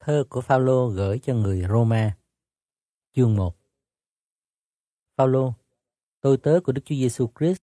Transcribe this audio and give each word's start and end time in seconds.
Thơ 0.00 0.24
của 0.28 0.40
Phaolô 0.40 0.88
gửi 0.88 1.18
cho 1.18 1.34
người 1.34 1.64
Roma. 1.68 2.16
Chương 3.16 3.36
1. 3.36 3.56
Phaolô, 5.16 5.52
tôi 6.20 6.36
tớ 6.36 6.60
của 6.64 6.72
Đức 6.72 6.82
Chúa 6.84 6.94
Giêsu 6.94 7.30
Christ, 7.38 7.58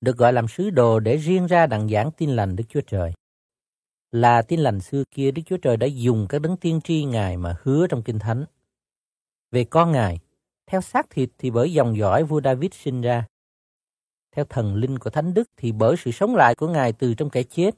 được 0.00 0.16
gọi 0.16 0.32
làm 0.32 0.48
sứ 0.48 0.70
đồ 0.70 1.00
để 1.00 1.16
riêng 1.16 1.46
ra 1.46 1.66
đặng 1.66 1.88
giảng 1.88 2.10
tin 2.10 2.30
lành 2.30 2.56
Đức 2.56 2.64
Chúa 2.68 2.80
Trời. 2.80 3.12
Là 4.12 4.42
tin 4.42 4.60
lành 4.60 4.80
xưa 4.80 5.04
kia 5.10 5.30
Đức 5.30 5.42
Chúa 5.46 5.56
Trời 5.56 5.76
đã 5.76 5.86
dùng 5.86 6.26
các 6.28 6.42
đấng 6.42 6.56
tiên 6.56 6.80
tri 6.84 7.04
Ngài 7.04 7.36
mà 7.36 7.56
hứa 7.62 7.86
trong 7.86 8.02
Kinh 8.02 8.18
Thánh. 8.18 8.44
Về 9.50 9.64
con 9.64 9.92
Ngài, 9.92 10.18
theo 10.66 10.80
xác 10.80 11.10
thịt 11.10 11.30
thì 11.38 11.50
bởi 11.50 11.72
dòng 11.72 11.96
dõi 11.96 12.24
vua 12.24 12.40
David 12.44 12.74
sinh 12.74 13.00
ra. 13.00 13.26
Theo 14.32 14.44
thần 14.44 14.74
linh 14.74 14.98
của 14.98 15.10
Thánh 15.10 15.34
Đức 15.34 15.50
thì 15.56 15.72
bởi 15.72 15.96
sự 15.98 16.10
sống 16.10 16.36
lại 16.36 16.54
của 16.54 16.68
Ngài 16.68 16.92
từ 16.92 17.14
trong 17.14 17.30
kẻ 17.30 17.42
chết, 17.42 17.74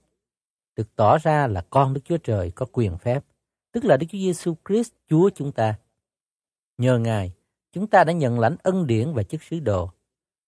được 0.77 0.96
tỏ 0.96 1.18
ra 1.18 1.46
là 1.46 1.64
con 1.71 1.95
Đức 1.95 2.00
Chúa 2.05 2.18
Trời 2.18 2.50
có 2.50 2.66
quyền 2.73 2.98
phép 2.98 3.25
tức 3.75 3.84
là 3.84 3.96
Đức 3.96 4.06
Chúa 4.11 4.18
Giêsu 4.18 4.54
Christ, 4.68 4.93
Chúa 5.09 5.30
chúng 5.34 5.52
ta. 5.52 5.79
Nhờ 6.79 6.99
Ngài, 6.99 7.32
chúng 7.72 7.86
ta 7.86 8.04
đã 8.04 8.12
nhận 8.12 8.39
lãnh 8.39 8.57
ân 8.62 8.86
điển 8.86 9.12
và 9.12 9.22
chức 9.22 9.43
sứ 9.43 9.61
đồ 9.61 9.90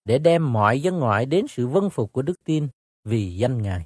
để 0.05 0.19
đem 0.19 0.53
mọi 0.53 0.81
dân 0.81 0.99
ngoại 0.99 1.25
đến 1.25 1.45
sự 1.47 1.67
vâng 1.67 1.89
phục 1.89 2.13
của 2.13 2.21
đức 2.21 2.43
tin 2.43 2.67
vì 3.03 3.37
danh 3.37 3.61
Ngài. 3.61 3.85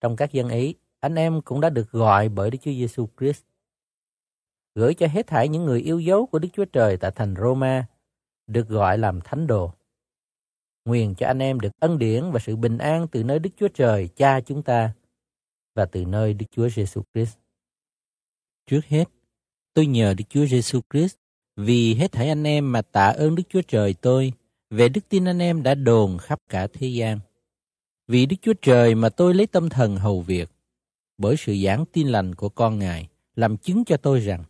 Trong 0.00 0.16
các 0.16 0.32
dân 0.32 0.48
ấy, 0.48 0.74
anh 1.00 1.14
em 1.14 1.40
cũng 1.42 1.60
đã 1.60 1.70
được 1.70 1.90
gọi 1.90 2.28
bởi 2.28 2.50
Đức 2.50 2.58
Chúa 2.62 2.70
Giêsu 2.70 3.08
Christ. 3.18 3.42
Gửi 4.74 4.94
cho 4.94 5.06
hết 5.06 5.26
thảy 5.26 5.48
những 5.48 5.64
người 5.64 5.80
yêu 5.80 6.00
dấu 6.00 6.26
của 6.26 6.38
Đức 6.38 6.48
Chúa 6.52 6.64
Trời 6.64 6.96
tại 6.96 7.10
thành 7.10 7.34
Roma, 7.36 7.86
được 8.46 8.68
gọi 8.68 8.98
làm 8.98 9.20
thánh 9.20 9.46
đồ. 9.46 9.72
Nguyện 10.84 11.14
cho 11.14 11.26
anh 11.26 11.38
em 11.38 11.60
được 11.60 11.70
ân 11.80 11.98
điển 11.98 12.30
và 12.30 12.38
sự 12.38 12.56
bình 12.56 12.78
an 12.78 13.06
từ 13.12 13.24
nơi 13.24 13.38
Đức 13.38 13.50
Chúa 13.56 13.68
Trời, 13.68 14.08
Cha 14.08 14.40
chúng 14.40 14.62
ta, 14.62 14.92
và 15.74 15.84
từ 15.84 16.04
nơi 16.04 16.34
Đức 16.34 16.46
Chúa 16.50 16.68
Giêsu 16.68 17.02
Christ. 17.14 17.41
Trước 18.66 18.84
hết, 18.84 19.04
tôi 19.74 19.86
nhờ 19.86 20.14
Đức 20.14 20.24
Chúa 20.28 20.46
Giêsu 20.46 20.80
Christ 20.92 21.16
vì 21.56 21.94
hết 21.94 22.12
thảy 22.12 22.28
anh 22.28 22.44
em 22.44 22.72
mà 22.72 22.82
tạ 22.82 23.06
ơn 23.06 23.34
Đức 23.34 23.42
Chúa 23.48 23.62
Trời 23.62 23.94
tôi 23.94 24.32
về 24.70 24.88
đức 24.88 25.08
tin 25.08 25.24
anh 25.24 25.38
em 25.38 25.62
đã 25.62 25.74
đồn 25.74 26.18
khắp 26.18 26.38
cả 26.48 26.66
thế 26.66 26.86
gian. 26.86 27.20
Vì 28.08 28.26
Đức 28.26 28.36
Chúa 28.42 28.54
Trời 28.62 28.94
mà 28.94 29.08
tôi 29.08 29.34
lấy 29.34 29.46
tâm 29.46 29.68
thần 29.68 29.96
hầu 29.96 30.20
việc, 30.20 30.50
bởi 31.18 31.36
sự 31.36 31.56
giảng 31.64 31.84
tin 31.92 32.08
lành 32.08 32.34
của 32.34 32.48
con 32.48 32.78
Ngài, 32.78 33.08
làm 33.36 33.56
chứng 33.56 33.84
cho 33.84 33.96
tôi 33.96 34.20
rằng, 34.20 34.44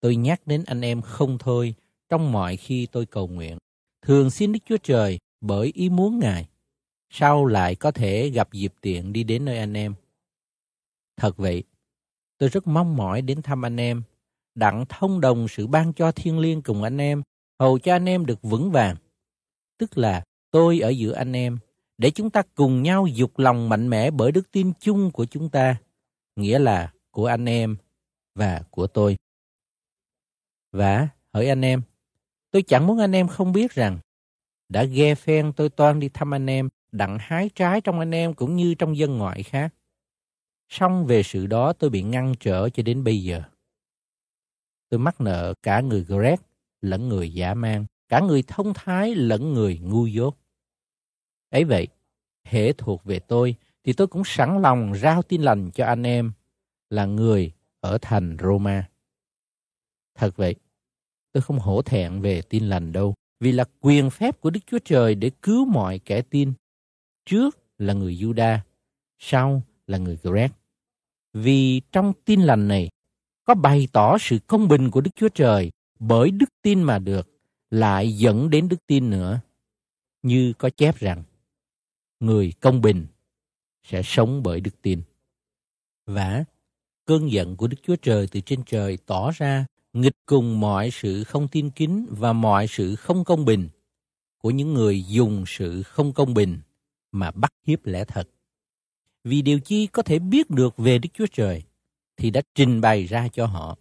tôi 0.00 0.16
nhắc 0.16 0.46
đến 0.46 0.64
anh 0.66 0.80
em 0.80 1.02
không 1.02 1.38
thôi 1.38 1.74
trong 2.08 2.32
mọi 2.32 2.56
khi 2.56 2.86
tôi 2.86 3.06
cầu 3.06 3.28
nguyện. 3.28 3.58
Thường 4.02 4.30
xin 4.30 4.52
Đức 4.52 4.58
Chúa 4.68 4.76
Trời 4.76 5.18
bởi 5.40 5.70
ý 5.74 5.88
muốn 5.88 6.18
Ngài, 6.18 6.46
sau 7.10 7.46
lại 7.46 7.74
có 7.74 7.90
thể 7.90 8.28
gặp 8.28 8.52
dịp 8.52 8.74
tiện 8.80 9.12
đi 9.12 9.24
đến 9.24 9.44
nơi 9.44 9.58
anh 9.58 9.74
em. 9.76 9.94
Thật 11.16 11.36
vậy, 11.36 11.62
Tôi 12.38 12.48
rất 12.48 12.66
mong 12.66 12.96
mỏi 12.96 13.22
đến 13.22 13.42
thăm 13.42 13.64
anh 13.64 13.76
em, 13.76 14.02
đặng 14.54 14.84
thông 14.88 15.20
đồng 15.20 15.48
sự 15.48 15.66
ban 15.66 15.92
cho 15.92 16.12
thiên 16.12 16.38
liêng 16.38 16.62
cùng 16.62 16.82
anh 16.82 16.98
em, 16.98 17.22
hầu 17.60 17.78
cho 17.78 17.92
anh 17.92 18.08
em 18.08 18.26
được 18.26 18.42
vững 18.42 18.70
vàng. 18.70 18.96
Tức 19.78 19.98
là 19.98 20.24
tôi 20.50 20.80
ở 20.80 20.88
giữa 20.88 21.12
anh 21.12 21.32
em, 21.32 21.58
để 21.98 22.10
chúng 22.10 22.30
ta 22.30 22.42
cùng 22.54 22.82
nhau 22.82 23.06
dục 23.06 23.38
lòng 23.38 23.68
mạnh 23.68 23.88
mẽ 23.88 24.10
bởi 24.10 24.32
đức 24.32 24.50
tin 24.50 24.72
chung 24.80 25.10
của 25.10 25.24
chúng 25.24 25.50
ta, 25.50 25.76
nghĩa 26.36 26.58
là 26.58 26.92
của 27.10 27.26
anh 27.26 27.48
em 27.48 27.76
và 28.34 28.62
của 28.70 28.86
tôi. 28.86 29.16
Và 30.72 31.08
hỡi 31.32 31.48
anh 31.48 31.64
em, 31.64 31.82
tôi 32.50 32.62
chẳng 32.62 32.86
muốn 32.86 32.98
anh 32.98 33.12
em 33.12 33.28
không 33.28 33.52
biết 33.52 33.72
rằng 33.72 33.98
đã 34.68 34.84
ghe 34.84 35.14
phen 35.14 35.52
tôi 35.52 35.68
toan 35.68 36.00
đi 36.00 36.08
thăm 36.08 36.34
anh 36.34 36.46
em, 36.46 36.68
đặng 36.92 37.18
hái 37.20 37.50
trái 37.54 37.80
trong 37.80 37.98
anh 37.98 38.14
em 38.14 38.34
cũng 38.34 38.56
như 38.56 38.74
trong 38.74 38.96
dân 38.96 39.18
ngoại 39.18 39.42
khác 39.42 39.74
song 40.68 41.06
về 41.06 41.22
sự 41.22 41.46
đó 41.46 41.72
tôi 41.72 41.90
bị 41.90 42.02
ngăn 42.02 42.34
trở 42.40 42.68
cho 42.68 42.82
đến 42.82 43.04
bây 43.04 43.22
giờ. 43.22 43.42
Tôi 44.88 45.00
mắc 45.00 45.20
nợ 45.20 45.54
cả 45.62 45.80
người 45.80 46.04
Greg 46.04 46.36
lẫn 46.80 47.08
người 47.08 47.32
giả 47.32 47.54
man, 47.54 47.86
cả 48.08 48.20
người 48.20 48.42
thông 48.46 48.74
thái 48.74 49.14
lẫn 49.14 49.52
người 49.52 49.78
ngu 49.78 50.06
dốt. 50.06 50.36
Ấy 51.50 51.64
vậy, 51.64 51.88
hệ 52.44 52.72
thuộc 52.72 53.04
về 53.04 53.18
tôi 53.18 53.54
thì 53.84 53.92
tôi 53.92 54.06
cũng 54.06 54.22
sẵn 54.24 54.62
lòng 54.62 54.92
rao 54.94 55.22
tin 55.22 55.42
lành 55.42 55.70
cho 55.70 55.86
anh 55.86 56.02
em 56.02 56.32
là 56.90 57.04
người 57.06 57.52
ở 57.80 57.98
thành 58.02 58.36
Roma. 58.42 58.88
Thật 60.14 60.36
vậy, 60.36 60.54
tôi 61.32 61.42
không 61.42 61.58
hổ 61.58 61.82
thẹn 61.82 62.20
về 62.20 62.42
tin 62.42 62.68
lành 62.68 62.92
đâu, 62.92 63.14
vì 63.40 63.52
là 63.52 63.64
quyền 63.80 64.10
phép 64.10 64.40
của 64.40 64.50
Đức 64.50 64.60
Chúa 64.66 64.78
Trời 64.84 65.14
để 65.14 65.30
cứu 65.42 65.64
mọi 65.64 65.98
kẻ 65.98 66.22
tin. 66.22 66.52
Trước 67.26 67.58
là 67.78 67.94
người 67.94 68.16
Juda, 68.16 68.58
sau 69.18 69.62
là 69.86 69.98
người 69.98 70.18
Greg. 70.22 70.50
Vì 71.32 71.80
trong 71.92 72.12
tin 72.24 72.40
lành 72.40 72.68
này 72.68 72.90
có 73.44 73.54
bày 73.54 73.88
tỏ 73.92 74.18
sự 74.18 74.38
công 74.46 74.68
bình 74.68 74.90
của 74.90 75.00
Đức 75.00 75.10
Chúa 75.16 75.28
Trời 75.28 75.70
bởi 75.98 76.30
đức 76.30 76.48
tin 76.62 76.82
mà 76.82 76.98
được, 76.98 77.28
lại 77.70 78.16
dẫn 78.18 78.50
đến 78.50 78.68
đức 78.68 78.86
tin 78.86 79.10
nữa. 79.10 79.40
Như 80.22 80.52
có 80.58 80.70
chép 80.70 80.96
rằng, 80.98 81.22
người 82.20 82.52
công 82.60 82.80
bình 82.80 83.06
sẽ 83.84 84.02
sống 84.04 84.42
bởi 84.42 84.60
đức 84.60 84.82
tin. 84.82 85.02
Và 86.06 86.44
cơn 87.04 87.30
giận 87.30 87.56
của 87.56 87.66
Đức 87.66 87.76
Chúa 87.82 87.96
Trời 87.96 88.28
từ 88.30 88.40
trên 88.40 88.62
trời 88.66 88.98
tỏ 89.06 89.30
ra 89.30 89.66
nghịch 89.92 90.16
cùng 90.26 90.60
mọi 90.60 90.90
sự 90.92 91.24
không 91.24 91.48
tin 91.48 91.70
kính 91.70 92.06
và 92.10 92.32
mọi 92.32 92.66
sự 92.66 92.96
không 92.96 93.24
công 93.24 93.44
bình 93.44 93.68
của 94.38 94.50
những 94.50 94.74
người 94.74 95.04
dùng 95.04 95.44
sự 95.46 95.82
không 95.82 96.12
công 96.12 96.34
bình 96.34 96.58
mà 97.12 97.30
bắt 97.30 97.52
hiếp 97.66 97.86
lẽ 97.86 98.04
thật 98.04 98.28
vì 99.26 99.42
điều 99.42 99.60
chi 99.60 99.86
có 99.86 100.02
thể 100.02 100.18
biết 100.18 100.50
được 100.50 100.76
về 100.76 100.98
Đức 100.98 101.08
Chúa 101.14 101.26
Trời 101.32 101.62
thì 102.16 102.30
đã 102.30 102.40
trình 102.54 102.80
bày 102.80 103.04
ra 103.04 103.28
cho 103.28 103.46
họ. 103.46 103.76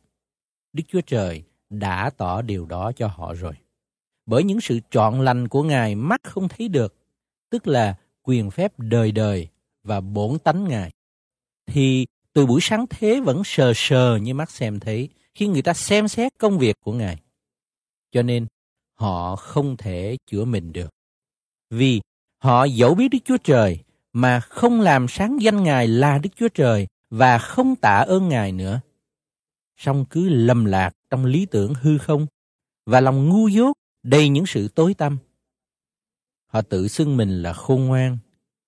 Đức 0.73 0.83
Chúa 0.87 1.01
Trời 1.01 1.43
đã 1.69 2.09
tỏ 2.17 2.41
điều 2.41 2.65
đó 2.65 2.91
cho 2.95 3.07
họ 3.07 3.33
rồi. 3.33 3.53
Bởi 4.25 4.43
những 4.43 4.61
sự 4.61 4.79
trọn 4.91 5.25
lành 5.25 5.47
của 5.47 5.63
Ngài 5.63 5.95
mắt 5.95 6.21
không 6.23 6.47
thấy 6.47 6.67
được, 6.67 6.95
tức 7.49 7.67
là 7.67 7.95
quyền 8.23 8.51
phép 8.51 8.73
đời 8.77 9.11
đời 9.11 9.47
và 9.83 10.01
bổn 10.01 10.39
tánh 10.39 10.67
Ngài. 10.67 10.91
Thì 11.65 12.05
từ 12.33 12.45
buổi 12.45 12.61
sáng 12.61 12.85
thế 12.89 13.19
vẫn 13.19 13.41
sờ 13.45 13.71
sờ 13.75 14.17
như 14.17 14.33
mắt 14.33 14.51
xem 14.51 14.79
thấy 14.79 15.09
khi 15.33 15.47
người 15.47 15.61
ta 15.61 15.73
xem 15.73 16.07
xét 16.07 16.33
công 16.37 16.57
việc 16.57 16.75
của 16.79 16.93
Ngài. 16.93 17.17
Cho 18.11 18.21
nên 18.21 18.47
họ 18.93 19.35
không 19.35 19.77
thể 19.77 20.17
chữa 20.27 20.45
mình 20.45 20.73
được. 20.73 20.89
Vì 21.69 22.01
họ 22.37 22.63
dẫu 22.63 22.95
biết 22.95 23.07
Đức 23.11 23.19
Chúa 23.25 23.37
Trời 23.37 23.84
mà 24.15 24.39
không 24.39 24.81
làm 24.81 25.07
sáng 25.09 25.37
danh 25.41 25.63
Ngài 25.63 25.87
là 25.87 26.17
Đức 26.17 26.29
Chúa 26.35 26.47
Trời 26.47 26.87
và 27.09 27.37
không 27.37 27.75
tạ 27.75 27.97
ơn 27.97 28.29
Ngài 28.29 28.51
nữa. 28.51 28.81
Song 29.77 30.05
cứ 30.09 30.29
lầm 30.29 30.65
lạc 30.65 30.91
trong 31.09 31.25
lý 31.25 31.45
tưởng 31.45 31.73
hư 31.73 31.97
không 31.97 32.27
và 32.85 33.01
lòng 33.01 33.29
ngu 33.29 33.47
dốt 33.47 33.73
đầy 34.03 34.29
những 34.29 34.45
sự 34.45 34.67
tối 34.67 34.93
tăm. 34.93 35.17
Họ 36.47 36.61
tự 36.61 36.87
xưng 36.87 37.17
mình 37.17 37.43
là 37.43 37.53
khôn 37.53 37.85
ngoan 37.85 38.17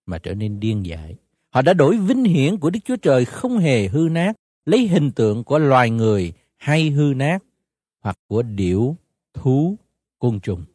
mà 0.06 0.20
trở 0.20 0.34
nên 0.34 0.60
điên 0.60 0.86
dại. 0.86 1.16
Họ 1.50 1.62
đã 1.62 1.74
đổi 1.74 1.98
vinh 1.98 2.24
hiển 2.24 2.58
của 2.58 2.70
Đức 2.70 2.80
Chúa 2.86 2.96
Trời 2.96 3.26
không 3.26 3.58
hề 3.58 3.88
hư 3.88 4.10
nát, 4.12 4.34
lấy 4.66 4.88
hình 4.88 5.12
tượng 5.12 5.44
của 5.44 5.60
loài 5.60 5.90
người 5.90 6.34
hay 6.58 6.90
hư 6.90 7.14
nát 7.16 7.44
hoặc 8.00 8.20
của 8.28 8.42
điểu, 8.42 8.96
thú, 9.34 9.78
côn 10.20 10.40
trùng. 10.40 10.66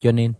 Cho 0.00 0.12
nên, 0.12 0.32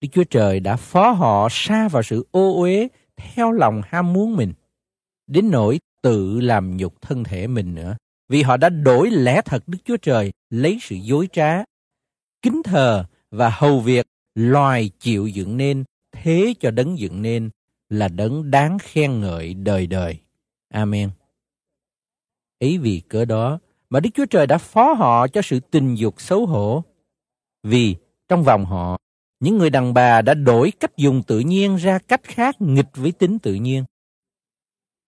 Đức 0.00 0.08
Chúa 0.12 0.24
Trời 0.24 0.60
đã 0.60 0.76
phó 0.76 1.10
họ 1.10 1.48
xa 1.50 1.88
vào 1.88 2.02
sự 2.02 2.26
ô 2.30 2.60
uế 2.60 2.88
theo 3.16 3.52
lòng 3.52 3.82
ham 3.84 4.12
muốn 4.12 4.36
mình, 4.36 4.52
đến 5.26 5.50
nỗi 5.50 5.80
tự 6.02 6.40
làm 6.40 6.76
nhục 6.76 7.02
thân 7.02 7.24
thể 7.24 7.46
mình 7.46 7.74
nữa. 7.74 7.96
Vì 8.28 8.42
họ 8.42 8.56
đã 8.56 8.68
đổi 8.68 9.10
lẽ 9.10 9.42
thật 9.44 9.62
Đức 9.66 9.78
Chúa 9.84 9.96
Trời 9.96 10.32
lấy 10.50 10.78
sự 10.80 10.96
dối 10.96 11.28
trá, 11.32 11.64
kính 12.42 12.62
thờ 12.64 13.04
và 13.30 13.50
hầu 13.50 13.80
việc 13.80 14.06
loài 14.34 14.90
chịu 15.00 15.26
dựng 15.26 15.56
nên 15.56 15.84
thế 16.12 16.54
cho 16.60 16.70
đấng 16.70 16.98
dựng 16.98 17.22
nên 17.22 17.50
là 17.88 18.08
đấng 18.08 18.50
đáng 18.50 18.78
khen 18.78 19.20
ngợi 19.20 19.54
đời 19.54 19.86
đời. 19.86 20.18
Amen. 20.68 21.10
Ý 22.58 22.78
vì 22.78 23.02
cớ 23.08 23.24
đó 23.24 23.58
mà 23.90 24.00
Đức 24.00 24.10
Chúa 24.14 24.26
Trời 24.26 24.46
đã 24.46 24.58
phó 24.58 24.92
họ 24.92 25.28
cho 25.28 25.42
sự 25.42 25.60
tình 25.60 25.94
dục 25.94 26.20
xấu 26.20 26.46
hổ. 26.46 26.84
Vì 27.62 27.96
trong 28.28 28.42
vòng 28.42 28.64
họ 28.64 28.98
những 29.40 29.58
người 29.58 29.70
đàn 29.70 29.94
bà 29.94 30.22
đã 30.22 30.34
đổi 30.34 30.72
cách 30.80 30.96
dùng 30.96 31.22
tự 31.22 31.38
nhiên 31.38 31.76
ra 31.76 31.98
cách 31.98 32.22
khác 32.24 32.56
nghịch 32.60 32.96
với 32.96 33.12
tính 33.12 33.38
tự 33.38 33.54
nhiên. 33.54 33.84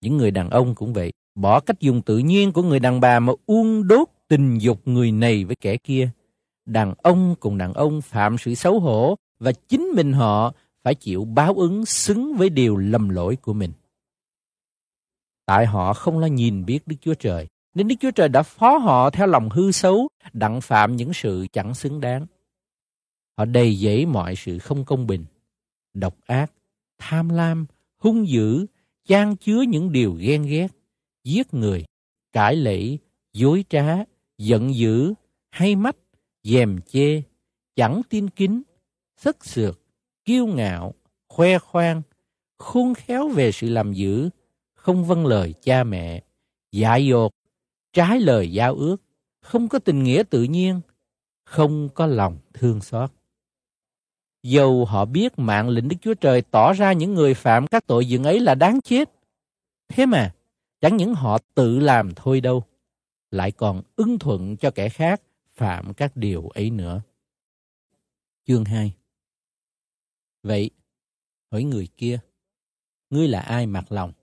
Những 0.01 0.17
người 0.17 0.31
đàn 0.31 0.49
ông 0.49 0.75
cũng 0.75 0.93
vậy, 0.93 1.11
bỏ 1.35 1.59
cách 1.59 1.79
dùng 1.79 2.01
tự 2.01 2.17
nhiên 2.17 2.51
của 2.51 2.63
người 2.63 2.79
đàn 2.79 2.99
bà 2.99 3.19
mà 3.19 3.33
uông 3.45 3.87
đốt 3.87 4.07
tình 4.27 4.57
dục 4.57 4.87
người 4.87 5.11
này 5.11 5.45
với 5.45 5.55
kẻ 5.55 5.77
kia. 5.77 6.09
Đàn 6.65 6.93
ông 6.97 7.35
cùng 7.39 7.57
đàn 7.57 7.73
ông 7.73 8.01
phạm 8.01 8.37
sự 8.37 8.55
xấu 8.55 8.79
hổ 8.79 9.15
và 9.39 9.51
chính 9.51 9.91
mình 9.95 10.13
họ 10.13 10.53
phải 10.83 10.95
chịu 10.95 11.25
báo 11.25 11.53
ứng 11.53 11.85
xứng 11.85 12.35
với 12.37 12.49
điều 12.49 12.77
lầm 12.77 13.09
lỗi 13.09 13.35
của 13.35 13.53
mình. 13.53 13.71
Tại 15.45 15.65
họ 15.65 15.93
không 15.93 16.19
lo 16.19 16.27
nhìn 16.27 16.65
biết 16.65 16.79
Đức 16.87 16.95
Chúa 17.01 17.13
Trời, 17.13 17.47
nên 17.73 17.87
Đức 17.87 17.95
Chúa 17.99 18.11
Trời 18.11 18.29
đã 18.29 18.43
phó 18.43 18.77
họ 18.77 19.09
theo 19.09 19.27
lòng 19.27 19.49
hư 19.49 19.71
xấu, 19.71 20.07
đặng 20.33 20.61
phạm 20.61 20.95
những 20.95 21.13
sự 21.13 21.47
chẳng 21.53 21.73
xứng 21.73 22.01
đáng. 22.01 22.25
Họ 23.37 23.45
đầy 23.45 23.75
dẫy 23.75 24.05
mọi 24.05 24.35
sự 24.35 24.59
không 24.59 24.85
công 24.85 25.07
bình, 25.07 25.25
độc 25.93 26.17
ác, 26.25 26.51
tham 26.97 27.29
lam, 27.29 27.65
hung 27.97 28.27
dữ, 28.27 28.65
chan 29.07 29.35
chứa 29.35 29.61
những 29.61 29.91
điều 29.91 30.13
ghen 30.13 30.43
ghét, 30.43 30.67
giết 31.23 31.53
người, 31.53 31.85
cãi 32.31 32.55
lẫy, 32.55 32.99
dối 33.33 33.65
trá, 33.69 33.97
giận 34.37 34.75
dữ, 34.75 35.13
hay 35.49 35.75
mắt, 35.75 35.95
dèm 36.43 36.79
chê, 36.81 37.21
chẳng 37.75 38.01
tin 38.09 38.29
kính, 38.29 38.61
thất 39.21 39.45
sược, 39.45 39.81
kiêu 40.25 40.47
ngạo, 40.47 40.93
khoe 41.27 41.57
khoang, 41.57 42.01
khôn 42.57 42.93
khéo 42.93 43.29
về 43.29 43.51
sự 43.51 43.69
làm 43.69 43.93
dữ, 43.93 44.29
không 44.75 45.05
vâng 45.05 45.25
lời 45.25 45.53
cha 45.61 45.83
mẹ, 45.83 46.23
dại 46.71 47.05
dột, 47.05 47.31
trái 47.93 48.19
lời 48.19 48.51
giao 48.51 48.75
ước, 48.75 48.97
không 49.41 49.69
có 49.69 49.79
tình 49.79 50.03
nghĩa 50.03 50.23
tự 50.29 50.43
nhiên, 50.43 50.81
không 51.43 51.89
có 51.89 52.05
lòng 52.05 52.37
thương 52.53 52.81
xót. 52.81 53.11
Dầu 54.43 54.85
họ 54.85 55.05
biết 55.05 55.39
mạng 55.39 55.69
lệnh 55.69 55.87
Đức 55.87 55.95
Chúa 56.01 56.13
Trời 56.13 56.41
tỏ 56.41 56.73
ra 56.73 56.93
những 56.93 57.13
người 57.13 57.33
phạm 57.33 57.67
các 57.67 57.87
tội 57.87 58.05
dựng 58.05 58.23
ấy 58.23 58.39
là 58.39 58.55
đáng 58.55 58.81
chết. 58.81 59.09
Thế 59.87 60.05
mà, 60.05 60.35
chẳng 60.81 60.97
những 60.97 61.15
họ 61.15 61.37
tự 61.55 61.79
làm 61.79 62.11
thôi 62.15 62.41
đâu, 62.41 62.63
lại 63.31 63.51
còn 63.51 63.81
ưng 63.95 64.19
thuận 64.19 64.57
cho 64.57 64.71
kẻ 64.71 64.89
khác 64.89 65.21
phạm 65.53 65.93
các 65.93 66.15
điều 66.15 66.47
ấy 66.47 66.69
nữa. 66.69 67.01
Chương 68.47 68.65
2 68.65 68.93
Vậy, 70.43 70.69
hỏi 71.51 71.63
người 71.63 71.87
kia, 71.97 72.19
ngươi 73.09 73.27
là 73.27 73.39
ai 73.39 73.67
mặc 73.67 73.91
lòng? 73.91 74.13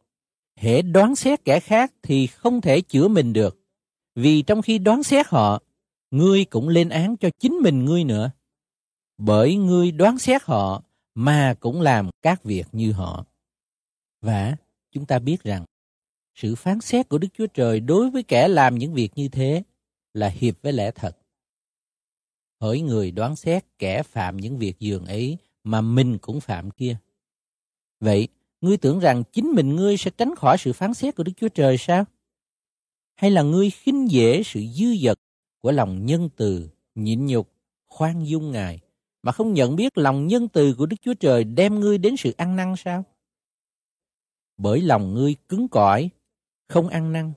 Hễ 0.57 0.83
đoán 0.83 1.17
xét 1.17 1.45
kẻ 1.45 1.61
khác 1.61 1.93
thì 2.03 2.27
không 2.27 2.61
thể 2.61 2.81
chữa 2.81 3.09
mình 3.09 3.33
được, 3.33 3.61
vì 4.15 4.43
trong 4.43 4.63
khi 4.63 4.79
đoán 4.79 5.03
xét 5.03 5.27
họ, 5.27 5.63
ngươi 6.11 6.45
cũng 6.45 6.69
lên 6.69 6.89
án 6.89 7.17
cho 7.17 7.31
chính 7.39 7.53
mình 7.53 7.85
ngươi 7.85 8.05
nữa. 8.05 8.31
Bởi 9.23 9.57
ngươi 9.57 9.91
đoán 9.93 10.19
xét 10.19 10.43
họ 10.43 10.83
mà 11.15 11.55
cũng 11.61 11.81
làm 11.81 12.11
các 12.23 12.45
việc 12.45 12.67
như 12.73 12.93
họ. 12.93 13.27
Và 14.21 14.57
chúng 14.91 15.07
ta 15.07 15.19
biết 15.19 15.43
rằng 15.43 15.65
sự 16.35 16.55
phán 16.55 16.81
xét 16.81 17.09
của 17.09 17.19
Đức 17.19 17.29
Chúa 17.35 17.47
Trời 17.47 17.81
đối 17.81 18.11
với 18.11 18.23
kẻ 18.23 18.49
làm 18.49 18.79
những 18.79 18.95
việc 18.95 19.11
như 19.15 19.29
thế 19.29 19.63
là 20.15 20.29
hiệp 20.29 20.63
với 20.63 20.73
lẽ 20.73 20.91
thật. 20.91 21.17
Hỡi 22.61 22.81
người 22.81 23.11
đoán 23.11 23.37
xét 23.37 23.65
kẻ 23.79 24.03
phạm 24.03 24.37
những 24.37 24.59
việc 24.59 24.79
dường 24.79 25.07
ấy 25.07 25.39
mà 25.65 25.81
mình 25.81 26.19
cũng 26.19 26.41
phạm 26.41 26.71
kia. 26.71 26.97
Vậy, 28.01 28.29
ngươi 28.61 28.77
tưởng 28.77 28.99
rằng 28.99 29.23
chính 29.33 29.47
mình 29.51 29.77
ngươi 29.77 29.97
sẽ 29.97 30.11
tránh 30.11 30.35
khỏi 30.37 30.57
sự 30.59 30.73
phán 30.73 30.95
xét 30.95 31.17
của 31.17 31.23
Đức 31.23 31.33
Chúa 31.37 31.49
Trời 31.49 31.79
sao? 31.79 32.05
Hay 33.15 33.31
là 33.31 33.43
ngươi 33.43 33.71
khinh 33.71 34.11
dễ 34.11 34.43
sự 34.43 34.65
dư 34.75 34.87
dật 35.05 35.19
của 35.59 35.73
lòng 35.73 36.07
nhân 36.07 36.29
từ, 36.37 36.71
nhịn 36.95 37.27
nhục, 37.27 37.53
khoan 37.87 38.27
dung 38.27 38.51
Ngài, 38.51 38.81
mà 39.23 39.33
không 39.33 39.55
nhận 39.55 39.77
biết 39.77 39.99
lòng 39.99 40.27
nhân 40.27 40.49
từ 40.49 40.75
của 40.75 40.87
Đức 40.87 40.97
Chúa 41.03 41.15
Trời 41.15 41.45
đem 41.45 41.81
ngươi 41.81 41.99
đến 41.99 42.17
sự 42.17 42.35
ăn 42.37 42.57
năn 42.57 42.75
sao? 42.77 43.05
Bởi 44.57 44.81
lòng 44.81 45.15
ngươi 45.15 45.35
cứng 45.49 45.69
cỏi, 45.69 46.11
không 46.69 46.89
ăn 46.89 47.13
năn, 47.13 47.33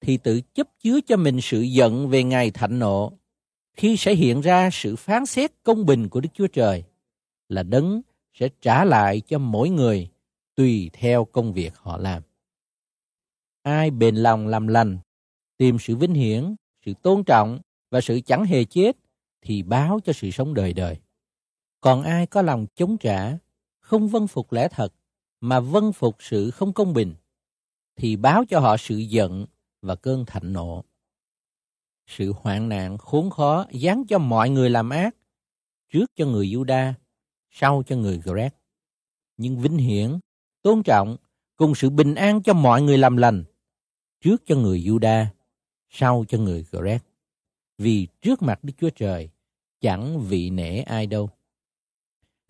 thì 0.00 0.16
tự 0.16 0.40
chấp 0.40 0.68
chứa 0.80 1.00
cho 1.06 1.16
mình 1.16 1.40
sự 1.40 1.60
giận 1.60 2.08
về 2.08 2.22
ngày 2.24 2.50
thạnh 2.50 2.78
nộ, 2.78 3.12
khi 3.76 3.96
sẽ 3.96 4.14
hiện 4.14 4.40
ra 4.40 4.70
sự 4.72 4.96
phán 4.96 5.26
xét 5.26 5.50
công 5.62 5.86
bình 5.86 6.08
của 6.08 6.20
Đức 6.20 6.28
Chúa 6.34 6.46
Trời, 6.46 6.84
là 7.48 7.62
đấng 7.62 8.02
sẽ 8.32 8.48
trả 8.60 8.84
lại 8.84 9.20
cho 9.20 9.38
mỗi 9.38 9.70
người 9.70 10.10
tùy 10.54 10.90
theo 10.92 11.24
công 11.24 11.52
việc 11.52 11.76
họ 11.76 11.98
làm. 11.98 12.22
Ai 13.62 13.90
bền 13.90 14.16
lòng 14.16 14.46
làm 14.46 14.66
lành, 14.66 14.98
tìm 15.56 15.78
sự 15.80 15.96
vinh 15.96 16.14
hiển, 16.14 16.54
sự 16.86 16.94
tôn 17.02 17.24
trọng 17.24 17.60
và 17.90 18.00
sự 18.00 18.20
chẳng 18.26 18.44
hề 18.44 18.64
chết 18.64 18.96
thì 19.42 19.62
báo 19.62 20.00
cho 20.04 20.12
sự 20.12 20.30
sống 20.30 20.54
đời 20.54 20.72
đời. 20.72 20.96
Còn 21.84 22.02
ai 22.02 22.26
có 22.26 22.42
lòng 22.42 22.66
chống 22.74 22.98
trả, 22.98 23.38
không 23.80 24.08
vâng 24.08 24.26
phục 24.26 24.52
lẽ 24.52 24.68
thật 24.68 24.94
mà 25.40 25.60
vâng 25.60 25.92
phục 25.92 26.16
sự 26.18 26.50
không 26.50 26.72
công 26.72 26.92
bình 26.92 27.14
thì 27.96 28.16
báo 28.16 28.44
cho 28.48 28.60
họ 28.60 28.76
sự 28.76 28.96
giận 28.96 29.46
và 29.82 29.94
cơn 29.94 30.24
thạnh 30.26 30.52
nộ. 30.52 30.84
Sự 32.06 32.32
hoạn 32.36 32.68
nạn 32.68 32.98
khốn 32.98 33.30
khó 33.30 33.66
dán 33.70 34.04
cho 34.08 34.18
mọi 34.18 34.50
người 34.50 34.70
làm 34.70 34.90
ác, 34.90 35.16
trước 35.90 36.06
cho 36.16 36.26
người 36.26 36.46
Juda, 36.46 36.92
sau 37.50 37.82
cho 37.86 37.96
người 37.96 38.18
Greg. 38.18 38.52
Nhưng 39.36 39.58
vinh 39.60 39.76
hiển, 39.78 40.18
tôn 40.62 40.82
trọng 40.82 41.16
cùng 41.56 41.74
sự 41.74 41.90
bình 41.90 42.14
an 42.14 42.42
cho 42.42 42.54
mọi 42.54 42.82
người 42.82 42.98
làm 42.98 43.16
lành, 43.16 43.44
trước 44.20 44.42
cho 44.46 44.56
người 44.56 44.80
Juda, 44.80 45.26
sau 45.90 46.24
cho 46.28 46.38
người 46.38 46.66
Greg. 46.70 47.00
Vì 47.78 48.08
trước 48.20 48.42
mặt 48.42 48.64
Đức 48.64 48.72
Chúa 48.78 48.90
Trời, 48.90 49.30
chẳng 49.80 50.20
vị 50.20 50.50
nể 50.50 50.80
ai 50.80 51.06
đâu. 51.06 51.30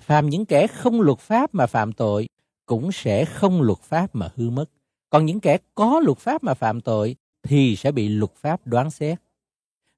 Phàm 0.05 0.29
những 0.29 0.47
kẻ 0.47 0.67
không 0.67 1.01
luật 1.01 1.19
pháp 1.19 1.55
mà 1.55 1.67
phạm 1.67 1.93
tội, 1.93 2.29
cũng 2.67 2.93
sẽ 2.93 3.25
không 3.25 3.62
luật 3.62 3.79
pháp 3.79 4.15
mà 4.15 4.31
hư 4.37 4.51
mất. 4.51 4.65
Còn 5.11 5.27
những 5.27 5.41
kẻ 5.41 5.59
có 5.75 6.01
luật 6.05 6.19
pháp 6.19 6.45
mà 6.45 6.55
phạm 6.55 6.81
tội, 6.81 7.17
thì 7.43 7.77
sẽ 7.77 7.93
bị 7.93 8.09
luật 8.09 8.35
pháp 8.35 8.67
đoán 8.67 8.91
xét. 8.91 9.19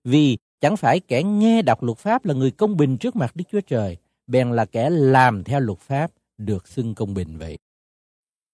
Vì 0.05 0.37
chẳng 0.61 0.77
phải 0.77 1.01
kẻ 1.01 1.23
nghe 1.23 1.63
đọc 1.63 1.83
luật 1.83 1.99
pháp 1.99 2.25
là 2.25 2.35
người 2.35 2.51
công 2.51 2.77
bình 2.77 2.97
trước 2.99 3.17
mặt 3.17 3.37
Đức 3.37 3.45
Chúa 3.53 3.61
Trời, 3.61 3.97
bèn 4.27 4.53
là 4.53 4.65
kẻ 4.65 4.91
làm 4.91 5.45
theo 5.45 5.61
luật 5.61 5.79
pháp 5.79 6.13
được 6.39 6.69
xưng 6.69 6.95
công 6.95 7.15
bình 7.15 7.39
vậy. 7.39 7.59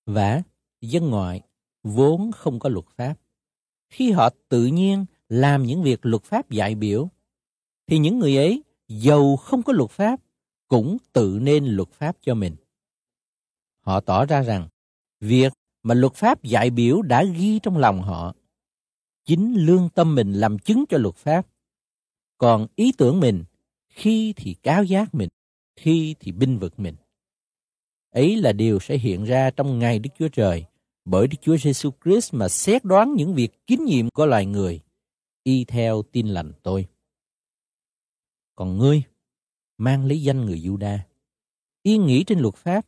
Và 0.06 0.42
dân 0.80 1.10
ngoại 1.10 1.40
vốn 1.82 2.32
không 2.32 2.58
có 2.58 2.68
luật 2.68 2.86
pháp. 2.96 3.14
Khi 3.90 4.10
họ 4.10 4.28
tự 4.48 4.66
nhiên 4.66 5.04
làm 5.28 5.62
những 5.62 5.82
việc 5.82 6.06
luật 6.06 6.22
pháp 6.22 6.50
dạy 6.50 6.74
biểu, 6.74 7.08
thì 7.86 7.98
những 7.98 8.18
người 8.18 8.36
ấy 8.36 8.62
giàu 8.88 9.36
không 9.36 9.62
có 9.62 9.72
luật 9.72 9.90
pháp 9.90 10.20
cũng 10.72 10.96
tự 11.12 11.38
nên 11.42 11.66
luật 11.66 11.88
pháp 11.88 12.16
cho 12.20 12.34
mình. 12.34 12.56
Họ 13.80 14.00
tỏ 14.00 14.26
ra 14.26 14.42
rằng 14.42 14.68
việc 15.20 15.52
mà 15.82 15.94
luật 15.94 16.14
pháp 16.14 16.42
dạy 16.42 16.70
biểu 16.70 17.02
đã 17.02 17.24
ghi 17.24 17.58
trong 17.62 17.78
lòng 17.78 18.02
họ 18.02 18.34
chính 19.24 19.54
lương 19.54 19.88
tâm 19.88 20.14
mình 20.14 20.32
làm 20.32 20.58
chứng 20.58 20.84
cho 20.88 20.98
luật 20.98 21.14
pháp. 21.14 21.46
Còn 22.38 22.66
ý 22.76 22.92
tưởng 22.98 23.20
mình 23.20 23.44
khi 23.88 24.32
thì 24.36 24.54
cáo 24.54 24.84
giác 24.84 25.14
mình, 25.14 25.28
khi 25.76 26.14
thì 26.20 26.32
binh 26.32 26.58
vực 26.58 26.80
mình. 26.80 26.94
Ấy 28.10 28.36
là 28.36 28.52
điều 28.52 28.80
sẽ 28.80 28.98
hiện 28.98 29.24
ra 29.24 29.50
trong 29.50 29.78
ngày 29.78 29.98
Đức 29.98 30.10
Chúa 30.18 30.28
Trời 30.28 30.64
bởi 31.04 31.26
Đức 31.26 31.36
Chúa 31.42 31.56
Giêsu 31.56 31.90
Christ 32.04 32.34
mà 32.34 32.48
xét 32.48 32.84
đoán 32.84 33.14
những 33.14 33.34
việc 33.34 33.66
kín 33.66 33.84
nhiệm 33.84 34.10
của 34.10 34.26
loài 34.26 34.46
người 34.46 34.80
y 35.42 35.64
theo 35.64 36.02
tin 36.12 36.28
lành 36.28 36.52
tôi. 36.62 36.86
Còn 38.54 38.78
ngươi 38.78 39.02
mang 39.82 40.06
lấy 40.06 40.22
danh 40.22 40.44
người 40.44 40.60
Juda, 40.60 40.98
yên 41.82 42.06
nghĩ 42.06 42.24
trên 42.24 42.38
luật 42.38 42.54
pháp, 42.54 42.86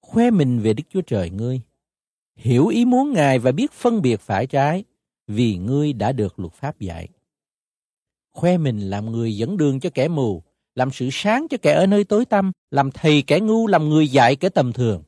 khoe 0.00 0.30
mình 0.30 0.60
về 0.60 0.72
Đức 0.72 0.82
Chúa 0.90 1.00
Trời 1.00 1.30
ngươi, 1.30 1.60
hiểu 2.36 2.66
ý 2.66 2.84
muốn 2.84 3.12
Ngài 3.12 3.38
và 3.38 3.52
biết 3.52 3.72
phân 3.72 4.02
biệt 4.02 4.20
phải 4.20 4.46
trái, 4.46 4.84
vì 5.26 5.56
ngươi 5.56 5.92
đã 5.92 6.12
được 6.12 6.38
luật 6.38 6.52
pháp 6.52 6.80
dạy. 6.80 7.08
Khoe 8.32 8.58
mình 8.58 8.80
làm 8.80 9.12
người 9.12 9.36
dẫn 9.36 9.56
đường 9.56 9.80
cho 9.80 9.90
kẻ 9.94 10.08
mù, 10.08 10.42
làm 10.74 10.90
sự 10.92 11.08
sáng 11.12 11.46
cho 11.50 11.56
kẻ 11.62 11.72
ở 11.72 11.86
nơi 11.86 12.04
tối 12.04 12.24
tăm, 12.24 12.52
làm 12.70 12.90
thầy 12.90 13.22
kẻ 13.22 13.40
ngu, 13.40 13.66
làm 13.66 13.88
người 13.88 14.08
dạy 14.08 14.36
kẻ 14.36 14.48
tầm 14.48 14.72
thường. 14.72 15.02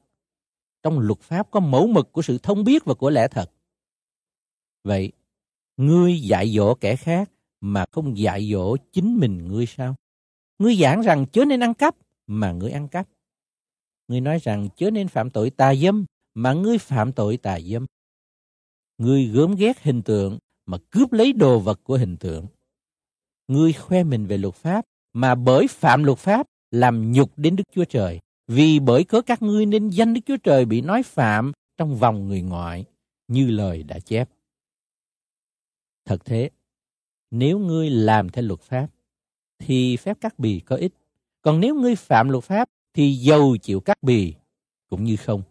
Trong 0.82 0.98
luật 0.98 1.20
pháp 1.20 1.50
có 1.50 1.60
mẫu 1.60 1.86
mực 1.86 2.12
của 2.12 2.22
sự 2.22 2.38
thông 2.38 2.64
biết 2.64 2.84
và 2.84 2.94
của 2.94 3.10
lẽ 3.10 3.28
thật. 3.28 3.52
Vậy, 4.84 5.12
ngươi 5.76 6.20
dạy 6.20 6.50
dỗ 6.50 6.74
kẻ 6.74 6.96
khác 6.96 7.30
mà 7.60 7.84
không 7.90 8.18
dạy 8.18 8.50
dỗ 8.52 8.76
chính 8.92 9.16
mình 9.16 9.48
ngươi 9.48 9.66
sao? 9.66 9.94
Ngươi 10.60 10.76
giảng 10.76 11.00
rằng 11.00 11.26
chớ 11.32 11.44
nên 11.44 11.60
ăn 11.60 11.74
cắp 11.74 11.96
mà 12.26 12.52
ngươi 12.52 12.70
ăn 12.70 12.88
cắp. 12.88 13.08
Ngươi 14.08 14.20
nói 14.20 14.38
rằng 14.38 14.68
chớ 14.76 14.90
nên 14.90 15.08
phạm 15.08 15.30
tội 15.30 15.50
tà 15.50 15.74
dâm 15.74 16.04
mà 16.34 16.52
ngươi 16.52 16.78
phạm 16.78 17.12
tội 17.12 17.36
tà 17.36 17.60
dâm 17.60 17.86
ngươi 19.00 19.24
gớm 19.24 19.54
ghét 19.54 19.82
hình 19.82 20.02
tượng 20.02 20.38
mà 20.66 20.78
cướp 20.90 21.12
lấy 21.12 21.32
đồ 21.32 21.58
vật 21.58 21.80
của 21.84 21.96
hình 21.96 22.16
tượng. 22.16 22.46
Ngươi 23.48 23.72
khoe 23.72 24.04
mình 24.04 24.26
về 24.26 24.38
luật 24.38 24.54
pháp 24.54 24.84
mà 25.12 25.34
bởi 25.34 25.66
phạm 25.68 26.04
luật 26.04 26.18
pháp 26.18 26.46
làm 26.70 27.12
nhục 27.12 27.38
đến 27.38 27.56
Đức 27.56 27.64
Chúa 27.74 27.84
Trời. 27.84 28.20
Vì 28.48 28.80
bởi 28.80 29.04
cớ 29.04 29.22
các 29.22 29.42
ngươi 29.42 29.66
nên 29.66 29.88
danh 29.88 30.14
Đức 30.14 30.20
Chúa 30.26 30.36
Trời 30.36 30.64
bị 30.64 30.80
nói 30.80 31.02
phạm 31.02 31.52
trong 31.76 31.96
vòng 31.96 32.28
người 32.28 32.42
ngoại, 32.42 32.84
như 33.28 33.50
lời 33.50 33.82
đã 33.82 33.98
chép. 33.98 34.30
Thật 36.04 36.24
thế, 36.24 36.50
nếu 37.30 37.58
ngươi 37.58 37.90
làm 37.90 38.28
theo 38.28 38.44
luật 38.44 38.60
pháp, 38.60 38.88
thì 39.60 39.96
phép 39.96 40.20
cắt 40.20 40.38
bì 40.38 40.60
có 40.60 40.76
ích. 40.76 40.92
Còn 41.42 41.60
nếu 41.60 41.74
ngươi 41.74 41.96
phạm 41.96 42.28
luật 42.28 42.44
pháp, 42.44 42.68
thì 42.94 43.12
dầu 43.12 43.56
chịu 43.56 43.80
cắt 43.80 44.02
bì 44.02 44.34
cũng 44.88 45.04
như 45.04 45.16
không. 45.16 45.42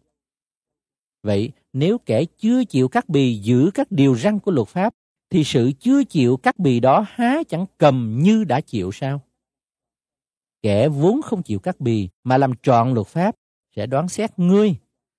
Vậy 1.23 1.51
nếu 1.73 1.97
kẻ 1.97 2.25
chưa 2.37 2.63
chịu 2.63 2.87
cắt 2.87 3.09
bì 3.09 3.35
giữ 3.35 3.71
các 3.73 3.91
điều 3.91 4.15
răn 4.15 4.39
của 4.39 4.51
luật 4.51 4.67
pháp, 4.67 4.95
thì 5.29 5.43
sự 5.43 5.71
chưa 5.79 6.03
chịu 6.03 6.37
cắt 6.37 6.59
bì 6.59 6.79
đó 6.79 7.05
há 7.09 7.43
chẳng 7.49 7.65
cầm 7.77 8.19
như 8.21 8.43
đã 8.43 8.61
chịu 8.61 8.91
sao? 8.91 9.21
Kẻ 10.61 10.89
vốn 10.89 11.21
không 11.21 11.43
chịu 11.43 11.59
cắt 11.59 11.79
bì 11.79 12.09
mà 12.23 12.37
làm 12.37 12.53
trọn 12.63 12.93
luật 12.93 13.07
pháp 13.07 13.35
sẽ 13.75 13.85
đoán 13.85 14.09
xét 14.09 14.39
ngươi 14.39 14.75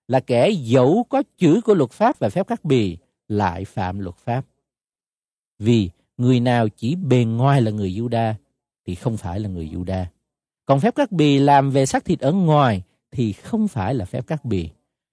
là 0.09 0.21
kẻ 0.21 0.51
dẫu 0.51 1.07
có 1.09 1.23
chữ 1.39 1.61
của 1.65 1.75
luật 1.75 1.91
pháp 1.91 2.19
và 2.19 2.29
phép 2.29 2.49
cắt 2.49 2.65
bì 2.65 2.99
lại 3.29 3.65
phạm 3.65 3.99
luật 3.99 4.17
pháp. 4.17 4.47
Vì 5.59 5.91
người 6.17 6.41
nào 6.41 6.69
chỉ 6.69 6.95
bề 6.95 7.25
ngoài 7.25 7.63
là 7.63 7.71
người 7.71 7.91
Juda 7.91 8.35
thì 8.87 8.95
không 8.95 9.17
phải 9.17 9.41
là 9.41 9.49
người 9.49 9.69
Juda. 9.69 10.05
Còn 10.67 10.81
phép 10.81 10.95
cắt 10.95 11.13
bì 11.13 11.39
làm 11.39 11.71
về 11.71 11.87
xác 11.87 12.05
thịt 12.05 12.21
ở 12.21 12.33
ngoài 12.33 12.83
thì 13.11 13.33
không 13.33 13.69
phải 13.69 13.95
là 13.95 14.05
phép 14.05 14.27
cắt 14.27 14.45
bì 14.45 14.71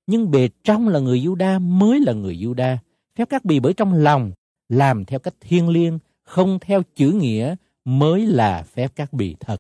nhưng 0.07 0.31
bề 0.31 0.49
trong 0.63 0.87
là 0.87 0.99
người 0.99 1.19
Juda 1.19 1.61
mới 1.61 1.99
là 1.99 2.13
người 2.13 2.37
Juda. 2.37 2.77
Phép 3.15 3.29
cắt 3.29 3.45
bì 3.45 3.59
bởi 3.59 3.73
trong 3.73 3.93
lòng 3.93 4.31
làm 4.69 5.05
theo 5.05 5.19
cách 5.19 5.33
thiêng 5.39 5.69
liêng, 5.69 5.99
không 6.23 6.59
theo 6.61 6.83
chữ 6.95 7.11
nghĩa 7.11 7.55
mới 7.85 8.25
là 8.25 8.63
phép 8.63 8.95
cắt 8.95 9.13
bì 9.13 9.35
thật. 9.39 9.57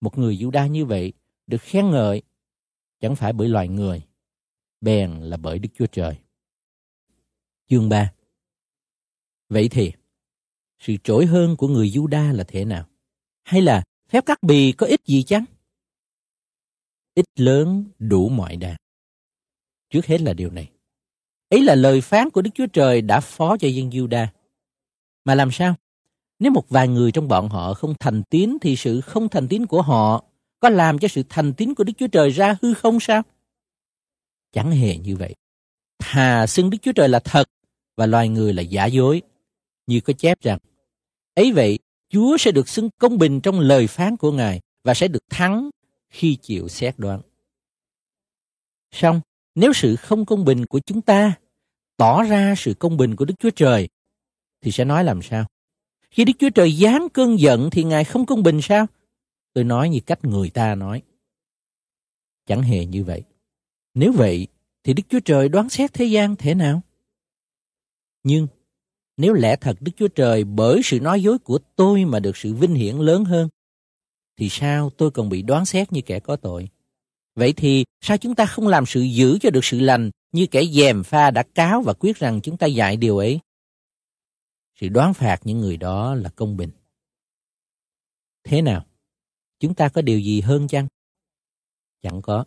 Một 0.00 0.18
người 0.18 0.36
Juda 0.36 0.66
như 0.66 0.84
vậy 0.84 1.12
được 1.46 1.62
khen 1.62 1.90
ngợi 1.90 2.22
chẳng 3.00 3.16
phải 3.16 3.32
bởi 3.32 3.48
loài 3.48 3.68
người, 3.68 4.02
bèn 4.80 5.20
là 5.20 5.36
bởi 5.36 5.58
Đức 5.58 5.68
Chúa 5.74 5.86
Trời. 5.86 6.16
Chương 7.68 7.88
3 7.88 8.12
Vậy 9.48 9.68
thì, 9.68 9.92
sự 10.80 10.96
trỗi 11.04 11.26
hơn 11.26 11.56
của 11.56 11.68
người 11.68 11.90
Juda 11.90 12.32
là 12.32 12.44
thế 12.44 12.64
nào? 12.64 12.86
Hay 13.42 13.62
là 13.62 13.82
phép 14.08 14.26
cắt 14.26 14.42
bì 14.42 14.72
có 14.72 14.86
ích 14.86 15.00
gì 15.06 15.22
chăng? 15.22 15.44
Ít 17.14 17.24
lớn 17.36 17.84
đủ 17.98 18.28
mọi 18.28 18.56
đà. 18.56 18.76
Trước 19.90 20.06
hết 20.06 20.20
là 20.20 20.32
điều 20.32 20.50
này. 20.50 20.70
Ấy 21.48 21.62
là 21.64 21.74
lời 21.74 22.00
phán 22.00 22.30
của 22.30 22.42
Đức 22.42 22.50
Chúa 22.54 22.66
Trời 22.66 23.02
đã 23.02 23.20
phó 23.20 23.56
cho 23.56 23.68
dân 23.68 23.90
Juda. 23.90 24.26
Mà 25.24 25.34
làm 25.34 25.50
sao? 25.52 25.74
Nếu 26.38 26.52
một 26.52 26.68
vài 26.68 26.88
người 26.88 27.12
trong 27.12 27.28
bọn 27.28 27.48
họ 27.48 27.74
không 27.74 27.94
thành 28.00 28.22
tín 28.22 28.56
thì 28.60 28.76
sự 28.76 29.00
không 29.00 29.28
thành 29.28 29.48
tín 29.48 29.66
của 29.66 29.82
họ 29.82 30.24
có 30.60 30.68
làm 30.68 30.98
cho 30.98 31.08
sự 31.08 31.22
thành 31.28 31.54
tín 31.54 31.74
của 31.74 31.84
Đức 31.84 31.92
Chúa 31.98 32.06
Trời 32.06 32.30
ra 32.30 32.56
hư 32.62 32.74
không 32.74 33.00
sao? 33.00 33.22
Chẳng 34.52 34.70
hề 34.70 34.96
như 34.96 35.16
vậy. 35.16 35.34
Thà 35.98 36.46
xưng 36.46 36.70
Đức 36.70 36.78
Chúa 36.82 36.92
Trời 36.92 37.08
là 37.08 37.18
thật 37.18 37.48
và 37.96 38.06
loài 38.06 38.28
người 38.28 38.52
là 38.52 38.62
giả 38.62 38.86
dối. 38.86 39.22
Như 39.86 40.00
có 40.00 40.12
chép 40.12 40.40
rằng, 40.40 40.58
ấy 41.34 41.52
vậy, 41.52 41.78
Chúa 42.08 42.36
sẽ 42.36 42.52
được 42.52 42.68
xưng 42.68 42.90
công 42.98 43.18
bình 43.18 43.40
trong 43.40 43.60
lời 43.60 43.86
phán 43.86 44.16
của 44.16 44.32
Ngài 44.32 44.60
và 44.84 44.94
sẽ 44.94 45.08
được 45.08 45.24
thắng 45.30 45.70
khi 46.08 46.36
chịu 46.36 46.68
xét 46.68 46.98
đoán. 46.98 47.20
Song 48.92 49.20
nếu 49.54 49.72
sự 49.72 49.96
không 49.96 50.26
công 50.26 50.44
bình 50.44 50.66
của 50.66 50.80
chúng 50.80 51.02
ta 51.02 51.34
tỏ 51.96 52.22
ra 52.22 52.54
sự 52.56 52.74
công 52.74 52.96
bình 52.96 53.16
của 53.16 53.24
Đức 53.24 53.34
Chúa 53.38 53.50
Trời, 53.50 53.88
thì 54.60 54.70
sẽ 54.70 54.84
nói 54.84 55.04
làm 55.04 55.22
sao? 55.22 55.46
Khi 56.10 56.24
Đức 56.24 56.32
Chúa 56.38 56.50
Trời 56.50 56.72
giáng 56.72 57.08
cơn 57.08 57.40
giận 57.40 57.68
thì 57.72 57.84
Ngài 57.84 58.04
không 58.04 58.26
công 58.26 58.42
bình 58.42 58.62
sao? 58.62 58.86
Tôi 59.52 59.64
nói 59.64 59.88
như 59.88 60.00
cách 60.06 60.24
người 60.24 60.50
ta 60.50 60.74
nói. 60.74 61.02
Chẳng 62.46 62.62
hề 62.62 62.86
như 62.86 63.04
vậy. 63.04 63.22
Nếu 63.94 64.12
vậy, 64.12 64.46
thì 64.84 64.94
Đức 64.94 65.02
Chúa 65.08 65.20
Trời 65.20 65.48
đoán 65.48 65.68
xét 65.68 65.92
thế 65.92 66.04
gian 66.04 66.36
thế 66.36 66.54
nào? 66.54 66.80
Nhưng, 68.22 68.46
nếu 69.20 69.32
lẽ 69.32 69.56
thật 69.56 69.76
Đức 69.80 69.92
Chúa 69.96 70.08
Trời 70.08 70.44
bởi 70.44 70.80
sự 70.84 71.00
nói 71.00 71.22
dối 71.22 71.38
của 71.38 71.58
tôi 71.76 72.04
mà 72.04 72.20
được 72.20 72.36
sự 72.36 72.54
vinh 72.54 72.74
hiển 72.74 72.96
lớn 72.96 73.24
hơn, 73.24 73.48
thì 74.36 74.48
sao 74.48 74.90
tôi 74.90 75.10
còn 75.10 75.28
bị 75.28 75.42
đoán 75.42 75.64
xét 75.64 75.92
như 75.92 76.00
kẻ 76.00 76.20
có 76.20 76.36
tội? 76.36 76.68
Vậy 77.34 77.52
thì 77.52 77.84
sao 78.00 78.16
chúng 78.16 78.34
ta 78.34 78.46
không 78.46 78.68
làm 78.68 78.86
sự 78.86 79.00
giữ 79.00 79.38
cho 79.40 79.50
được 79.50 79.64
sự 79.64 79.80
lành 79.80 80.10
như 80.32 80.46
kẻ 80.46 80.64
dèm 80.64 81.04
pha 81.04 81.30
đã 81.30 81.42
cáo 81.42 81.82
và 81.82 81.92
quyết 81.92 82.16
rằng 82.16 82.40
chúng 82.40 82.56
ta 82.56 82.66
dạy 82.66 82.96
điều 82.96 83.18
ấy? 83.18 83.40
Sự 84.80 84.88
đoán 84.88 85.14
phạt 85.14 85.40
những 85.44 85.60
người 85.60 85.76
đó 85.76 86.14
là 86.14 86.30
công 86.30 86.56
bình. 86.56 86.70
Thế 88.44 88.62
nào? 88.62 88.86
Chúng 89.58 89.74
ta 89.74 89.88
có 89.88 90.02
điều 90.02 90.20
gì 90.20 90.40
hơn 90.40 90.68
chăng? 90.68 90.86
Chẳng 92.02 92.22
có. 92.22 92.44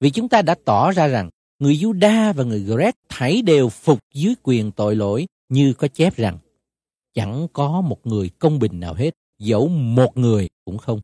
Vì 0.00 0.10
chúng 0.10 0.28
ta 0.28 0.42
đã 0.42 0.54
tỏ 0.64 0.92
ra 0.92 1.06
rằng 1.06 1.30
người 1.58 1.74
Juda 1.74 2.32
và 2.32 2.44
người 2.44 2.60
Gret 2.60 2.94
thảy 3.08 3.42
đều 3.42 3.68
phục 3.68 4.00
dưới 4.14 4.34
quyền 4.42 4.72
tội 4.72 4.96
lỗi 4.96 5.26
như 5.48 5.72
có 5.72 5.88
chép 5.88 6.16
rằng 6.16 6.38
chẳng 7.14 7.46
có 7.52 7.80
một 7.80 8.06
người 8.06 8.28
công 8.28 8.58
bình 8.58 8.80
nào 8.80 8.94
hết, 8.94 9.10
dẫu 9.38 9.68
một 9.68 10.16
người 10.16 10.48
cũng 10.64 10.78
không. 10.78 11.00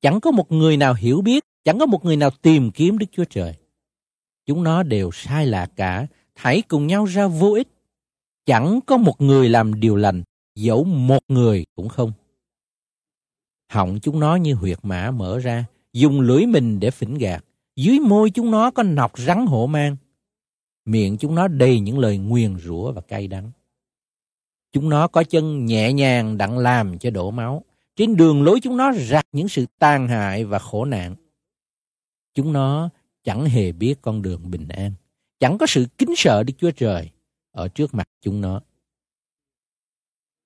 Chẳng 0.00 0.20
có 0.20 0.30
một 0.30 0.52
người 0.52 0.76
nào 0.76 0.94
hiểu 0.94 1.20
biết, 1.20 1.44
chẳng 1.64 1.78
có 1.78 1.86
một 1.86 2.04
người 2.04 2.16
nào 2.16 2.30
tìm 2.42 2.70
kiếm 2.70 2.98
Đức 2.98 3.06
Chúa 3.12 3.24
Trời. 3.24 3.54
Chúng 4.46 4.62
nó 4.62 4.82
đều 4.82 5.10
sai 5.12 5.46
lạc 5.46 5.72
cả, 5.76 6.06
thảy 6.34 6.62
cùng 6.68 6.86
nhau 6.86 7.04
ra 7.04 7.26
vô 7.26 7.52
ích. 7.52 7.68
Chẳng 8.46 8.80
có 8.86 8.96
một 8.96 9.20
người 9.20 9.48
làm 9.48 9.80
điều 9.80 9.96
lành, 9.96 10.22
dẫu 10.54 10.84
một 10.84 11.20
người 11.28 11.64
cũng 11.76 11.88
không. 11.88 12.12
Họng 13.72 13.98
chúng 14.02 14.20
nó 14.20 14.36
như 14.36 14.54
huyệt 14.54 14.78
mã 14.82 15.10
mở 15.10 15.38
ra, 15.38 15.64
dùng 15.92 16.20
lưỡi 16.20 16.46
mình 16.46 16.80
để 16.80 16.90
phỉnh 16.90 17.18
gạt. 17.18 17.44
Dưới 17.76 17.98
môi 17.98 18.30
chúng 18.30 18.50
nó 18.50 18.70
có 18.70 18.82
nọc 18.82 19.18
rắn 19.18 19.46
hổ 19.46 19.66
mang. 19.66 19.96
Miệng 20.84 21.16
chúng 21.18 21.34
nó 21.34 21.48
đầy 21.48 21.80
những 21.80 21.98
lời 21.98 22.18
nguyền 22.18 22.58
rủa 22.58 22.92
và 22.92 23.00
cay 23.00 23.28
đắng. 23.28 23.50
Chúng 24.72 24.88
nó 24.88 25.08
có 25.08 25.24
chân 25.24 25.66
nhẹ 25.66 25.92
nhàng 25.92 26.38
đặng 26.38 26.58
làm 26.58 26.98
cho 26.98 27.10
đổ 27.10 27.30
máu. 27.30 27.64
Trên 27.96 28.16
đường 28.16 28.42
lối 28.42 28.60
chúng 28.62 28.76
nó 28.76 28.92
rạc 28.92 29.26
những 29.32 29.48
sự 29.48 29.66
tàn 29.78 30.08
hại 30.08 30.44
và 30.44 30.58
khổ 30.58 30.84
nạn. 30.84 31.14
Chúng 32.34 32.52
nó 32.52 32.88
chẳng 33.24 33.44
hề 33.44 33.72
biết 33.72 33.94
con 34.02 34.22
đường 34.22 34.50
bình 34.50 34.68
an. 34.68 34.92
Chẳng 35.40 35.58
có 35.58 35.66
sự 35.66 35.86
kính 35.98 36.14
sợ 36.16 36.42
Đức 36.42 36.54
Chúa 36.58 36.70
Trời 36.70 37.10
ở 37.52 37.68
trước 37.68 37.94
mặt 37.94 38.08
chúng 38.20 38.40
nó. 38.40 38.60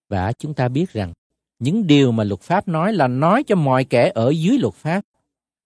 Và 0.08 0.32
chúng 0.32 0.54
ta 0.54 0.68
biết 0.68 0.92
rằng 0.92 1.12
những 1.58 1.86
điều 1.86 2.12
mà 2.12 2.24
luật 2.24 2.40
pháp 2.40 2.68
nói 2.68 2.92
là 2.92 3.08
nói 3.08 3.42
cho 3.46 3.56
mọi 3.56 3.84
kẻ 3.84 4.12
ở 4.14 4.30
dưới 4.30 4.58
luật 4.58 4.74
pháp. 4.74 5.04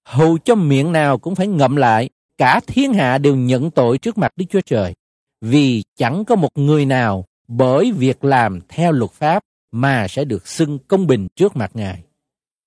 Hầu 0.05 0.39
cho 0.39 0.55
miệng 0.55 0.93
nào 0.93 1.19
cũng 1.19 1.35
phải 1.35 1.47
ngậm 1.47 1.77
lại, 1.77 2.11
cả 2.39 2.61
thiên 2.67 2.93
hạ 2.93 3.19
đều 3.19 3.37
nhận 3.37 3.71
tội 3.71 3.99
trước 3.99 4.19
mặt 4.19 4.33
Đức 4.37 4.45
Chúa 4.51 4.61
Trời. 4.61 4.95
Vì 5.41 5.83
chẳng 5.97 6.25
có 6.25 6.37
một 6.37 6.51
người 6.55 6.87
nào 6.87 7.25
bởi 7.49 7.93
việc 7.93 8.25
làm 8.25 8.61
theo 8.69 8.93
luật 8.93 9.11
pháp 9.11 9.43
mà 9.73 10.09
sẽ 10.09 10.25
được 10.25 10.49
xưng 10.49 10.79
công 10.89 11.07
bình 11.07 11.29
trước 11.37 11.57
mặt 11.57 11.71
Ngài. 11.75 12.05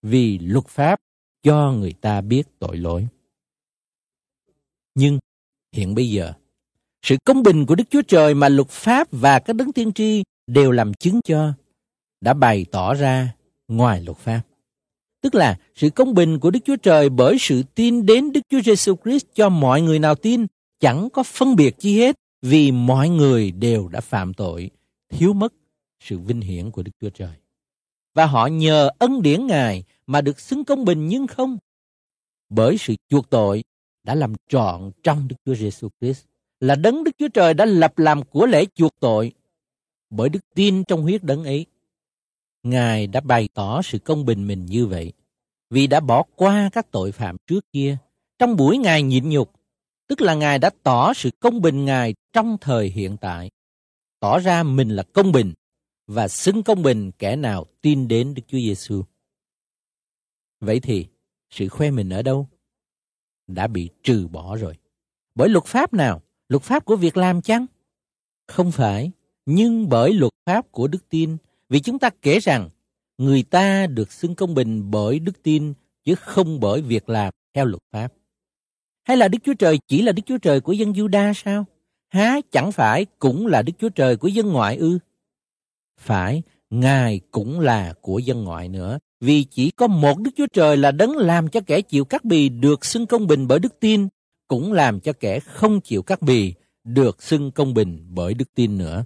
Vì 0.01 0.39
luật 0.39 0.67
pháp 0.67 0.99
cho 1.43 1.71
người 1.71 1.93
ta 1.93 2.21
biết 2.21 2.43
tội 2.59 2.77
lỗi. 2.77 3.07
Nhưng 4.95 5.19
hiện 5.75 5.95
bây 5.95 6.09
giờ, 6.09 6.33
sự 7.01 7.17
công 7.25 7.43
bình 7.43 7.65
của 7.65 7.75
Đức 7.75 7.83
Chúa 7.89 8.01
Trời 8.01 8.33
mà 8.33 8.49
luật 8.49 8.69
pháp 8.69 9.07
và 9.11 9.39
các 9.39 9.55
đấng 9.55 9.73
tiên 9.73 9.93
tri 9.93 10.23
đều 10.47 10.71
làm 10.71 10.93
chứng 10.93 11.19
cho 11.23 11.53
đã 12.21 12.33
bày 12.33 12.65
tỏ 12.71 12.93
ra 12.93 13.33
ngoài 13.67 14.01
luật 14.01 14.17
pháp. 14.17 14.41
Tức 15.21 15.35
là 15.35 15.59
sự 15.75 15.89
công 15.89 16.13
bình 16.13 16.39
của 16.39 16.51
Đức 16.51 16.59
Chúa 16.65 16.75
Trời 16.75 17.09
bởi 17.09 17.37
sự 17.39 17.63
tin 17.75 18.05
đến 18.05 18.31
Đức 18.31 18.41
Chúa 18.49 18.61
Giêsu 18.61 18.95
Christ 19.03 19.25
cho 19.35 19.49
mọi 19.49 19.81
người 19.81 19.99
nào 19.99 20.15
tin 20.15 20.45
chẳng 20.79 21.09
có 21.09 21.23
phân 21.23 21.55
biệt 21.55 21.75
chi 21.79 21.99
hết 21.99 22.15
vì 22.41 22.71
mọi 22.71 23.09
người 23.09 23.51
đều 23.51 23.87
đã 23.87 24.01
phạm 24.01 24.33
tội, 24.33 24.69
thiếu 25.09 25.33
mất 25.33 25.53
sự 25.99 26.19
vinh 26.19 26.41
hiển 26.41 26.71
của 26.71 26.83
Đức 26.83 26.91
Chúa 27.01 27.09
Trời. 27.09 27.35
Và 28.13 28.25
họ 28.25 28.47
nhờ 28.47 28.89
ân 28.99 29.21
điển 29.21 29.47
Ngài 29.47 29.83
mà 30.07 30.21
được 30.21 30.39
xứng 30.39 30.65
công 30.65 30.85
bình 30.85 31.07
nhưng 31.07 31.27
không. 31.27 31.57
Bởi 32.49 32.77
sự 32.77 32.95
chuộc 33.09 33.29
tội 33.29 33.63
đã 34.03 34.15
làm 34.15 34.33
trọn 34.49 34.91
trong 35.03 35.27
Đức 35.27 35.35
Chúa 35.45 35.55
Giêsu 35.55 35.89
Christ 36.01 36.25
là 36.59 36.75
đấng 36.75 37.03
Đức 37.03 37.11
Chúa 37.17 37.27
Trời 37.27 37.53
đã 37.53 37.65
lập 37.65 37.99
làm 37.99 38.23
của 38.23 38.45
lễ 38.45 38.65
chuộc 38.75 38.99
tội. 38.99 39.33
Bởi 40.09 40.29
đức 40.29 40.39
tin 40.55 40.83
trong 40.83 41.01
huyết 41.01 41.23
đấng 41.23 41.43
ấy, 41.43 41.65
Ngài 42.63 43.07
đã 43.07 43.21
bày 43.21 43.49
tỏ 43.53 43.81
sự 43.81 43.99
công 43.99 44.25
bình 44.25 44.47
mình 44.47 44.65
như 44.65 44.85
vậy, 44.85 45.13
vì 45.69 45.87
đã 45.87 45.99
bỏ 45.99 46.23
qua 46.35 46.69
các 46.73 46.91
tội 46.91 47.11
phạm 47.11 47.35
trước 47.47 47.71
kia. 47.71 47.97
Trong 48.39 48.55
buổi 48.55 48.77
Ngài 48.77 49.03
nhịn 49.03 49.29
nhục, 49.29 49.51
tức 50.11 50.21
là 50.21 50.35
Ngài 50.35 50.59
đã 50.59 50.69
tỏ 50.83 51.13
sự 51.13 51.29
công 51.39 51.61
bình 51.61 51.85
Ngài 51.85 52.13
trong 52.33 52.57
thời 52.61 52.89
hiện 52.89 53.17
tại, 53.21 53.49
tỏ 54.19 54.39
ra 54.39 54.63
mình 54.63 54.89
là 54.89 55.03
công 55.03 55.31
bình 55.31 55.53
và 56.07 56.27
xứng 56.27 56.63
công 56.63 56.83
bình 56.83 57.11
kẻ 57.19 57.35
nào 57.35 57.65
tin 57.81 58.07
đến 58.07 58.33
Đức 58.33 58.41
Chúa 58.47 58.57
Giêsu. 58.57 59.03
Vậy 60.59 60.79
thì, 60.79 61.07
sự 61.49 61.67
khoe 61.67 61.91
mình 61.91 62.09
ở 62.09 62.21
đâu? 62.21 62.47
Đã 63.47 63.67
bị 63.67 63.89
trừ 64.03 64.27
bỏ 64.27 64.55
rồi. 64.55 64.77
Bởi 65.35 65.49
luật 65.49 65.65
pháp 65.65 65.93
nào? 65.93 66.21
Luật 66.49 66.63
pháp 66.63 66.85
của 66.85 66.95
việc 66.95 67.17
làm 67.17 67.41
chăng? 67.41 67.65
Không 68.47 68.71
phải, 68.71 69.11
nhưng 69.45 69.89
bởi 69.89 70.13
luật 70.13 70.33
pháp 70.45 70.71
của 70.71 70.87
đức 70.87 71.09
tin 71.09 71.37
vì 71.69 71.79
chúng 71.79 71.99
ta 71.99 72.09
kể 72.21 72.39
rằng 72.39 72.69
người 73.17 73.43
ta 73.43 73.87
được 73.87 74.11
xưng 74.11 74.35
công 74.35 74.55
bình 74.55 74.91
bởi 74.91 75.19
đức 75.19 75.43
tin 75.43 75.73
chứ 76.03 76.15
không 76.15 76.59
bởi 76.59 76.81
việc 76.81 77.09
làm 77.09 77.33
theo 77.53 77.65
luật 77.65 77.81
pháp. 77.91 78.13
Hay 79.03 79.17
là 79.17 79.27
Đức 79.27 79.39
Chúa 79.43 79.53
Trời 79.53 79.79
chỉ 79.87 80.01
là 80.01 80.11
Đức 80.11 80.23
Chúa 80.25 80.37
Trời 80.37 80.61
của 80.61 80.73
dân 80.73 80.91
Juda 80.91 81.33
sao? 81.33 81.65
Há 82.09 82.41
chẳng 82.51 82.71
phải 82.71 83.05
cũng 83.19 83.47
là 83.47 83.61
Đức 83.61 83.73
Chúa 83.79 83.89
Trời 83.89 84.17
của 84.17 84.27
dân 84.27 84.47
ngoại 84.47 84.77
ư? 84.77 84.99
Phải, 85.99 86.43
Ngài 86.69 87.19
cũng 87.31 87.59
là 87.59 87.93
của 88.01 88.19
dân 88.19 88.43
ngoại 88.43 88.69
nữa. 88.69 88.99
Vì 89.19 89.43
chỉ 89.43 89.71
có 89.71 89.87
một 89.87 90.19
Đức 90.19 90.31
Chúa 90.35 90.47
Trời 90.53 90.77
là 90.77 90.91
đấng 90.91 91.17
làm 91.17 91.49
cho 91.49 91.59
kẻ 91.67 91.81
chịu 91.81 92.05
cắt 92.05 92.25
bì 92.25 92.49
được 92.49 92.85
xưng 92.85 93.05
công 93.05 93.27
bình 93.27 93.47
bởi 93.47 93.59
đức 93.59 93.79
tin, 93.79 94.07
cũng 94.47 94.73
làm 94.73 94.99
cho 94.99 95.13
kẻ 95.13 95.39
không 95.39 95.81
chịu 95.81 96.03
cắt 96.03 96.21
bì 96.21 96.53
được 96.83 97.23
xưng 97.23 97.51
công 97.51 97.73
bình 97.73 98.05
bởi 98.09 98.33
đức 98.33 98.53
tin 98.53 98.77
nữa. 98.77 99.03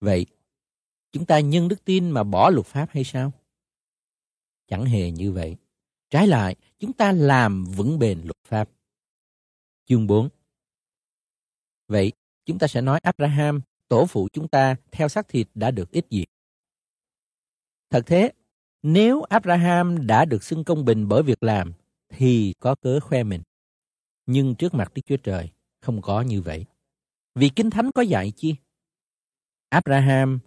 Vậy, 0.00 0.26
chúng 1.12 1.24
ta 1.24 1.40
nhân 1.40 1.68
đức 1.68 1.84
tin 1.84 2.10
mà 2.10 2.22
bỏ 2.22 2.50
luật 2.50 2.66
pháp 2.66 2.86
hay 2.90 3.04
sao? 3.04 3.32
Chẳng 4.68 4.84
hề 4.84 5.10
như 5.10 5.32
vậy. 5.32 5.56
Trái 6.10 6.26
lại, 6.26 6.56
chúng 6.80 6.92
ta 6.92 7.12
làm 7.12 7.64
vững 7.64 7.98
bền 7.98 8.20
luật 8.24 8.36
pháp. 8.44 8.70
Chương 9.86 10.06
4 10.06 10.28
Vậy, 11.88 12.12
chúng 12.46 12.58
ta 12.58 12.66
sẽ 12.66 12.80
nói 12.80 13.00
Abraham, 13.02 13.60
tổ 13.88 14.06
phụ 14.06 14.28
chúng 14.32 14.48
ta 14.48 14.76
theo 14.90 15.08
xác 15.08 15.28
thịt 15.28 15.48
đã 15.54 15.70
được 15.70 15.90
ít 15.90 16.06
gì? 16.10 16.24
Thật 17.90 18.02
thế, 18.06 18.32
nếu 18.82 19.22
Abraham 19.22 20.06
đã 20.06 20.24
được 20.24 20.42
xưng 20.42 20.64
công 20.64 20.84
bình 20.84 21.08
bởi 21.08 21.22
việc 21.22 21.42
làm, 21.42 21.72
thì 22.08 22.54
có 22.60 22.74
cớ 22.74 23.00
khoe 23.00 23.22
mình. 23.22 23.42
Nhưng 24.26 24.54
trước 24.54 24.74
mặt 24.74 24.94
Đức 24.94 25.02
Chúa 25.06 25.16
Trời, 25.16 25.50
không 25.80 26.02
có 26.02 26.20
như 26.20 26.42
vậy. 26.42 26.66
Vì 27.34 27.48
Kinh 27.48 27.70
Thánh 27.70 27.90
có 27.92 28.02
dạy 28.02 28.32
chi? 28.36 28.54
Abraham 29.68 30.38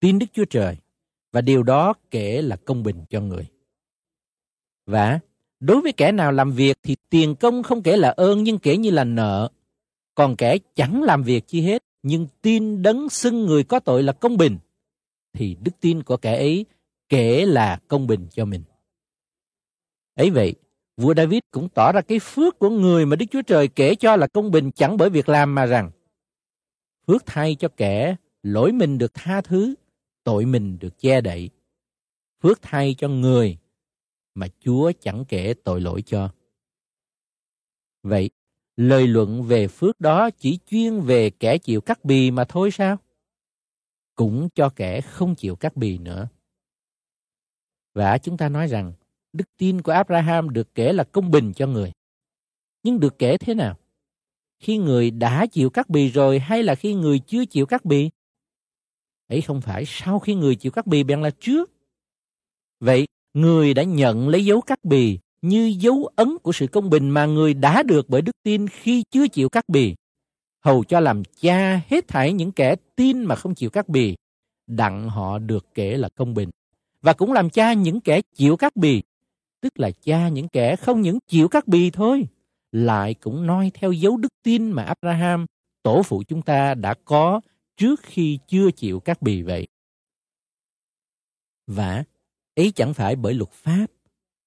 tin 0.00 0.18
Đức 0.18 0.26
Chúa 0.32 0.44
Trời 0.44 0.76
và 1.32 1.40
điều 1.40 1.62
đó 1.62 1.94
kể 2.10 2.42
là 2.42 2.56
công 2.56 2.82
bình 2.82 3.04
cho 3.10 3.20
người. 3.20 3.46
Và 4.86 5.20
đối 5.60 5.80
với 5.80 5.92
kẻ 5.92 6.12
nào 6.12 6.32
làm 6.32 6.52
việc 6.52 6.78
thì 6.82 6.96
tiền 7.10 7.34
công 7.34 7.62
không 7.62 7.82
kể 7.82 7.96
là 7.96 8.10
ơn 8.10 8.42
nhưng 8.42 8.58
kể 8.58 8.76
như 8.76 8.90
là 8.90 9.04
nợ. 9.04 9.50
Còn 10.14 10.36
kẻ 10.36 10.58
chẳng 10.74 11.02
làm 11.02 11.22
việc 11.22 11.46
chi 11.46 11.60
hết 11.60 11.82
nhưng 12.02 12.26
tin 12.42 12.82
đấng 12.82 13.08
xưng 13.08 13.46
người 13.46 13.64
có 13.64 13.80
tội 13.80 14.02
là 14.02 14.12
công 14.12 14.36
bình 14.36 14.58
thì 15.32 15.56
đức 15.60 15.72
tin 15.80 16.02
của 16.02 16.16
kẻ 16.16 16.36
ấy 16.36 16.66
kể 17.08 17.46
là 17.46 17.80
công 17.88 18.06
bình 18.06 18.26
cho 18.30 18.44
mình. 18.44 18.62
Ấy 20.14 20.30
vậy, 20.30 20.54
vua 20.96 21.14
David 21.14 21.40
cũng 21.50 21.68
tỏ 21.68 21.92
ra 21.92 22.00
cái 22.00 22.18
phước 22.18 22.58
của 22.58 22.70
người 22.70 23.06
mà 23.06 23.16
Đức 23.16 23.26
Chúa 23.30 23.42
Trời 23.42 23.68
kể 23.68 23.94
cho 23.94 24.16
là 24.16 24.26
công 24.26 24.50
bình 24.50 24.70
chẳng 24.70 24.96
bởi 24.96 25.10
việc 25.10 25.28
làm 25.28 25.54
mà 25.54 25.66
rằng 25.66 25.90
phước 27.06 27.26
thay 27.26 27.54
cho 27.54 27.68
kẻ 27.68 28.16
lỗi 28.42 28.72
mình 28.72 28.98
được 28.98 29.14
tha 29.14 29.40
thứ, 29.40 29.74
tội 30.24 30.46
mình 30.46 30.78
được 30.80 30.98
che 30.98 31.20
đậy. 31.20 31.50
Phước 32.42 32.62
thay 32.62 32.94
cho 32.98 33.08
người 33.08 33.58
mà 34.34 34.46
Chúa 34.60 34.92
chẳng 35.00 35.24
kể 35.28 35.54
tội 35.64 35.80
lỗi 35.80 36.02
cho. 36.06 36.30
Vậy, 38.02 38.30
lời 38.76 39.06
luận 39.06 39.42
về 39.42 39.68
phước 39.68 40.00
đó 40.00 40.30
chỉ 40.30 40.58
chuyên 40.66 41.00
về 41.00 41.30
kẻ 41.30 41.58
chịu 41.58 41.80
cắt 41.80 42.04
bì 42.04 42.30
mà 42.30 42.44
thôi 42.44 42.70
sao? 42.70 42.96
Cũng 44.14 44.48
cho 44.54 44.68
kẻ 44.76 45.00
không 45.00 45.34
chịu 45.34 45.56
cắt 45.56 45.76
bì 45.76 45.98
nữa. 45.98 46.28
Và 47.94 48.18
chúng 48.18 48.36
ta 48.36 48.48
nói 48.48 48.66
rằng, 48.66 48.92
đức 49.32 49.56
tin 49.56 49.82
của 49.82 49.92
Abraham 49.92 50.50
được 50.50 50.74
kể 50.74 50.92
là 50.92 51.04
công 51.04 51.30
bình 51.30 51.52
cho 51.56 51.66
người. 51.66 51.92
Nhưng 52.82 53.00
được 53.00 53.18
kể 53.18 53.36
thế 53.38 53.54
nào? 53.54 53.76
Khi 54.58 54.78
người 54.78 55.10
đã 55.10 55.46
chịu 55.46 55.70
cắt 55.70 55.88
bì 55.88 56.08
rồi 56.08 56.38
hay 56.38 56.62
là 56.62 56.74
khi 56.74 56.94
người 56.94 57.18
chưa 57.18 57.44
chịu 57.44 57.66
cắt 57.66 57.84
bì? 57.84 58.10
Ấy 59.28 59.40
không 59.40 59.60
phải 59.60 59.84
sau 59.86 60.18
khi 60.18 60.34
người 60.34 60.56
chịu 60.56 60.72
cắt 60.72 60.86
bì 60.86 61.04
bèn 61.04 61.22
là 61.22 61.30
trước. 61.40 61.70
Vậy, 62.80 63.06
người 63.34 63.74
đã 63.74 63.82
nhận 63.82 64.28
lấy 64.28 64.44
dấu 64.44 64.60
cắt 64.60 64.84
bì 64.84 65.18
như 65.42 65.74
dấu 65.78 66.10
ấn 66.16 66.38
của 66.42 66.52
sự 66.52 66.66
công 66.66 66.90
bình 66.90 67.10
mà 67.10 67.26
người 67.26 67.54
đã 67.54 67.82
được 67.82 68.08
bởi 68.08 68.22
đức 68.22 68.36
tin 68.42 68.68
khi 68.68 69.04
chưa 69.10 69.28
chịu 69.28 69.48
cắt 69.48 69.68
bì. 69.68 69.94
Hầu 70.64 70.84
cho 70.84 71.00
làm 71.00 71.22
cha 71.40 71.80
hết 71.88 72.08
thảy 72.08 72.32
những 72.32 72.52
kẻ 72.52 72.76
tin 72.96 73.24
mà 73.24 73.34
không 73.34 73.54
chịu 73.54 73.70
cắt 73.70 73.88
bì, 73.88 74.16
đặng 74.66 75.08
họ 75.08 75.38
được 75.38 75.66
kể 75.74 75.96
là 75.96 76.08
công 76.08 76.34
bình. 76.34 76.50
Và 77.02 77.12
cũng 77.12 77.32
làm 77.32 77.50
cha 77.50 77.72
những 77.72 78.00
kẻ 78.00 78.20
chịu 78.34 78.56
cắt 78.56 78.76
bì, 78.76 79.02
tức 79.60 79.80
là 79.80 79.90
cha 79.90 80.28
những 80.28 80.48
kẻ 80.48 80.76
không 80.76 81.00
những 81.00 81.18
chịu 81.26 81.48
cắt 81.48 81.68
bì 81.68 81.90
thôi, 81.90 82.26
lại 82.72 83.14
cũng 83.14 83.46
noi 83.46 83.70
theo 83.74 83.92
dấu 83.92 84.16
đức 84.16 84.32
tin 84.42 84.70
mà 84.70 84.82
Abraham, 84.82 85.46
tổ 85.82 86.02
phụ 86.02 86.22
chúng 86.28 86.42
ta 86.42 86.74
đã 86.74 86.94
có 87.04 87.40
trước 87.76 88.00
khi 88.02 88.38
chưa 88.46 88.70
chịu 88.70 89.00
cắt 89.00 89.22
bì 89.22 89.42
vậy. 89.42 89.66
Và 91.66 92.04
ấy 92.60 92.72
chẳng 92.76 92.94
phải 92.94 93.16
bởi 93.16 93.34
luật 93.34 93.50
pháp 93.50 93.86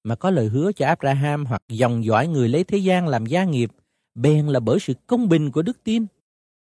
mà 0.03 0.15
có 0.15 0.31
lời 0.31 0.47
hứa 0.47 0.71
cho 0.71 0.85
Abraham 0.87 1.45
hoặc 1.45 1.61
dòng 1.69 2.05
dõi 2.05 2.27
người 2.27 2.49
lấy 2.49 2.63
thế 2.63 2.77
gian 2.77 3.07
làm 3.07 3.25
gia 3.25 3.43
nghiệp, 3.43 3.71
bèn 4.15 4.47
là 4.47 4.59
bởi 4.59 4.79
sự 4.79 4.93
công 5.07 5.29
bình 5.29 5.51
của 5.51 5.61
đức 5.61 5.83
tin. 5.83 6.05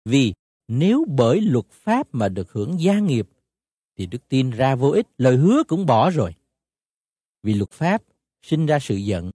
Vì 0.06 0.34
nếu 0.68 1.06
bởi 1.08 1.42
luật 1.42 1.66
pháp 1.70 2.08
mà 2.12 2.30
được 2.30 2.52
hưởng 2.52 2.80
gia 2.80 3.00
nghiệp, 3.00 3.30
thì 3.98 4.06
đức 4.06 4.28
tin 4.30 4.50
ra 4.50 4.76
vô 4.76 4.90
ích, 4.90 5.08
lời 5.18 5.38
hứa 5.38 5.64
cũng 5.68 5.86
bỏ 5.86 6.10
rồi. 6.10 6.36
Vì 7.44 7.54
luật 7.54 7.72
pháp 7.72 8.04
sinh 8.42 8.66
ra 8.66 8.80
sự 8.80 8.96
giận. 8.96 9.32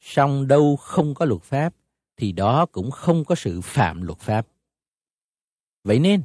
Song 0.00 0.48
đâu 0.48 0.76
không 0.76 1.14
có 1.14 1.24
luật 1.24 1.42
pháp, 1.42 1.74
thì 2.16 2.32
đó 2.32 2.66
cũng 2.66 2.90
không 2.90 3.24
có 3.24 3.34
sự 3.34 3.60
phạm 3.60 4.02
luật 4.02 4.18
pháp. 4.18 4.46
Vậy 5.84 5.98
nên, 5.98 6.22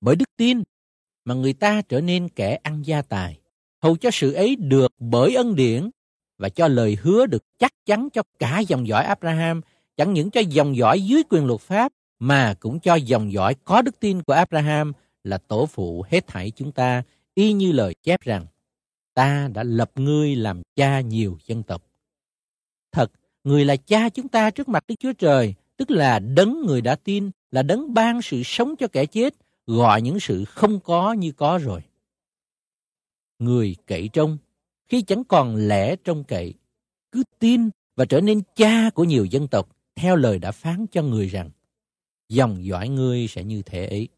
bởi 0.00 0.16
đức 0.16 0.36
tin 0.36 0.62
mà 1.24 1.34
người 1.34 1.52
ta 1.52 1.82
trở 1.82 2.00
nên 2.00 2.28
kẻ 2.28 2.58
ăn 2.62 2.82
gia 2.86 3.02
tài, 3.02 3.39
hầu 3.82 3.96
cho 3.96 4.10
sự 4.10 4.32
ấy 4.32 4.56
được 4.56 4.92
bởi 4.98 5.34
ân 5.34 5.54
điển 5.54 5.90
và 6.38 6.48
cho 6.48 6.68
lời 6.68 6.98
hứa 7.02 7.26
được 7.26 7.44
chắc 7.58 7.72
chắn 7.86 8.08
cho 8.12 8.22
cả 8.38 8.58
dòng 8.58 8.86
dõi 8.86 9.04
Abraham, 9.04 9.60
chẳng 9.96 10.12
những 10.12 10.30
cho 10.30 10.40
dòng 10.40 10.76
dõi 10.76 11.00
dưới 11.00 11.22
quyền 11.30 11.46
luật 11.46 11.60
pháp, 11.60 11.92
mà 12.18 12.54
cũng 12.60 12.80
cho 12.80 12.94
dòng 12.94 13.32
dõi 13.32 13.54
có 13.64 13.82
đức 13.82 14.00
tin 14.00 14.22
của 14.22 14.32
Abraham 14.32 14.92
là 15.24 15.38
tổ 15.38 15.66
phụ 15.66 16.04
hết 16.10 16.26
thảy 16.26 16.50
chúng 16.50 16.72
ta, 16.72 17.02
y 17.34 17.52
như 17.52 17.72
lời 17.72 17.94
chép 18.02 18.20
rằng, 18.20 18.46
ta 19.14 19.48
đã 19.54 19.62
lập 19.62 19.90
ngươi 19.94 20.36
làm 20.36 20.62
cha 20.76 21.00
nhiều 21.00 21.38
dân 21.46 21.62
tộc. 21.62 21.82
Thật, 22.92 23.12
người 23.44 23.64
là 23.64 23.76
cha 23.76 24.08
chúng 24.08 24.28
ta 24.28 24.50
trước 24.50 24.68
mặt 24.68 24.84
Đức 24.88 24.94
Chúa 24.98 25.12
Trời, 25.12 25.54
tức 25.76 25.90
là 25.90 26.18
đấng 26.18 26.62
người 26.66 26.80
đã 26.80 26.94
tin, 26.94 27.30
là 27.50 27.62
đấng 27.62 27.94
ban 27.94 28.22
sự 28.22 28.42
sống 28.42 28.76
cho 28.76 28.88
kẻ 28.88 29.06
chết, 29.06 29.34
gọi 29.66 30.02
những 30.02 30.20
sự 30.20 30.44
không 30.44 30.80
có 30.80 31.12
như 31.12 31.32
có 31.32 31.58
rồi. 31.62 31.80
Người 33.40 33.76
cậy 33.86 34.08
trông, 34.12 34.38
khi 34.88 35.02
chẳng 35.02 35.24
còn 35.24 35.56
lẽ 35.56 35.96
trông 35.96 36.24
cậy, 36.24 36.54
cứ 37.12 37.22
tin 37.38 37.70
và 37.96 38.04
trở 38.04 38.20
nên 38.20 38.40
cha 38.56 38.90
của 38.90 39.04
nhiều 39.04 39.24
dân 39.24 39.48
tộc, 39.48 39.76
theo 39.96 40.16
lời 40.16 40.38
đã 40.38 40.52
phán 40.52 40.86
cho 40.92 41.02
người 41.02 41.28
rằng, 41.28 41.50
dòng 42.28 42.64
dõi 42.64 42.88
ngươi 42.88 43.26
sẽ 43.28 43.44
như 43.44 43.62
thế 43.62 43.86
ấy. 43.86 44.08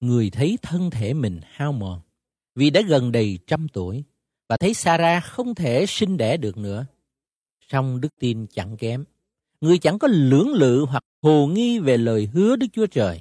Người 0.00 0.30
thấy 0.30 0.58
thân 0.62 0.90
thể 0.90 1.14
mình 1.14 1.40
hao 1.44 1.72
mòn, 1.72 2.00
vì 2.54 2.70
đã 2.70 2.80
gần 2.80 3.12
đầy 3.12 3.38
trăm 3.46 3.68
tuổi, 3.68 4.04
và 4.48 4.56
thấy 4.56 4.74
Sarah 4.74 5.24
không 5.24 5.54
thể 5.54 5.86
sinh 5.88 6.16
đẻ 6.16 6.36
được 6.36 6.56
nữa. 6.56 6.86
Song 7.68 8.00
đức 8.00 8.08
tin 8.20 8.46
chẳng 8.46 8.76
kém. 8.76 9.04
Người 9.60 9.78
chẳng 9.78 9.98
có 9.98 10.08
lưỡng 10.08 10.48
lự 10.48 10.84
hoặc 10.84 11.04
hồ 11.22 11.46
nghi 11.46 11.78
về 11.78 11.96
lời 11.96 12.28
hứa 12.32 12.56
Đức 12.56 12.66
Chúa 12.72 12.86
Trời, 12.86 13.20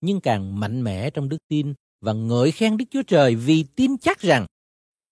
nhưng 0.00 0.20
càng 0.20 0.60
mạnh 0.60 0.82
mẽ 0.82 1.10
trong 1.10 1.28
đức 1.28 1.38
tin 1.48 1.74
và 2.00 2.12
ngợi 2.12 2.50
khen 2.50 2.76
Đức 2.76 2.84
Chúa 2.90 3.02
Trời 3.02 3.34
vì 3.34 3.64
tin 3.76 3.98
chắc 3.98 4.20
rằng 4.20 4.46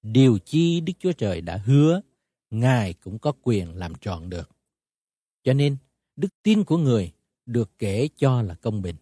điều 0.03 0.39
chi 0.39 0.81
Đức 0.81 0.93
Chúa 0.99 1.13
Trời 1.13 1.41
đã 1.41 1.57
hứa, 1.57 2.01
Ngài 2.51 2.93
cũng 2.93 3.19
có 3.19 3.33
quyền 3.43 3.77
làm 3.77 3.95
trọn 3.95 4.31
được. 4.31 4.51
Cho 5.45 5.53
nên, 5.53 5.77
đức 6.17 6.29
tin 6.43 6.65
của 6.65 6.77
người 6.77 7.13
được 7.47 7.71
kể 7.79 8.09
cho 8.17 8.43
là 8.43 8.55
công 8.55 8.83
bình. 8.83 8.97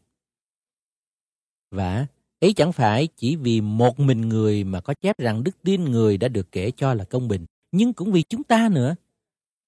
Và 1.70 2.06
ấy 2.40 2.52
chẳng 2.52 2.72
phải 2.72 3.08
chỉ 3.16 3.36
vì 3.36 3.60
một 3.60 4.00
mình 4.00 4.20
người 4.20 4.64
mà 4.64 4.80
có 4.80 4.94
chép 4.94 5.18
rằng 5.18 5.44
đức 5.44 5.62
tin 5.62 5.84
người 5.84 6.16
đã 6.16 6.28
được 6.28 6.52
kể 6.52 6.70
cho 6.76 6.94
là 6.94 7.04
công 7.04 7.28
bình, 7.28 7.46
nhưng 7.72 7.92
cũng 7.92 8.12
vì 8.12 8.22
chúng 8.22 8.44
ta 8.44 8.68
nữa. 8.72 8.94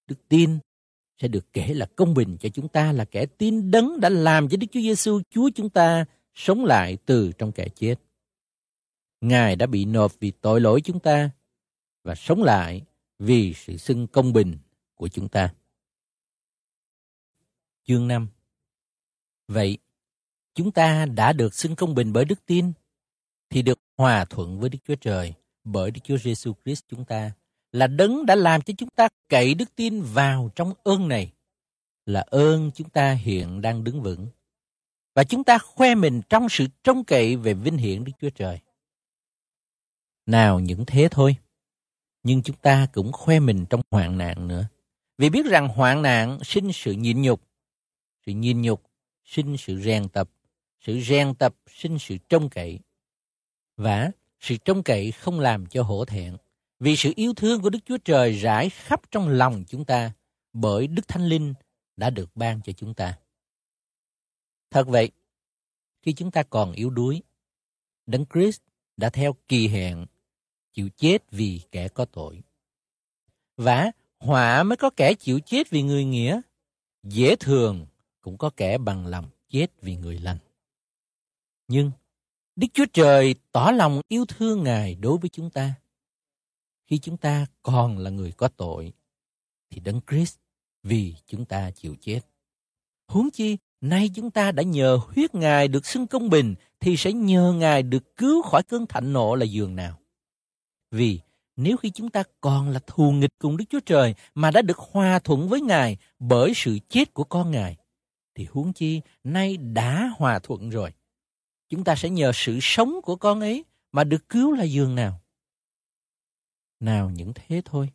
Đức 0.06 0.16
tin 0.28 0.58
sẽ 1.22 1.28
được 1.28 1.52
kể 1.52 1.74
là 1.74 1.86
công 1.96 2.14
bình 2.14 2.36
cho 2.40 2.48
chúng 2.48 2.68
ta 2.68 2.92
là 2.92 3.04
kẻ 3.04 3.26
tin 3.26 3.70
đấng 3.70 4.00
đã 4.00 4.08
làm 4.08 4.48
cho 4.48 4.56
Đức 4.56 4.66
Chúa 4.72 4.80
Giêsu 4.80 5.20
Chúa 5.30 5.50
chúng 5.54 5.70
ta 5.70 6.04
sống 6.34 6.64
lại 6.64 6.98
từ 7.06 7.32
trong 7.38 7.52
kẻ 7.52 7.68
chết. 7.74 7.94
Ngài 9.28 9.56
đã 9.56 9.66
bị 9.66 9.84
nộp 9.84 10.12
vì 10.20 10.30
tội 10.30 10.60
lỗi 10.60 10.80
chúng 10.80 11.00
ta 11.00 11.30
và 12.04 12.14
sống 12.14 12.42
lại 12.42 12.82
vì 13.18 13.54
sự 13.54 13.76
xưng 13.76 14.06
công 14.06 14.32
bình 14.32 14.58
của 14.94 15.08
chúng 15.08 15.28
ta. 15.28 15.54
Chương 17.84 18.08
5 18.08 18.28
Vậy, 19.48 19.78
chúng 20.54 20.72
ta 20.72 21.06
đã 21.06 21.32
được 21.32 21.54
xưng 21.54 21.76
công 21.76 21.94
bình 21.94 22.12
bởi 22.12 22.24
đức 22.24 22.46
tin, 22.46 22.72
thì 23.50 23.62
được 23.62 23.78
hòa 23.96 24.24
thuận 24.24 24.60
với 24.60 24.70
Đức 24.70 24.78
Chúa 24.84 24.94
Trời 24.94 25.34
bởi 25.64 25.90
Đức 25.90 26.00
Chúa 26.04 26.18
Giêsu 26.18 26.52
Christ 26.64 26.84
chúng 26.88 27.04
ta 27.04 27.32
là 27.72 27.86
đấng 27.86 28.26
đã 28.26 28.34
làm 28.34 28.62
cho 28.62 28.74
chúng 28.78 28.90
ta 28.90 29.08
cậy 29.28 29.54
đức 29.54 29.76
tin 29.76 30.02
vào 30.02 30.50
trong 30.54 30.74
ơn 30.84 31.08
này, 31.08 31.32
là 32.06 32.20
ơn 32.20 32.70
chúng 32.74 32.90
ta 32.90 33.12
hiện 33.12 33.60
đang 33.60 33.84
đứng 33.84 34.02
vững. 34.02 34.28
Và 35.14 35.24
chúng 35.24 35.44
ta 35.44 35.58
khoe 35.58 35.94
mình 35.94 36.22
trong 36.28 36.48
sự 36.48 36.66
trông 36.84 37.04
cậy 37.04 37.36
về 37.36 37.54
vinh 37.54 37.76
hiển 37.76 38.04
Đức 38.04 38.12
Chúa 38.20 38.30
Trời. 38.30 38.60
Nào 40.26 40.60
những 40.60 40.84
thế 40.86 41.08
thôi, 41.10 41.36
nhưng 42.22 42.42
chúng 42.42 42.56
ta 42.56 42.86
cũng 42.92 43.12
khoe 43.12 43.40
mình 43.40 43.66
trong 43.70 43.80
hoạn 43.90 44.18
nạn 44.18 44.48
nữa. 44.48 44.68
Vì 45.18 45.30
biết 45.30 45.46
rằng 45.46 45.68
hoạn 45.68 46.02
nạn 46.02 46.38
sinh 46.44 46.72
sự 46.72 46.92
nhịn 46.92 47.22
nhục, 47.22 47.42
sự 48.26 48.32
nhịn 48.32 48.62
nhục 48.62 48.82
sinh 49.24 49.56
sự 49.56 49.80
rèn 49.80 50.08
tập, 50.08 50.30
sự 50.80 51.00
rèn 51.00 51.34
tập 51.34 51.54
sinh 51.66 51.98
sự 51.98 52.16
trông 52.28 52.50
cậy. 52.50 52.80
Và 53.76 54.10
sự 54.40 54.56
trông 54.56 54.82
cậy 54.82 55.12
không 55.12 55.40
làm 55.40 55.66
cho 55.66 55.82
hổ 55.82 56.04
thẹn, 56.04 56.36
vì 56.80 56.96
sự 56.96 57.12
yêu 57.16 57.34
thương 57.34 57.62
của 57.62 57.70
Đức 57.70 57.78
Chúa 57.84 57.98
Trời 57.98 58.32
rải 58.32 58.70
khắp 58.70 59.00
trong 59.10 59.28
lòng 59.28 59.64
chúng 59.68 59.84
ta 59.84 60.12
bởi 60.52 60.86
Đức 60.86 61.08
Thánh 61.08 61.26
Linh 61.26 61.54
đã 61.96 62.10
được 62.10 62.36
ban 62.36 62.60
cho 62.62 62.72
chúng 62.72 62.94
ta. 62.94 63.18
Thật 64.70 64.88
vậy, 64.88 65.10
khi 66.02 66.12
chúng 66.12 66.30
ta 66.30 66.42
còn 66.42 66.72
yếu 66.72 66.90
đuối, 66.90 67.22
Đấng 68.06 68.24
Christ 68.34 68.60
đã 68.96 69.10
theo 69.10 69.36
kỳ 69.48 69.68
hẹn 69.68 70.06
chịu 70.76 70.88
chết 70.96 71.18
vì 71.30 71.60
kẻ 71.72 71.88
có 71.88 72.04
tội. 72.04 72.42
Và 73.56 73.90
họa 74.18 74.62
mới 74.62 74.76
có 74.76 74.90
kẻ 74.90 75.14
chịu 75.14 75.40
chết 75.40 75.70
vì 75.70 75.82
người 75.82 76.04
nghĩa, 76.04 76.40
dễ 77.02 77.36
thường 77.36 77.86
cũng 78.20 78.38
có 78.38 78.50
kẻ 78.56 78.78
bằng 78.78 79.06
lòng 79.06 79.28
chết 79.48 79.66
vì 79.80 79.96
người 79.96 80.18
lành. 80.18 80.38
Nhưng 81.68 81.90
Đức 82.56 82.66
Chúa 82.74 82.86
Trời 82.92 83.34
tỏ 83.52 83.70
lòng 83.70 84.00
yêu 84.08 84.24
thương 84.24 84.62
Ngài 84.62 84.94
đối 84.94 85.18
với 85.18 85.28
chúng 85.28 85.50
ta. 85.50 85.74
Khi 86.86 86.98
chúng 86.98 87.16
ta 87.16 87.46
còn 87.62 87.98
là 87.98 88.10
người 88.10 88.32
có 88.32 88.48
tội, 88.48 88.92
thì 89.70 89.80
Đấng 89.80 90.00
Christ 90.10 90.36
vì 90.82 91.14
chúng 91.26 91.44
ta 91.44 91.70
chịu 91.70 91.96
chết. 92.00 92.20
Huống 93.06 93.30
chi 93.30 93.56
nay 93.80 94.10
chúng 94.14 94.30
ta 94.30 94.52
đã 94.52 94.62
nhờ 94.62 94.98
huyết 95.06 95.34
Ngài 95.34 95.68
được 95.68 95.86
xưng 95.86 96.06
công 96.06 96.30
bình, 96.30 96.54
thì 96.80 96.96
sẽ 96.96 97.12
nhờ 97.12 97.52
Ngài 97.52 97.82
được 97.82 98.16
cứu 98.16 98.42
khỏi 98.42 98.62
cơn 98.62 98.86
thạnh 98.86 99.12
nộ 99.12 99.34
là 99.34 99.44
giường 99.44 99.76
nào. 99.76 99.98
Vì 100.90 101.20
nếu 101.56 101.76
khi 101.76 101.90
chúng 101.90 102.10
ta 102.10 102.22
còn 102.40 102.68
là 102.68 102.80
thù 102.86 103.12
nghịch 103.12 103.30
cùng 103.38 103.56
Đức 103.56 103.64
Chúa 103.70 103.80
Trời 103.80 104.14
mà 104.34 104.50
đã 104.50 104.62
được 104.62 104.78
hòa 104.78 105.18
thuận 105.18 105.48
với 105.48 105.60
Ngài 105.60 105.96
bởi 106.18 106.52
sự 106.54 106.78
chết 106.88 107.14
của 107.14 107.24
con 107.24 107.50
Ngài, 107.50 107.76
thì 108.34 108.46
huống 108.50 108.72
chi 108.72 109.00
nay 109.24 109.56
đã 109.56 110.10
hòa 110.16 110.38
thuận 110.38 110.70
rồi. 110.70 110.92
Chúng 111.68 111.84
ta 111.84 111.94
sẽ 111.96 112.10
nhờ 112.10 112.32
sự 112.34 112.58
sống 112.62 112.94
của 113.02 113.16
con 113.16 113.40
ấy 113.40 113.64
mà 113.92 114.04
được 114.04 114.28
cứu 114.28 114.52
là 114.52 114.64
giường 114.64 114.94
nào. 114.94 115.20
Nào 116.80 117.10
những 117.10 117.32
thế 117.34 117.62
thôi, 117.64 117.90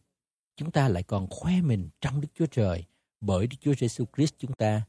chúng 0.56 0.72
ta 0.72 0.90
lại 0.90 1.04
còn 1.04 1.28
khoe 1.28 1.62
mình 1.62 1.90
trong 2.02 2.22
Đức 2.22 2.28
Chúa 2.34 2.46
Trời 2.46 2.86
bởi 3.22 3.48
Đức 3.48 3.58
Chúa 3.62 3.74
Giêsu 3.80 4.06
Christ 4.16 4.34
chúng 4.38 4.54
ta. 4.54 4.82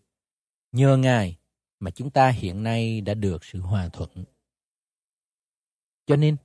Nhờ 0.73 0.97
Ngài 0.97 1.39
mà 1.81 1.91
chúng 1.91 2.11
ta 2.11 2.29
hiện 2.29 2.63
nay 2.63 3.01
đã 3.01 3.15
được 3.15 3.45
sự 3.45 3.61
hòa 3.61 3.89
thuận. 3.93 4.11
Cho 6.07 6.17
nên, 6.17 6.37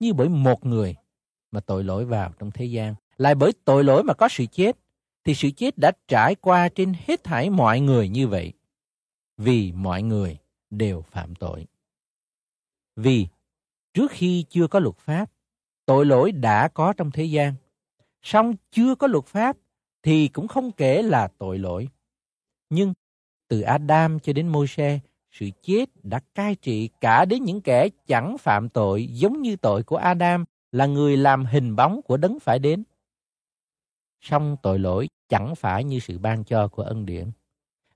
như 0.00 0.12
bởi 0.12 0.28
một 0.28 0.66
người 0.66 0.96
mà 1.50 1.60
tội 1.60 1.84
lỗi 1.84 2.04
vào 2.04 2.32
trong 2.38 2.50
thế 2.50 2.64
gian, 2.64 2.94
lại 3.16 3.34
bởi 3.34 3.52
tội 3.64 3.84
lỗi 3.84 4.04
mà 4.04 4.14
có 4.14 4.28
sự 4.28 4.46
chết, 4.46 4.76
thì 5.24 5.34
sự 5.34 5.50
chết 5.50 5.78
đã 5.78 5.92
trải 6.08 6.34
qua 6.34 6.68
trên 6.68 6.94
hết 7.06 7.24
thảy 7.24 7.50
mọi 7.50 7.80
người 7.80 8.08
như 8.08 8.28
vậy. 8.28 8.52
Vì 9.36 9.72
mọi 9.72 10.02
người 10.02 10.38
đều 10.70 11.02
phạm 11.02 11.34
tội. 11.34 11.66
Vì 12.96 13.26
trước 13.94 14.10
khi 14.10 14.44
chưa 14.50 14.66
có 14.66 14.80
luật 14.80 14.96
pháp, 14.96 15.30
tội 15.86 16.06
lỗi 16.06 16.32
đã 16.32 16.68
có 16.68 16.92
trong 16.92 17.10
thế 17.10 17.24
gian. 17.24 17.54
Song 18.22 18.54
chưa 18.70 18.94
có 18.94 19.06
luật 19.06 19.24
pháp 19.24 19.56
thì 20.02 20.28
cũng 20.28 20.48
không 20.48 20.72
kể 20.72 21.02
là 21.02 21.28
tội 21.38 21.58
lỗi. 21.58 21.88
Nhưng 22.70 22.94
từ 23.48 23.60
Adam 23.60 24.20
cho 24.20 24.32
đến 24.32 24.48
Môi-se, 24.48 24.98
sự 25.32 25.50
chết 25.62 25.88
đã 26.02 26.20
cai 26.34 26.54
trị 26.54 26.88
cả 27.00 27.24
đến 27.24 27.44
những 27.44 27.60
kẻ 27.60 27.88
chẳng 28.06 28.38
phạm 28.38 28.68
tội 28.68 29.08
giống 29.12 29.42
như 29.42 29.56
tội 29.56 29.82
của 29.82 29.96
Adam 29.96 30.44
là 30.72 30.86
người 30.86 31.16
làm 31.16 31.44
hình 31.44 31.76
bóng 31.76 32.02
của 32.02 32.16
đấng 32.16 32.40
phải 32.40 32.58
đến. 32.58 32.84
Song 34.20 34.56
tội 34.62 34.78
lỗi 34.78 35.08
chẳng 35.28 35.54
phải 35.54 35.84
như 35.84 35.98
sự 35.98 36.18
ban 36.18 36.44
cho 36.44 36.68
của 36.68 36.82
ân 36.82 37.06
điển. 37.06 37.30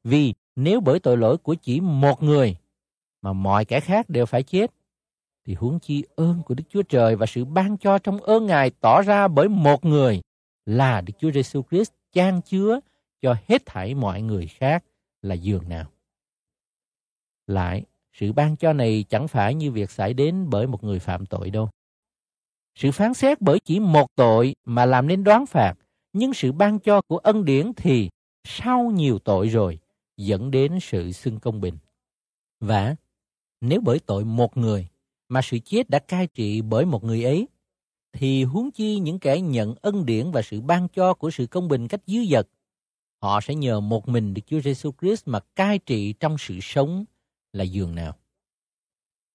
Vì 0.05 0.35
nếu 0.57 0.81
bởi 0.81 1.01
tội 1.01 1.17
lỗi 1.17 1.39
của 1.39 1.55
chỉ 1.55 1.81
một 1.81 2.23
người 2.23 2.57
mà 3.23 3.33
mọi 3.33 3.65
kẻ 3.65 3.81
khác 3.81 4.09
đều 4.09 4.27
phải 4.27 4.43
chết, 4.43 4.71
thì 5.45 5.55
huống 5.55 5.81
chi 5.81 6.05
ơn 6.17 6.43
của 6.43 6.55
Đức 6.55 6.65
Chúa 6.69 6.83
Trời 6.83 7.17
và 7.17 7.27
sự 7.27 7.45
ban 7.45 7.77
cho 7.79 7.99
trong 7.99 8.21
ơn 8.21 8.47
Ngài 8.47 8.71
tỏ 8.71 9.03
ra 9.03 9.29
bởi 9.29 9.49
một 9.49 9.85
người 9.85 10.23
là 10.67 11.01
Đức 11.01 11.13
Chúa 11.19 11.31
Giêsu 11.31 11.63
Christ 11.71 11.93
chan 12.13 12.41
chứa 12.41 12.81
cho 13.23 13.37
hết 13.49 13.63
thảy 13.67 13.95
mọi 13.95 14.23
người 14.23 14.47
khác 14.47 14.85
là 15.23 15.35
giường 15.35 15.69
nào. 15.69 15.92
Lại, 17.53 17.85
sự 18.13 18.33
ban 18.33 18.57
cho 18.57 18.73
này 18.73 19.05
chẳng 19.09 19.29
phải 19.29 19.55
như 19.55 19.73
việc 19.73 19.91
xảy 19.91 20.15
đến 20.15 20.51
bởi 20.51 20.67
một 20.67 20.85
người 20.85 20.99
phạm 20.99 21.27
tội 21.27 21.51
đâu. 21.51 21.71
Sự 22.75 22.91
phán 22.91 23.15
xét 23.15 23.41
bởi 23.41 23.59
chỉ 23.65 23.81
một 23.81 24.07
tội 24.15 24.55
mà 24.65 24.87
làm 24.87 25.07
nên 25.07 25.25
đoán 25.25 25.47
phạt, 25.47 25.75
nhưng 26.13 26.35
sự 26.35 26.53
ban 26.53 26.79
cho 26.79 27.01
của 27.03 27.19
ân 27.19 27.45
điển 27.45 27.73
thì 27.77 28.11
sau 28.45 28.91
nhiều 28.91 29.19
tội 29.19 29.49
rồi 29.49 29.79
dẫn 30.17 30.51
đến 30.51 30.79
sự 30.83 31.13
xưng 31.13 31.41
công 31.41 31.61
bình. 31.61 31.79
Và 32.61 32.97
nếu 33.61 33.81
bởi 33.81 33.99
tội 33.99 34.25
một 34.25 34.57
người 34.57 34.89
mà 35.29 35.43
sự 35.43 35.59
chết 35.59 35.91
đã 35.91 35.99
cai 35.99 36.27
trị 36.27 36.63
bởi 36.63 36.85
một 36.85 37.05
người 37.05 37.25
ấy, 37.25 37.49
thì 38.13 38.45
huống 38.45 38.71
chi 38.71 38.99
những 38.99 39.19
kẻ 39.19 39.41
nhận 39.41 39.75
ân 39.83 40.07
điển 40.07 40.31
và 40.31 40.43
sự 40.43 40.61
ban 40.61 40.89
cho 40.89 41.15
của 41.15 41.31
sự 41.31 41.47
công 41.47 41.69
bình 41.69 41.89
cách 41.89 42.01
dư 42.07 42.19
dật, 42.31 42.49
họ 43.23 43.41
sẽ 43.41 43.55
nhờ 43.55 43.81
một 43.81 44.09
mình 44.09 44.35
Đức 44.35 44.43
Chúa 44.47 44.61
Giêsu 44.61 44.93
Christ 45.01 45.29
mà 45.29 45.41
cai 45.57 45.79
trị 45.79 46.13
trong 46.13 46.37
sự 46.39 46.59
sống 46.63 47.05
là 47.53 47.65
giường 47.65 47.95
nào. 47.95 48.19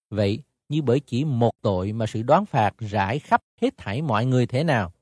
Vậy, 0.10 0.39
như 0.69 0.82
bởi 0.82 0.99
chỉ 0.99 1.25
một 1.25 1.51
tội 1.62 1.93
mà 1.93 2.06
sự 2.06 2.23
đoán 2.23 2.45
phạt 2.45 2.73
rải 2.77 3.19
khắp 3.19 3.43
hết 3.62 3.77
thảy 3.77 4.01
mọi 4.01 4.25
người 4.25 4.47
thế 4.47 4.63
nào, 4.63 4.93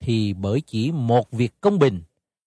thì 0.00 0.32
bởi 0.32 0.60
chỉ 0.60 0.92
một 0.92 1.30
việc 1.30 1.60
công 1.60 1.78
bình 1.78 2.02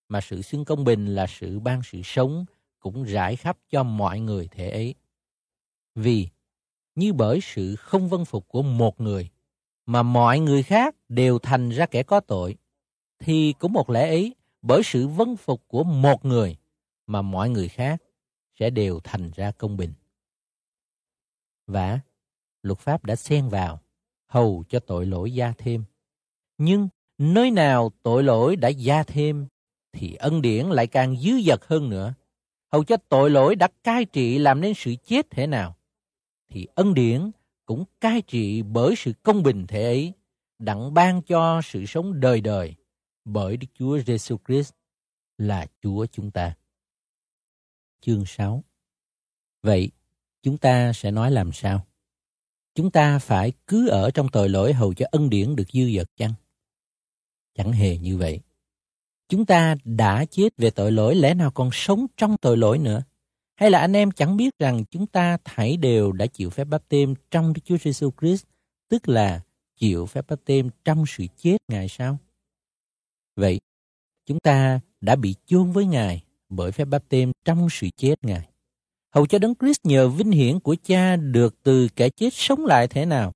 mà 0.10 0.22
sự 0.22 0.42
xưng 0.42 0.66
công 0.66 0.84
bình 0.84 1.16
là 1.16 1.28
sự 1.28 1.60
ban 1.60 1.82
sự 1.84 2.02
sống 2.04 2.46
cũng 2.80 3.04
rải 3.04 3.36
khắp 3.36 3.58
cho 3.70 3.84
mọi 3.84 4.20
người 4.20 4.48
thế 4.52 4.70
ấy. 4.70 4.96
Vì 5.96 6.28
như 6.96 7.14
bởi 7.14 7.40
sự 7.42 7.76
không 7.76 8.10
vân 8.10 8.26
phục 8.26 8.48
của 8.48 8.62
một 8.62 9.02
người 9.02 9.30
mà 9.86 10.04
mọi 10.04 10.40
người 10.40 10.64
khác 10.64 10.96
đều 11.10 11.40
thành 11.40 11.70
ra 11.70 11.86
kẻ 11.86 12.04
có 12.04 12.20
tội, 12.20 12.56
thì 13.20 13.54
cũng 13.60 13.74
một 13.74 13.90
lẽ 13.90 14.08
ấy 14.08 14.36
bởi 14.62 14.82
sự 14.84 15.08
vân 15.08 15.36
phục 15.36 15.68
của 15.68 15.84
một 15.84 16.26
người 16.26 16.58
mà 17.08 17.22
mọi 17.22 17.50
người 17.50 17.68
khác 17.68 18.02
sẽ 18.60 18.70
đều 18.70 19.00
thành 19.04 19.32
ra 19.36 19.52
công 19.52 19.78
bình. 19.78 19.94
Và 21.68 22.00
luật 22.64 22.80
pháp 22.80 23.06
đã 23.06 23.16
xen 23.16 23.50
vào, 23.50 23.82
hầu 24.28 24.64
cho 24.70 24.80
tội 24.80 25.06
lỗi 25.06 25.34
gia 25.34 25.54
thêm. 25.58 25.84
Nhưng 26.58 26.88
nơi 27.18 27.52
nào 27.52 27.92
tội 28.04 28.24
lỗi 28.24 28.56
đã 28.56 28.70
gia 28.70 29.04
thêm, 29.04 29.48
thì 29.92 30.16
ân 30.16 30.42
điển 30.42 30.66
lại 30.66 30.88
càng 30.88 31.16
dư 31.16 31.32
dật 31.46 31.66
hơn 31.66 31.90
nữa. 31.90 32.14
Hầu 32.72 32.84
cho 32.84 32.98
tội 33.10 33.30
lỗi 33.30 33.56
đã 33.56 33.68
cai 33.84 34.06
trị 34.06 34.38
làm 34.38 34.62
nên 34.62 34.74
sự 34.74 34.96
chết 35.06 35.28
thế 35.30 35.48
nào, 35.48 35.78
thì 36.50 36.68
ân 36.76 36.94
điển 36.94 37.32
cũng 37.66 37.86
cai 38.02 38.22
trị 38.22 38.62
bởi 38.62 38.96
sự 38.98 39.14
công 39.24 39.44
bình 39.44 39.66
thế 39.68 39.84
ấy, 39.84 40.14
đặng 40.60 40.94
ban 40.94 41.22
cho 41.22 41.62
sự 41.64 41.86
sống 41.86 42.20
đời 42.20 42.42
đời 42.42 42.76
bởi 43.26 43.58
Đức 43.58 43.68
Chúa 43.74 44.00
Giêsu 44.00 44.38
Christ 44.48 44.74
là 45.38 45.68
Chúa 45.82 46.06
chúng 46.06 46.32
ta. 46.32 46.56
Chương 48.06 48.26
6 48.26 48.64
Vậy, 49.64 49.92
chúng 50.44 50.58
ta 50.58 50.94
sẽ 50.94 51.12
nói 51.12 51.32
làm 51.32 51.52
sao? 51.54 51.88
Chúng 52.76 52.92
ta 52.92 53.20
phải 53.20 53.54
cứ 53.68 53.88
ở 53.88 54.12
trong 54.12 54.28
tội 54.30 54.50
lỗi 54.50 54.74
hầu 54.74 54.94
cho 54.94 55.06
ân 55.12 55.30
điển 55.30 55.56
được 55.56 55.64
dư 55.74 55.92
dật 55.98 56.08
chăng? 56.16 56.34
Chẳng 57.56 57.72
hề 57.72 57.98
như 57.98 58.18
vậy. 58.18 58.40
Chúng 59.30 59.46
ta 59.46 59.76
đã 59.84 60.26
chết 60.26 60.50
về 60.58 60.70
tội 60.70 60.92
lỗi 60.92 61.16
lẽ 61.16 61.34
nào 61.34 61.52
còn 61.52 61.70
sống 61.74 62.06
trong 62.18 62.38
tội 62.38 62.58
lỗi 62.58 62.78
nữa? 62.78 63.04
Hay 63.56 63.72
là 63.72 63.80
anh 63.80 63.96
em 63.96 64.12
chẳng 64.12 64.38
biết 64.38 64.60
rằng 64.60 64.86
chúng 64.86 65.08
ta 65.08 65.38
thảy 65.44 65.78
đều 65.78 66.12
đã 66.12 66.26
chịu 66.26 66.50
phép 66.50 66.64
báp 66.64 66.90
têm 66.90 67.14
trong 67.32 67.54
Đức 67.54 67.62
Chúa 67.66 67.78
Giêsu 67.78 68.12
Christ, 68.22 68.46
tức 68.90 69.10
là 69.10 69.42
chịu 69.76 70.06
phép 70.06 70.26
báp 70.28 70.46
têm 70.46 70.70
trong 70.84 71.06
sự 71.08 71.26
chết 71.38 71.58
Ngài 71.68 71.88
sao? 71.90 72.18
Vậy, 73.36 73.60
chúng 74.26 74.40
ta 74.40 74.80
đã 75.02 75.16
bị 75.16 75.36
chôn 75.46 75.72
với 75.72 75.86
Ngài 75.86 76.25
bởi 76.50 76.72
phép 76.72 76.86
báp 76.86 77.10
têm 77.10 77.32
trong 77.46 77.68
sự 77.72 77.88
chết 77.98 78.16
Ngài. 78.24 78.50
Hầu 79.16 79.28
cho 79.28 79.40
Đấng 79.40 79.56
Christ 79.56 79.80
nhờ 79.84 80.10
vinh 80.10 80.32
hiển 80.32 80.60
của 80.60 80.76
Cha 80.84 81.16
được 81.16 81.56
từ 81.64 81.88
kẻ 81.96 82.10
chết 82.10 82.34
sống 82.34 82.66
lại 82.66 82.88
thế 82.88 83.06
nào, 83.06 83.34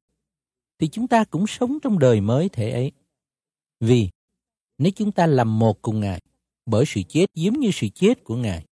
thì 0.80 0.88
chúng 0.88 1.08
ta 1.08 1.24
cũng 1.24 1.48
sống 1.48 1.80
trong 1.80 2.00
đời 2.00 2.22
mới 2.22 2.50
thể 2.50 2.72
ấy. 2.72 2.92
Vì 3.80 4.10
nếu 4.78 4.92
chúng 4.96 5.12
ta 5.12 5.28
làm 5.28 5.60
một 5.60 5.82
cùng 5.82 6.00
Ngài 6.00 6.22
bởi 6.66 6.86
sự 6.88 7.02
chết 7.10 7.26
giống 7.36 7.60
như 7.60 7.70
sự 7.74 7.88
chết 7.96 8.24
của 8.24 8.36
Ngài, 8.36 8.66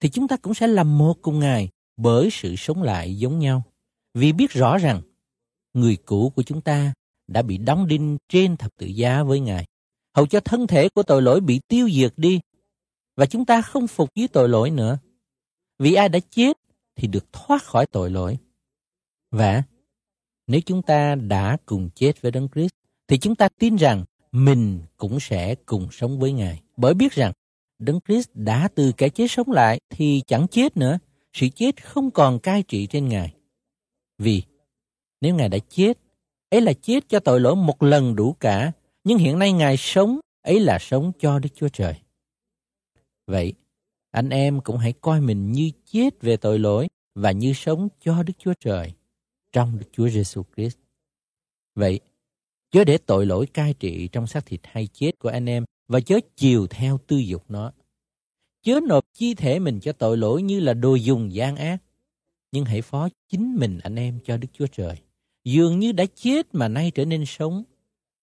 thì 0.00 0.08
chúng 0.08 0.28
ta 0.28 0.36
cũng 0.36 0.54
sẽ 0.54 0.66
làm 0.66 0.98
một 0.98 1.14
cùng 1.22 1.38
Ngài 1.38 1.68
bởi 1.96 2.28
sự 2.32 2.56
sống 2.56 2.82
lại 2.82 3.18
giống 3.18 3.38
nhau. 3.38 3.62
Vì 4.14 4.32
biết 4.32 4.50
rõ 4.50 4.78
rằng 4.78 5.02
người 5.74 5.96
cũ 5.96 6.32
của 6.36 6.42
chúng 6.42 6.60
ta 6.60 6.92
đã 7.26 7.42
bị 7.42 7.58
đóng 7.58 7.86
đinh 7.86 8.18
trên 8.28 8.56
thập 8.56 8.76
tự 8.76 8.86
giá 8.86 9.22
với 9.22 9.40
Ngài, 9.40 9.64
hầu 10.16 10.26
cho 10.26 10.40
thân 10.40 10.66
thể 10.66 10.88
của 10.88 11.02
tội 11.02 11.22
lỗi 11.22 11.40
bị 11.40 11.60
tiêu 11.68 11.90
diệt 11.90 12.12
đi 12.16 12.40
và 13.16 13.26
chúng 13.26 13.44
ta 13.44 13.62
không 13.62 13.86
phục 13.86 14.14
dưới 14.14 14.28
tội 14.28 14.48
lỗi 14.48 14.70
nữa. 14.70 14.98
Vì 15.78 15.94
ai 15.94 16.08
đã 16.08 16.18
chết 16.30 16.58
thì 16.96 17.08
được 17.08 17.32
thoát 17.32 17.62
khỏi 17.62 17.86
tội 17.86 18.10
lỗi. 18.10 18.38
Và 19.30 19.62
nếu 20.46 20.60
chúng 20.60 20.82
ta 20.82 21.14
đã 21.14 21.56
cùng 21.66 21.90
chết 21.94 22.22
với 22.22 22.32
Đấng 22.32 22.48
Christ 22.54 22.74
thì 23.08 23.18
chúng 23.18 23.34
ta 23.34 23.48
tin 23.48 23.76
rằng 23.76 24.04
mình 24.32 24.80
cũng 24.96 25.20
sẽ 25.20 25.54
cùng 25.54 25.88
sống 25.92 26.18
với 26.18 26.32
Ngài. 26.32 26.62
Bởi 26.76 26.94
biết 26.94 27.12
rằng 27.12 27.32
Đấng 27.78 28.00
Christ 28.08 28.28
đã 28.34 28.68
từ 28.74 28.92
kẻ 28.92 29.08
chết 29.08 29.26
sống 29.30 29.50
lại 29.50 29.80
thì 29.90 30.22
chẳng 30.26 30.46
chết 30.48 30.76
nữa. 30.76 30.98
Sự 31.32 31.48
chết 31.48 31.84
không 31.84 32.10
còn 32.10 32.38
cai 32.38 32.62
trị 32.62 32.86
trên 32.86 33.08
Ngài. 33.08 33.34
Vì 34.18 34.42
nếu 35.20 35.34
Ngài 35.34 35.48
đã 35.48 35.58
chết, 35.68 35.98
ấy 36.50 36.60
là 36.60 36.72
chết 36.72 37.08
cho 37.08 37.20
tội 37.20 37.40
lỗi 37.40 37.56
một 37.56 37.82
lần 37.82 38.16
đủ 38.16 38.36
cả. 38.40 38.72
Nhưng 39.04 39.18
hiện 39.18 39.38
nay 39.38 39.52
Ngài 39.52 39.76
sống, 39.76 40.20
ấy 40.42 40.60
là 40.60 40.78
sống 40.78 41.12
cho 41.18 41.38
Đức 41.38 41.48
Chúa 41.54 41.68
Trời. 41.68 41.94
Vậy, 43.32 43.52
anh 44.10 44.28
em 44.28 44.60
cũng 44.60 44.78
hãy 44.78 44.92
coi 44.92 45.20
mình 45.20 45.52
như 45.52 45.70
chết 45.86 46.20
về 46.20 46.36
tội 46.36 46.58
lỗi 46.58 46.88
và 47.14 47.32
như 47.32 47.52
sống 47.52 47.88
cho 48.00 48.22
Đức 48.22 48.32
Chúa 48.38 48.52
Trời 48.60 48.92
trong 49.52 49.78
Đức 49.78 49.86
Chúa 49.92 50.08
Giêsu 50.08 50.42
Christ. 50.56 50.78
Vậy, 51.74 52.00
chớ 52.70 52.84
để 52.84 52.98
tội 52.98 53.26
lỗi 53.26 53.46
cai 53.46 53.74
trị 53.74 54.08
trong 54.12 54.26
xác 54.26 54.46
thịt 54.46 54.60
hay 54.64 54.86
chết 54.86 55.18
của 55.18 55.28
anh 55.28 55.48
em 55.48 55.64
và 55.88 56.00
chớ 56.00 56.20
chiều 56.36 56.66
theo 56.66 56.98
tư 57.06 57.16
dục 57.16 57.44
nó. 57.48 57.72
Chớ 58.62 58.80
nộp 58.88 59.04
chi 59.14 59.34
thể 59.34 59.58
mình 59.58 59.80
cho 59.80 59.92
tội 59.92 60.16
lỗi 60.16 60.42
như 60.42 60.60
là 60.60 60.74
đồ 60.74 60.94
dùng 60.94 61.32
gian 61.32 61.56
ác, 61.56 61.82
nhưng 62.52 62.64
hãy 62.64 62.82
phó 62.82 63.08
chính 63.28 63.56
mình 63.56 63.78
anh 63.82 63.96
em 63.96 64.18
cho 64.24 64.36
Đức 64.36 64.48
Chúa 64.52 64.66
Trời. 64.66 64.96
Dường 65.44 65.78
như 65.78 65.92
đã 65.92 66.04
chết 66.14 66.54
mà 66.54 66.68
nay 66.68 66.90
trở 66.94 67.04
nên 67.04 67.26
sống, 67.26 67.62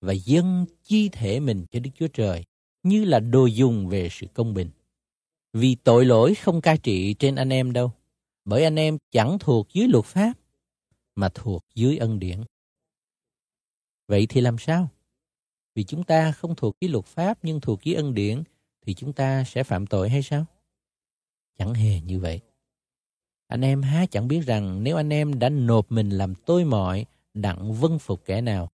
và 0.01 0.13
dâng 0.13 0.65
chi 0.83 1.09
thể 1.09 1.39
mình 1.39 1.65
cho 1.71 1.79
Đức 1.79 1.91
Chúa 1.95 2.07
Trời 2.07 2.43
như 2.83 3.05
là 3.05 3.19
đồ 3.19 3.45
dùng 3.45 3.87
về 3.87 4.09
sự 4.11 4.27
công 4.33 4.53
bình. 4.53 4.69
Vì 5.53 5.75
tội 5.75 6.05
lỗi 6.05 6.35
không 6.35 6.61
cai 6.61 6.77
trị 6.77 7.13
trên 7.13 7.35
anh 7.35 7.49
em 7.49 7.73
đâu, 7.73 7.91
bởi 8.45 8.63
anh 8.63 8.75
em 8.75 8.97
chẳng 9.11 9.39
thuộc 9.39 9.73
dưới 9.73 9.87
luật 9.87 10.05
pháp, 10.05 10.33
mà 11.15 11.29
thuộc 11.29 11.65
dưới 11.75 11.97
ân 11.97 12.19
điển. 12.19 12.43
Vậy 14.07 14.25
thì 14.29 14.41
làm 14.41 14.57
sao? 14.57 14.89
Vì 15.75 15.83
chúng 15.83 16.03
ta 16.03 16.31
không 16.31 16.55
thuộc 16.55 16.75
dưới 16.81 16.89
luật 16.89 17.05
pháp 17.05 17.39
nhưng 17.43 17.61
thuộc 17.61 17.83
dưới 17.83 17.95
ân 17.95 18.13
điển 18.13 18.43
thì 18.81 18.93
chúng 18.93 19.13
ta 19.13 19.43
sẽ 19.43 19.63
phạm 19.63 19.87
tội 19.87 20.09
hay 20.09 20.23
sao? 20.23 20.45
Chẳng 21.57 21.73
hề 21.73 22.01
như 22.01 22.19
vậy. 22.19 22.39
Anh 23.47 23.61
em 23.61 23.81
há 23.81 24.05
chẳng 24.05 24.27
biết 24.27 24.41
rằng 24.45 24.83
nếu 24.83 24.95
anh 24.95 25.09
em 25.09 25.39
đã 25.39 25.49
nộp 25.49 25.91
mình 25.91 26.09
làm 26.09 26.35
tôi 26.35 26.65
mọi 26.65 27.05
đặng 27.33 27.73
vân 27.73 27.99
phục 27.99 28.25
kẻ 28.25 28.41
nào, 28.41 28.69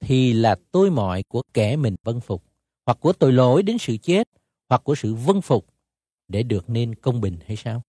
thì 0.00 0.32
là 0.32 0.56
tôi 0.72 0.90
mọi 0.90 1.22
của 1.22 1.42
kẻ 1.54 1.76
mình 1.76 1.96
vân 2.02 2.20
phục, 2.20 2.44
hoặc 2.86 2.98
của 3.00 3.12
tội 3.12 3.32
lỗi 3.32 3.62
đến 3.62 3.78
sự 3.78 3.96
chết, 3.96 4.28
hoặc 4.68 4.84
của 4.84 4.94
sự 4.94 5.14
vân 5.14 5.40
phục 5.40 5.66
để 6.30 6.42
được 6.42 6.70
nên 6.70 6.94
công 6.94 7.20
bình 7.20 7.38
hay 7.46 7.56
sao? 7.56 7.82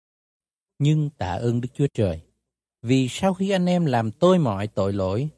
Nhưng 0.79 1.09
tạ 1.09 1.33
ơn 1.33 1.61
Đức 1.61 1.69
Chúa 1.73 1.87
Trời, 1.93 2.21
vì 2.81 3.07
sau 3.09 3.33
khi 3.33 3.49
anh 3.49 3.65
em 3.65 3.85
làm 3.85 4.11
tôi 4.11 4.39
mọi 4.39 4.67
tội 4.67 4.93
lỗi, 4.93 5.29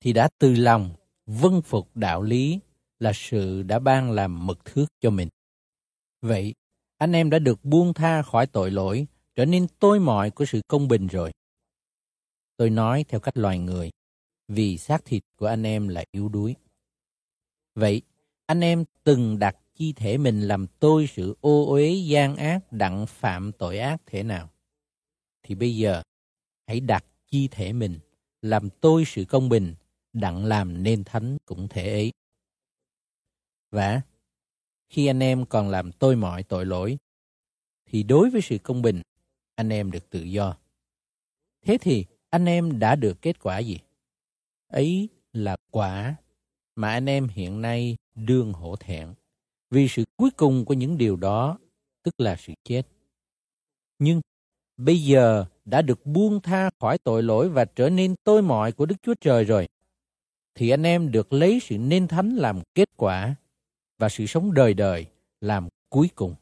thì 0.00 0.12
đã 0.12 0.28
từ 0.38 0.54
lòng 0.54 0.90
vâng 1.26 1.62
phục 1.62 1.96
đạo 1.96 2.22
lý 2.22 2.60
là 2.98 3.12
sự 3.14 3.62
đã 3.62 3.78
ban 3.78 4.10
làm 4.10 4.46
mực 4.46 4.64
thước 4.64 4.86
cho 5.00 5.10
mình. 5.10 5.28
Vậy, 6.22 6.54
anh 6.98 7.12
em 7.12 7.30
đã 7.30 7.38
được 7.38 7.64
buông 7.64 7.94
tha 7.94 8.22
khỏi 8.22 8.46
tội 8.46 8.70
lỗi, 8.70 9.06
trở 9.34 9.44
nên 9.44 9.66
tôi 9.78 10.00
mọi 10.00 10.30
của 10.30 10.44
sự 10.44 10.60
công 10.68 10.88
bình 10.88 11.06
rồi. 11.06 11.32
Tôi 12.56 12.70
nói 12.70 13.04
theo 13.08 13.20
cách 13.20 13.36
loài 13.36 13.58
người, 13.58 13.90
vì 14.48 14.78
xác 14.78 15.04
thịt 15.04 15.22
của 15.36 15.46
anh 15.46 15.62
em 15.62 15.88
là 15.88 16.04
yếu 16.12 16.28
đuối. 16.28 16.54
Vậy, 17.74 18.02
anh 18.46 18.60
em 18.60 18.84
từng 19.04 19.38
đặt 19.38 19.56
chi 19.80 19.92
thể 19.92 20.18
mình 20.18 20.40
làm 20.40 20.66
tôi 20.66 21.06
sự 21.06 21.36
ô 21.40 21.66
uế 21.72 21.90
gian 21.90 22.36
ác 22.36 22.72
đặng 22.72 23.06
phạm 23.06 23.52
tội 23.52 23.78
ác 23.78 24.02
thế 24.06 24.22
nào? 24.22 24.50
Thì 25.42 25.54
bây 25.54 25.76
giờ, 25.76 26.02
hãy 26.66 26.80
đặt 26.80 27.04
chi 27.26 27.48
thể 27.48 27.72
mình 27.72 27.98
làm 28.42 28.70
tôi 28.80 29.04
sự 29.06 29.24
công 29.24 29.48
bình 29.48 29.74
đặng 30.12 30.44
làm 30.44 30.82
nên 30.82 31.04
thánh 31.04 31.36
cũng 31.44 31.68
thể 31.68 31.90
ấy. 31.92 32.12
Và 33.70 34.00
khi 34.88 35.06
anh 35.06 35.22
em 35.22 35.46
còn 35.46 35.68
làm 35.68 35.92
tôi 35.92 36.16
mọi 36.16 36.42
tội 36.42 36.66
lỗi, 36.66 36.98
thì 37.84 38.02
đối 38.02 38.30
với 38.30 38.40
sự 38.40 38.58
công 38.58 38.82
bình, 38.82 39.02
anh 39.54 39.68
em 39.68 39.90
được 39.90 40.10
tự 40.10 40.22
do. 40.22 40.56
Thế 41.62 41.78
thì 41.80 42.04
anh 42.30 42.44
em 42.44 42.78
đã 42.78 42.96
được 42.96 43.22
kết 43.22 43.40
quả 43.40 43.58
gì? 43.58 43.78
Ấy 44.66 45.08
là 45.32 45.56
quả 45.70 46.16
mà 46.74 46.90
anh 46.90 47.08
em 47.08 47.28
hiện 47.28 47.60
nay 47.60 47.96
đương 48.14 48.52
hổ 48.52 48.76
thẹn 48.76 49.14
vì 49.70 49.88
sự 49.88 50.04
cuối 50.16 50.30
cùng 50.30 50.64
của 50.64 50.74
những 50.74 50.98
điều 50.98 51.16
đó 51.16 51.58
tức 52.02 52.20
là 52.20 52.36
sự 52.36 52.52
chết. 52.64 52.82
Nhưng 53.98 54.20
bây 54.76 54.98
giờ 54.98 55.44
đã 55.64 55.82
được 55.82 56.06
buông 56.06 56.40
tha 56.40 56.70
khỏi 56.80 56.98
tội 56.98 57.22
lỗi 57.22 57.48
và 57.48 57.64
trở 57.64 57.90
nên 57.90 58.14
tôi 58.24 58.42
mọi 58.42 58.72
của 58.72 58.86
Đức 58.86 58.96
Chúa 59.02 59.14
Trời 59.20 59.44
rồi, 59.44 59.68
thì 60.54 60.70
anh 60.70 60.82
em 60.82 61.10
được 61.10 61.32
lấy 61.32 61.60
sự 61.62 61.78
nên 61.78 62.08
thánh 62.08 62.36
làm 62.36 62.60
kết 62.74 62.88
quả 62.96 63.34
và 63.98 64.08
sự 64.08 64.26
sống 64.26 64.54
đời 64.54 64.74
đời 64.74 65.06
làm 65.40 65.68
cuối 65.88 66.08
cùng. 66.14 66.34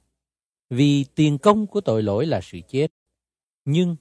Vì 0.71 1.05
tiền 1.15 1.39
công 1.39 1.67
của 1.67 1.81
tội 1.81 2.03
lỗi 2.03 2.27
là 2.27 2.41
sự 2.43 2.59
chết, 2.69 2.89
nhưng 3.65 3.97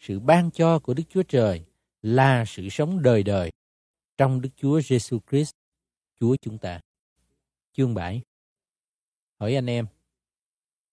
sự 0.00 0.20
ban 0.20 0.50
cho 0.50 0.78
của 0.78 0.94
Đức 0.94 1.02
Chúa 1.08 1.22
Trời 1.22 1.64
là 2.02 2.44
sự 2.46 2.68
sống 2.68 3.02
đời 3.02 3.22
đời 3.22 3.50
trong 4.18 4.40
Đức 4.40 4.50
Chúa 4.56 4.80
Giêsu 4.80 5.18
Christ, 5.30 5.52
Chúa 6.20 6.36
chúng 6.42 6.58
ta. 6.58 6.80
Chương 7.72 7.94
7 7.94 8.22
Hỏi 9.42 9.54
anh 9.54 9.66
em, 9.66 9.86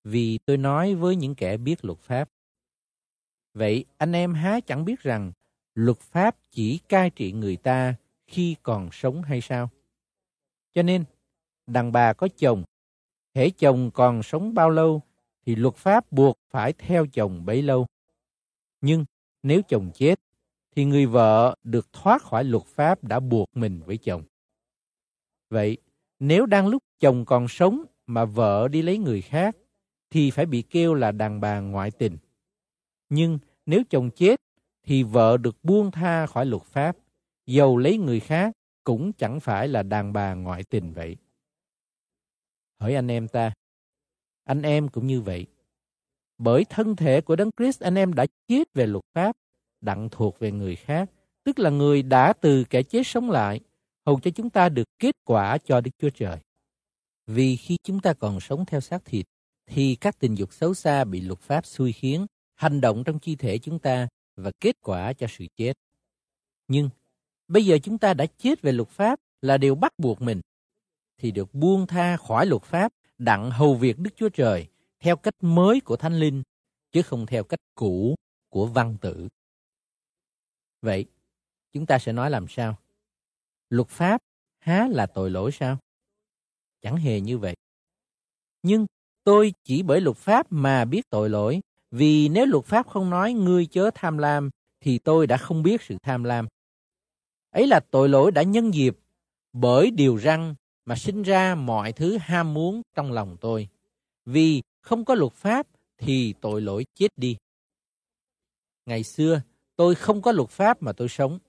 vì 0.04 0.40
tôi 0.46 0.58
nói 0.58 0.96
với 0.96 1.16
những 1.16 1.36
kẻ 1.36 1.58
biết 1.58 1.86
luật 1.86 2.00
pháp. 2.00 2.30
Vậy 3.54 3.86
anh 3.98 4.12
em 4.12 4.34
há 4.34 4.60
chẳng 4.60 4.86
biết 4.86 5.00
rằng 5.00 5.32
luật 5.76 5.98
pháp 6.00 6.38
chỉ 6.52 6.80
cai 6.90 7.10
trị 7.10 7.32
người 7.32 7.56
ta 7.56 7.96
khi 8.28 8.56
còn 8.64 8.90
sống 8.92 9.22
hay 9.22 9.42
sao? 9.42 9.70
Cho 10.74 10.84
nên, 10.84 11.04
đàn 11.68 11.92
bà 11.92 12.14
có 12.14 12.28
chồng, 12.38 12.64
hễ 13.36 13.50
chồng 13.50 13.92
còn 13.94 14.24
sống 14.24 14.54
bao 14.54 14.70
lâu 14.70 15.02
thì 15.46 15.56
luật 15.56 15.76
pháp 15.76 16.12
buộc 16.12 16.38
phải 16.50 16.74
theo 16.74 17.06
chồng 17.08 17.46
bấy 17.46 17.62
lâu. 17.62 17.88
Nhưng 18.82 19.06
nếu 19.44 19.62
chồng 19.68 19.92
chết, 19.94 20.20
thì 20.76 20.86
người 20.86 21.06
vợ 21.06 21.56
được 21.64 21.94
thoát 21.94 22.22
khỏi 22.22 22.44
luật 22.44 22.64
pháp 22.64 23.04
đã 23.04 23.20
buộc 23.20 23.50
mình 23.54 23.82
với 23.86 23.98
chồng. 23.98 24.24
Vậy, 25.50 25.78
nếu 26.20 26.46
đang 26.46 26.68
lúc 26.68 26.84
chồng 27.00 27.26
còn 27.26 27.48
sống 27.48 27.86
mà 28.10 28.26
vợ 28.26 28.68
đi 28.68 28.82
lấy 28.82 28.98
người 28.98 29.22
khác, 29.22 29.58
thì 30.10 30.32
phải 30.32 30.46
bị 30.46 30.62
kêu 30.62 30.94
là 30.94 31.12
đàn 31.12 31.42
bà 31.42 31.60
ngoại 31.60 31.92
tình. 31.92 32.18
Nhưng 33.10 33.40
nếu 33.66 33.84
chồng 33.90 34.10
chết, 34.16 34.42
thì 34.84 35.04
vợ 35.04 35.38
được 35.38 35.64
buông 35.64 35.92
tha 35.92 36.26
khỏi 36.26 36.46
luật 36.46 36.64
pháp, 36.64 36.98
dầu 37.46 37.78
lấy 37.78 37.98
người 37.98 38.20
khác 38.20 38.52
cũng 38.84 39.14
chẳng 39.14 39.40
phải 39.40 39.68
là 39.68 39.84
đàn 39.84 40.14
bà 40.14 40.34
ngoại 40.34 40.64
tình 40.64 40.94
vậy. 40.94 41.16
Hỏi 42.80 42.96
anh 42.96 43.08
em 43.08 43.28
ta, 43.28 43.54
anh 44.44 44.62
em 44.62 44.88
cũng 44.88 45.08
như 45.08 45.22
vậy. 45.22 45.46
Bởi 46.38 46.66
thân 46.70 46.96
thể 46.96 47.22
của 47.22 47.36
Đấng 47.36 47.50
Christ 47.58 47.82
anh 47.82 47.96
em 47.96 48.14
đã 48.14 48.26
chết 48.48 48.74
về 48.74 48.86
luật 48.86 49.04
pháp, 49.14 49.36
đặng 49.82 50.10
thuộc 50.12 50.40
về 50.40 50.52
người 50.52 50.76
khác, 50.76 51.10
tức 51.44 51.60
là 51.60 51.70
người 51.70 52.04
đã 52.04 52.34
từ 52.34 52.64
kẻ 52.70 52.84
chết 52.84 53.08
sống 53.08 53.32
lại, 53.32 53.60
hầu 54.06 54.20
cho 54.20 54.32
chúng 54.32 54.50
ta 54.50 54.70
được 54.70 54.88
kết 55.00 55.16
quả 55.26 55.58
cho 55.58 55.82
Đức 55.82 55.92
Chúa 56.00 56.10
Trời. 56.10 56.38
Vì 57.32 57.56
khi 57.56 57.78
chúng 57.84 58.00
ta 58.00 58.14
còn 58.14 58.40
sống 58.40 58.66
theo 58.66 58.82
xác 58.82 59.06
thịt, 59.06 59.26
thì 59.66 59.96
các 59.96 60.20
tình 60.20 60.36
dục 60.36 60.54
xấu 60.54 60.74
xa 60.74 61.04
bị 61.04 61.22
luật 61.22 61.40
pháp 61.40 61.66
xui 61.66 61.92
khiến, 61.92 62.26
hành 62.56 62.82
động 62.82 63.04
trong 63.04 63.20
chi 63.20 63.36
thể 63.36 63.58
chúng 63.58 63.80
ta 63.80 64.08
và 64.36 64.52
kết 64.60 64.76
quả 64.82 65.14
cho 65.14 65.28
sự 65.30 65.46
chết. 65.56 65.74
Nhưng 66.68 66.90
bây 67.48 67.66
giờ 67.66 67.78
chúng 67.84 67.98
ta 67.98 68.14
đã 68.14 68.26
chết 68.38 68.62
về 68.62 68.72
luật 68.72 68.90
pháp 68.90 69.20
là 69.42 69.58
điều 69.58 69.76
bắt 69.76 69.94
buộc 69.98 70.22
mình, 70.22 70.42
thì 71.18 71.32
được 71.32 71.54
buông 71.54 71.88
tha 71.88 72.18
khỏi 72.18 72.46
luật 72.46 72.64
pháp 72.64 72.94
đặng 73.18 73.52
hầu 73.52 73.76
việc 73.76 74.00
Đức 74.00 74.12
Chúa 74.16 74.30
Trời 74.30 74.68
theo 75.00 75.16
cách 75.16 75.36
mới 75.42 75.82
của 75.82 75.96
Thánh 75.96 76.20
Linh, 76.20 76.44
chứ 76.92 77.02
không 77.02 77.26
theo 77.26 77.44
cách 77.44 77.62
cũ 77.76 78.16
của 78.50 78.66
văn 78.66 78.98
tử. 79.02 79.28
Vậy, 80.82 81.06
chúng 81.72 81.86
ta 81.86 82.00
sẽ 82.00 82.12
nói 82.12 82.30
làm 82.30 82.46
sao? 82.48 82.80
Luật 83.70 83.88
pháp 83.88 84.22
há 84.60 84.88
là 84.92 85.06
tội 85.06 85.30
lỗi 85.30 85.52
sao? 85.52 85.78
Chẳng 86.82 86.98
hề 86.98 87.22
như 87.22 87.38
vậy. 87.38 87.56
Nhưng 88.64 88.86
tôi 89.24 89.54
chỉ 89.64 89.84
bởi 89.84 90.02
luật 90.02 90.18
pháp 90.18 90.48
mà 90.50 90.86
biết 90.86 91.10
tội 91.10 91.30
lỗi, 91.30 91.62
vì 91.92 92.30
nếu 92.30 92.46
luật 92.46 92.66
pháp 92.66 92.88
không 92.88 93.10
nói 93.10 93.34
ngươi 93.34 93.66
chớ 93.66 93.90
tham 93.96 94.18
lam, 94.18 94.50
thì 94.82 95.00
tôi 95.00 95.28
đã 95.28 95.38
không 95.38 95.64
biết 95.64 95.82
sự 95.82 95.98
tham 96.04 96.24
lam. 96.24 96.48
Ấy 97.52 97.68
là 97.68 97.80
tội 97.80 98.10
lỗi 98.10 98.32
đã 98.32 98.44
nhân 98.44 98.74
dịp 98.74 98.98
bởi 99.54 99.92
điều 99.92 100.16
răng 100.16 100.56
mà 100.86 100.96
sinh 100.96 101.24
ra 101.24 101.56
mọi 101.56 101.94
thứ 101.94 102.18
ham 102.22 102.54
muốn 102.54 102.82
trong 102.96 103.12
lòng 103.12 103.38
tôi. 103.42 103.68
Vì 104.26 104.62
không 104.82 105.06
có 105.06 105.16
luật 105.16 105.34
pháp 105.34 105.68
thì 105.98 106.34
tội 106.42 106.62
lỗi 106.62 106.86
chết 106.96 107.08
đi. 107.18 107.38
Ngày 108.86 109.04
xưa, 109.04 109.42
tôi 109.76 109.96
không 109.96 110.22
có 110.22 110.32
luật 110.32 110.50
pháp 110.50 110.84
mà 110.84 110.94
tôi 110.94 111.10
sống. 111.10 111.40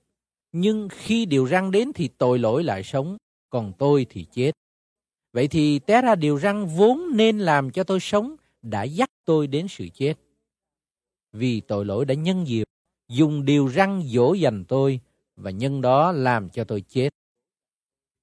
Nhưng 0.51 0.87
khi 0.91 1.25
điều 1.25 1.45
răng 1.45 1.71
đến 1.71 1.91
thì 1.95 2.07
tội 2.07 2.39
lỗi 2.39 2.63
lại 2.63 2.83
sống, 2.83 3.17
còn 3.49 3.73
tôi 3.77 4.05
thì 4.09 4.25
chết. 4.31 4.51
Vậy 5.33 5.47
thì 5.47 5.79
té 5.79 6.01
ra 6.01 6.15
điều 6.15 6.37
răng 6.37 6.67
vốn 6.67 7.17
nên 7.17 7.39
làm 7.39 7.71
cho 7.71 7.83
tôi 7.83 7.99
sống 7.99 8.35
đã 8.61 8.83
dắt 8.83 9.09
tôi 9.25 9.47
đến 9.47 9.67
sự 9.67 9.87
chết. 9.93 10.13
Vì 11.31 11.61
tội 11.61 11.85
lỗi 11.85 12.05
đã 12.05 12.15
nhân 12.15 12.47
dịp, 12.47 12.67
dùng 13.07 13.45
điều 13.45 13.67
răng 13.67 14.03
dỗ 14.05 14.33
dành 14.33 14.65
tôi 14.65 14.99
và 15.35 15.51
nhân 15.51 15.81
đó 15.81 16.11
làm 16.11 16.49
cho 16.49 16.63
tôi 16.63 16.81
chết. 16.81 17.09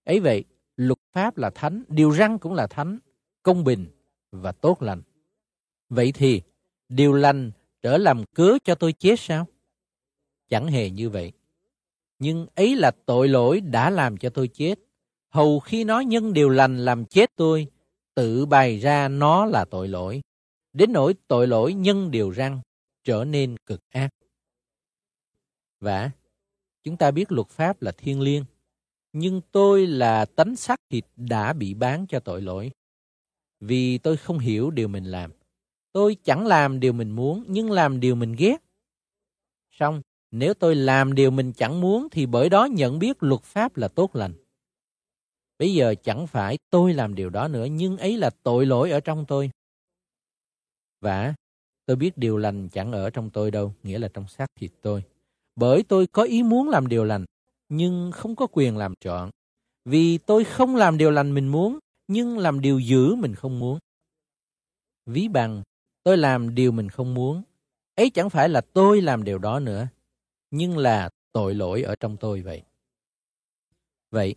Ấy 0.05 0.21
vậy, 0.21 0.45
luật 0.77 0.99
pháp 1.13 1.37
là 1.37 1.51
thánh, 1.51 1.85
điều 1.89 2.11
răng 2.11 2.39
cũng 2.39 2.55
là 2.55 2.67
thánh, 2.67 2.99
công 3.43 3.65
bình 3.65 3.87
và 4.33 4.53
tốt 4.53 4.83
lành. 4.83 5.03
Vậy 5.89 6.13
thì, 6.13 6.43
điều 6.89 7.13
lành 7.13 7.51
trở 7.83 7.99
làm 7.99 8.25
cớ 8.35 8.59
cho 8.65 8.75
tôi 8.75 8.93
chết 8.93 9.21
sao? 9.21 9.47
Chẳng 10.49 10.67
hề 10.67 10.91
như 10.91 11.11
vậy. 11.11 11.33
Nhưng 12.19 12.47
ấy 12.55 12.77
là 12.77 12.91
tội 13.07 13.29
lỗi 13.29 13.61
đã 13.61 13.91
làm 13.91 14.17
cho 14.17 14.31
tôi 14.31 14.49
chết. 14.49 14.75
Hầu 15.29 15.61
khi 15.61 15.85
nói 15.85 16.05
nhân 16.05 16.33
điều 16.33 16.49
lành 16.49 16.85
làm 16.85 17.05
chết 17.05 17.31
tôi, 17.37 17.67
tự 18.15 18.47
bày 18.47 18.79
ra 18.79 19.09
nó 19.09 19.47
là 19.47 19.65
tội 19.65 19.89
lỗi. 19.89 20.21
Đến 20.73 20.93
nỗi 20.93 21.15
tội 21.29 21.47
lỗi 21.47 21.75
nhân 21.75 22.11
điều 22.11 22.31
răng 22.31 22.61
trở 23.05 23.25
nên 23.25 23.57
cực 23.67 23.81
ác. 23.91 24.09
Và 25.81 26.11
chúng 26.85 26.97
ta 26.97 27.11
biết 27.11 27.33
luật 27.33 27.49
pháp 27.49 27.83
là 27.83 27.93
thiên 27.93 28.21
liêng 28.21 28.45
nhưng 29.13 29.41
tôi 29.53 29.87
là 29.87 30.25
tánh 30.25 30.57
xác 30.57 30.81
thịt 30.91 31.05
đã 31.17 31.53
bị 31.53 31.75
bán 31.75 32.07
cho 32.07 32.21
tội 32.21 32.43
lỗi. 32.43 32.71
Vì 33.61 33.99
tôi 33.99 34.17
không 34.17 34.39
hiểu 34.39 34.71
điều 34.71 34.89
mình 34.89 35.05
làm. 35.05 35.31
Tôi 35.93 36.17
chẳng 36.25 36.47
làm 36.47 36.81
điều 36.81 36.93
mình 36.93 37.11
muốn, 37.11 37.45
nhưng 37.49 37.71
làm 37.71 38.01
điều 38.01 38.15
mình 38.15 38.35
ghét. 38.39 38.57
Xong, 39.71 40.03
nếu 40.31 40.55
tôi 40.55 40.75
làm 40.75 41.15
điều 41.15 41.31
mình 41.31 41.53
chẳng 41.53 41.81
muốn, 41.81 42.09
thì 42.11 42.27
bởi 42.27 42.49
đó 42.49 42.65
nhận 42.65 42.99
biết 42.99 43.23
luật 43.23 43.43
pháp 43.43 43.77
là 43.77 43.89
tốt 43.89 44.17
lành. 44.17 44.35
Bây 45.59 45.75
giờ 45.75 45.95
chẳng 46.03 46.27
phải 46.27 46.59
tôi 46.71 46.95
làm 46.95 47.15
điều 47.15 47.31
đó 47.31 47.49
nữa, 47.49 47.65
nhưng 47.65 47.97
ấy 47.97 48.17
là 48.17 48.31
tội 48.43 48.67
lỗi 48.67 48.91
ở 48.91 49.01
trong 49.01 49.25
tôi. 49.29 49.51
Và 51.01 51.35
tôi 51.87 51.97
biết 51.97 52.19
điều 52.19 52.37
lành 52.37 52.69
chẳng 52.69 52.93
ở 52.93 53.11
trong 53.11 53.31
tôi 53.31 53.51
đâu, 53.51 53.75
nghĩa 53.83 53.99
là 53.99 54.09
trong 54.09 54.29
xác 54.29 54.47
thịt 54.57 54.71
tôi. 54.83 55.05
Bởi 55.57 55.83
tôi 55.83 56.07
có 56.07 56.23
ý 56.23 56.43
muốn 56.43 56.69
làm 56.69 56.87
điều 56.89 57.05
lành, 57.05 57.25
nhưng 57.69 58.13
không 58.13 58.37
có 58.37 58.47
quyền 58.53 58.77
làm 58.77 58.95
chọn. 59.01 59.31
Vì 59.85 60.19
tôi 60.19 60.45
không 60.45 60.77
làm 60.77 60.99
điều 60.99 61.11
lành 61.11 61.35
mình 61.35 61.49
muốn, 61.49 61.79
nhưng 62.09 62.39
làm 62.39 62.61
điều 62.61 62.79
dữ 62.79 63.15
mình 63.15 63.35
không 63.35 63.59
muốn. 63.59 63.79
Ví 65.07 65.29
bằng, 65.29 65.63
tôi 66.03 66.17
làm 66.17 66.55
điều 66.55 66.73
mình 66.73 66.89
không 66.89 67.15
muốn. 67.15 67.43
Ấy 67.95 68.11
chẳng 68.11 68.31
phải 68.31 68.49
là 68.49 68.61
tôi 68.61 69.01
làm 69.01 69.25
điều 69.25 69.39
đó 69.39 69.61
nữa, 69.61 69.89
nhưng 70.51 70.79
là 70.79 71.11
tội 71.33 71.55
lỗi 71.55 71.83
ở 71.83 71.95
trong 71.97 72.17
tôi 72.17 72.43
vậy. 72.43 72.63
Vậy, 74.11 74.35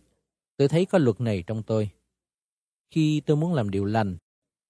tôi 0.56 0.68
thấy 0.68 0.86
có 0.86 0.98
luật 0.98 1.20
này 1.20 1.44
trong 1.46 1.62
tôi. 1.62 1.90
Khi 2.90 3.22
tôi 3.26 3.36
muốn 3.36 3.54
làm 3.54 3.70
điều 3.70 3.84
lành, 3.84 4.16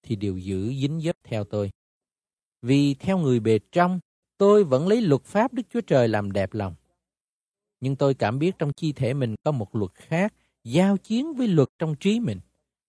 thì 0.02 0.16
điều 0.16 0.38
dữ 0.38 0.74
dính 0.74 1.00
dấp 1.00 1.16
theo 1.24 1.44
tôi. 1.44 1.70
Vì 2.62 2.94
theo 2.94 3.18
người 3.18 3.40
bề 3.40 3.58
trong, 3.72 4.00
tôi 4.38 4.64
vẫn 4.64 4.88
lấy 4.88 5.00
luật 5.00 5.24
pháp 5.24 5.52
Đức 5.52 5.62
Chúa 5.70 5.80
Trời 5.80 6.08
làm 6.08 6.32
đẹp 6.32 6.54
lòng. 6.54 6.74
Nhưng 7.80 7.96
tôi 7.96 8.14
cảm 8.14 8.38
biết 8.38 8.54
trong 8.58 8.72
chi 8.72 8.92
thể 8.92 9.14
mình 9.14 9.34
có 9.44 9.52
một 9.52 9.76
luật 9.76 9.94
khác, 9.94 10.34
giao 10.64 10.96
chiến 10.96 11.34
với 11.34 11.48
luật 11.48 11.68
trong 11.78 11.94
trí 11.94 12.20
mình. 12.20 12.40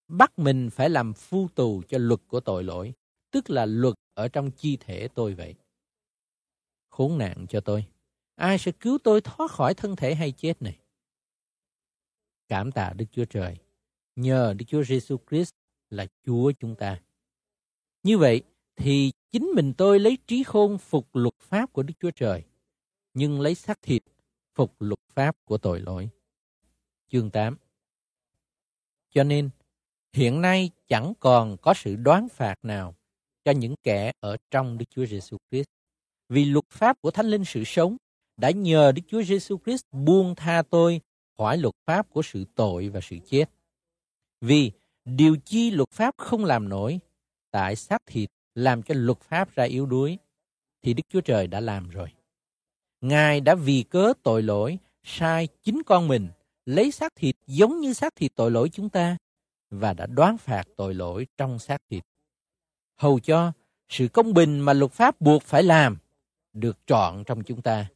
Bắt 0.08 0.40
mình 0.40 0.70
phải 0.70 0.90
làm 0.90 1.14
phu 1.14 1.48
tù 1.56 1.82
cho 1.90 1.98
luật 1.98 2.20
của 2.28 2.40
tội 2.40 2.64
lỗi, 2.64 2.94
tức 3.32 3.50
là 3.50 3.66
luật 3.66 3.96
ở 4.14 4.28
trong 4.28 4.52
chi 4.52 4.78
thể 4.78 5.08
tôi 5.08 5.34
vậy. 5.34 5.56
Khốn 6.90 7.18
nạn 7.18 7.46
cho 7.50 7.60
tôi. 7.60 7.86
Ai 8.36 8.58
sẽ 8.58 8.72
cứu 8.72 8.98
tôi 9.04 9.22
thoát 9.22 9.52
khỏi 9.52 9.74
thân 9.74 9.96
thể 9.96 10.16
hay 10.16 10.32
chết 10.32 10.62
này? 10.62 10.78
Cảm 12.54 12.72
tạ 12.72 12.94
Đức 12.96 13.06
Chúa 13.12 13.26
Trời. 13.26 13.58
Nhờ 14.16 14.54
Đức 14.58 14.66
Chúa 14.68 14.84
Giêsu 14.84 15.18
Christ 15.30 15.52
là 15.90 16.06
Chúa 16.26 16.52
chúng 16.60 16.76
ta. 16.76 17.02
Như 18.04 18.18
vậy 18.18 18.42
thì 18.76 19.12
chính 19.32 19.44
mình 19.56 19.74
tôi 19.78 20.00
lấy 20.00 20.18
trí 20.28 20.44
khôn 20.44 20.78
phục 20.78 21.16
luật 21.16 21.34
pháp 21.40 21.74
của 21.74 21.84
Đức 21.84 21.94
Chúa 22.00 22.12
Trời, 22.12 22.44
nhưng 23.14 23.42
lấy 23.42 23.56
xác 23.56 23.82
thịt 23.82 24.04
phục 24.56 24.82
luật 24.82 25.00
pháp 25.14 25.36
của 25.46 25.58
tội 25.58 25.80
lỗi. 25.80 26.10
Chương 27.12 27.32
8 27.32 27.58
Cho 29.10 29.24
nên, 29.24 29.50
hiện 30.12 30.42
nay 30.42 30.70
chẳng 30.88 31.14
còn 31.20 31.58
có 31.58 31.74
sự 31.74 31.96
đoán 31.96 32.28
phạt 32.30 32.56
nào 32.64 32.96
cho 33.46 33.52
những 33.52 33.76
kẻ 33.84 34.12
ở 34.20 34.38
trong 34.52 34.78
Đức 34.78 34.86
Chúa 34.90 35.06
Giêsu 35.06 35.38
Christ. 35.52 35.68
Vì 36.30 36.46
luật 36.46 36.66
pháp 36.70 37.02
của 37.02 37.12
Thánh 37.12 37.26
Linh 37.26 37.46
sự 37.46 37.64
sống 37.64 37.98
đã 38.38 38.52
nhờ 38.52 38.92
Đức 38.92 39.02
Chúa 39.08 39.24
Giêsu 39.24 39.58
Christ 39.66 39.84
buông 39.92 40.36
tha 40.36 40.62
tôi 40.70 41.02
khỏi 41.44 41.58
luật 41.58 41.76
pháp 41.86 42.10
của 42.10 42.22
sự 42.22 42.46
tội 42.56 42.90
và 42.90 43.00
sự 43.04 43.18
chết. 43.26 43.50
Vì 44.42 44.72
điều 45.06 45.38
chi 45.46 45.72
luật 45.72 45.90
pháp 45.92 46.16
không 46.18 46.46
làm 46.46 46.70
nổi, 46.70 47.00
tại 47.52 47.76
xác 47.76 48.06
thịt 48.06 48.30
làm 48.56 48.84
cho 48.84 48.94
luật 48.98 49.20
pháp 49.20 49.56
ra 49.56 49.64
yếu 49.64 49.86
đuối, 49.86 50.18
thì 50.82 50.94
Đức 50.94 51.04
Chúa 51.10 51.22
Trời 51.22 51.48
đã 51.48 51.60
làm 51.60 51.90
rồi. 51.90 52.10
Ngài 53.02 53.42
đã 53.42 53.56
vì 53.56 53.84
cớ 53.84 54.14
tội 54.24 54.44
lỗi, 54.44 54.78
sai 55.04 55.48
chính 55.64 55.82
con 55.86 56.08
mình, 56.08 56.30
lấy 56.66 56.92
xác 56.92 57.16
thịt 57.16 57.36
giống 57.48 57.80
như 57.80 57.94
xác 57.94 58.16
thịt 58.16 58.32
tội 58.36 58.52
lỗi 58.52 58.70
chúng 58.70 58.90
ta, 58.90 59.18
và 59.70 59.94
đã 59.94 60.06
đoán 60.06 60.38
phạt 60.38 60.64
tội 60.78 60.94
lỗi 60.94 61.28
trong 61.38 61.60
xác 61.60 61.78
thịt. 61.90 62.04
Hầu 62.96 63.20
cho 63.20 63.52
sự 63.90 64.08
công 64.08 64.34
bình 64.34 64.60
mà 64.60 64.74
luật 64.74 64.92
pháp 64.92 65.22
buộc 65.22 65.44
phải 65.44 65.64
làm 65.64 65.98
được 66.54 66.78
trọn 66.88 67.24
trong 67.24 67.44
chúng 67.44 67.62
ta 67.62 67.88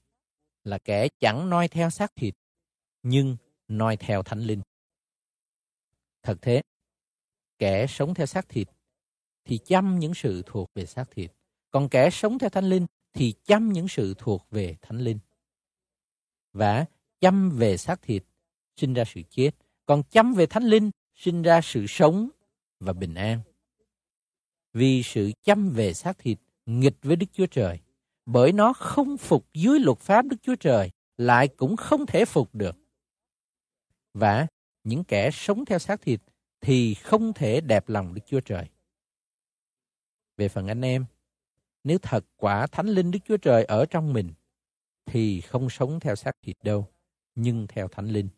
là 0.64 0.78
kẻ 0.78 1.08
chẳng 1.20 1.50
noi 1.50 1.68
theo 1.68 1.90
xác 1.90 2.16
thịt, 2.16 2.36
nhưng 3.04 3.38
noi 3.68 3.98
theo 3.98 4.24
thánh 4.24 4.40
linh. 4.40 4.62
Thật 6.24 6.38
thế, 6.42 6.62
kẻ 7.60 7.88
sống 7.88 8.14
theo 8.14 8.26
xác 8.26 8.50
thịt 8.50 8.68
thì 9.46 9.60
chăm 9.66 10.00
những 10.00 10.14
sự 10.14 10.44
thuộc 10.46 10.70
về 10.76 10.86
xác 10.86 11.12
thịt, 11.12 11.32
còn 11.72 11.90
kẻ 11.90 12.10
sống 12.10 12.40
theo 12.40 12.50
thánh 12.50 12.70
linh 12.70 12.86
thì 13.14 13.34
chăm 13.46 13.74
những 13.74 13.88
sự 13.88 14.14
thuộc 14.18 14.48
về 14.52 14.76
thánh 14.82 14.98
linh. 14.98 15.20
Và 16.54 16.86
chăm 17.20 17.50
về 17.50 17.78
xác 17.78 18.02
thịt 18.02 18.24
sinh 18.76 18.94
ra 18.94 19.04
sự 19.08 19.22
chết, 19.30 19.52
còn 19.86 20.04
chăm 20.04 20.34
về 20.34 20.46
thánh 20.46 20.64
linh 20.64 20.92
sinh 21.16 21.42
ra 21.42 21.62
sự 21.64 21.86
sống 21.88 22.30
và 22.80 22.94
bình 22.94 23.14
an. 23.14 23.42
Vì 24.74 25.04
sự 25.04 25.32
chăm 25.44 25.70
về 25.70 25.94
xác 25.94 26.18
thịt 26.18 26.40
nghịch 26.66 26.98
với 27.02 27.16
Đức 27.16 27.26
Chúa 27.34 27.46
Trời, 27.46 27.80
bởi 28.26 28.52
nó 28.52 28.74
không 28.74 29.18
phục 29.18 29.54
dưới 29.54 29.80
luật 29.80 30.00
pháp 30.00 30.26
Đức 30.26 30.38
Chúa 30.42 30.56
Trời, 30.56 30.92
lại 31.18 31.48
cũng 31.48 31.76
không 31.76 32.06
thể 32.06 32.26
phục 32.26 32.56
được. 32.56 32.76
Và 34.20 34.48
những 34.84 35.04
kẻ 35.04 35.32
sống 35.32 35.66
theo 35.66 35.80
xác 35.80 36.02
thịt 36.02 36.22
thì 36.62 36.94
không 36.94 37.34
thể 37.34 37.62
đẹp 37.62 37.90
lòng 37.90 38.14
Đức 38.14 38.22
Chúa 38.26 38.40
Trời. 38.40 38.70
Về 40.38 40.50
phần 40.50 40.68
anh 40.68 40.82
em, 40.82 41.06
nếu 41.84 41.98
thật 42.02 42.26
quả 42.36 42.68
Thánh 42.68 42.88
Linh 42.88 43.12
Đức 43.12 43.20
Chúa 43.26 43.38
Trời 43.38 43.64
ở 43.64 43.86
trong 43.86 44.14
mình, 44.14 44.34
thì 45.06 45.42
không 45.42 45.70
sống 45.70 46.00
theo 46.00 46.16
xác 46.16 46.32
thịt 46.42 46.58
đâu, 46.64 46.88
nhưng 47.36 47.68
theo 47.68 47.88
Thánh 47.88 48.08
Linh. 48.08 48.30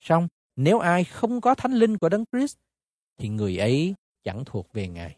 Song 0.00 0.28
nếu 0.56 0.78
ai 0.78 1.04
không 1.04 1.40
có 1.40 1.54
Thánh 1.54 1.72
Linh 1.72 1.98
của 1.98 2.08
Đấng 2.08 2.24
Christ, 2.32 2.56
thì 3.16 3.28
người 3.28 3.58
ấy 3.58 3.94
chẳng 4.22 4.42
thuộc 4.46 4.72
về 4.72 4.88
Ngài. 4.88 5.16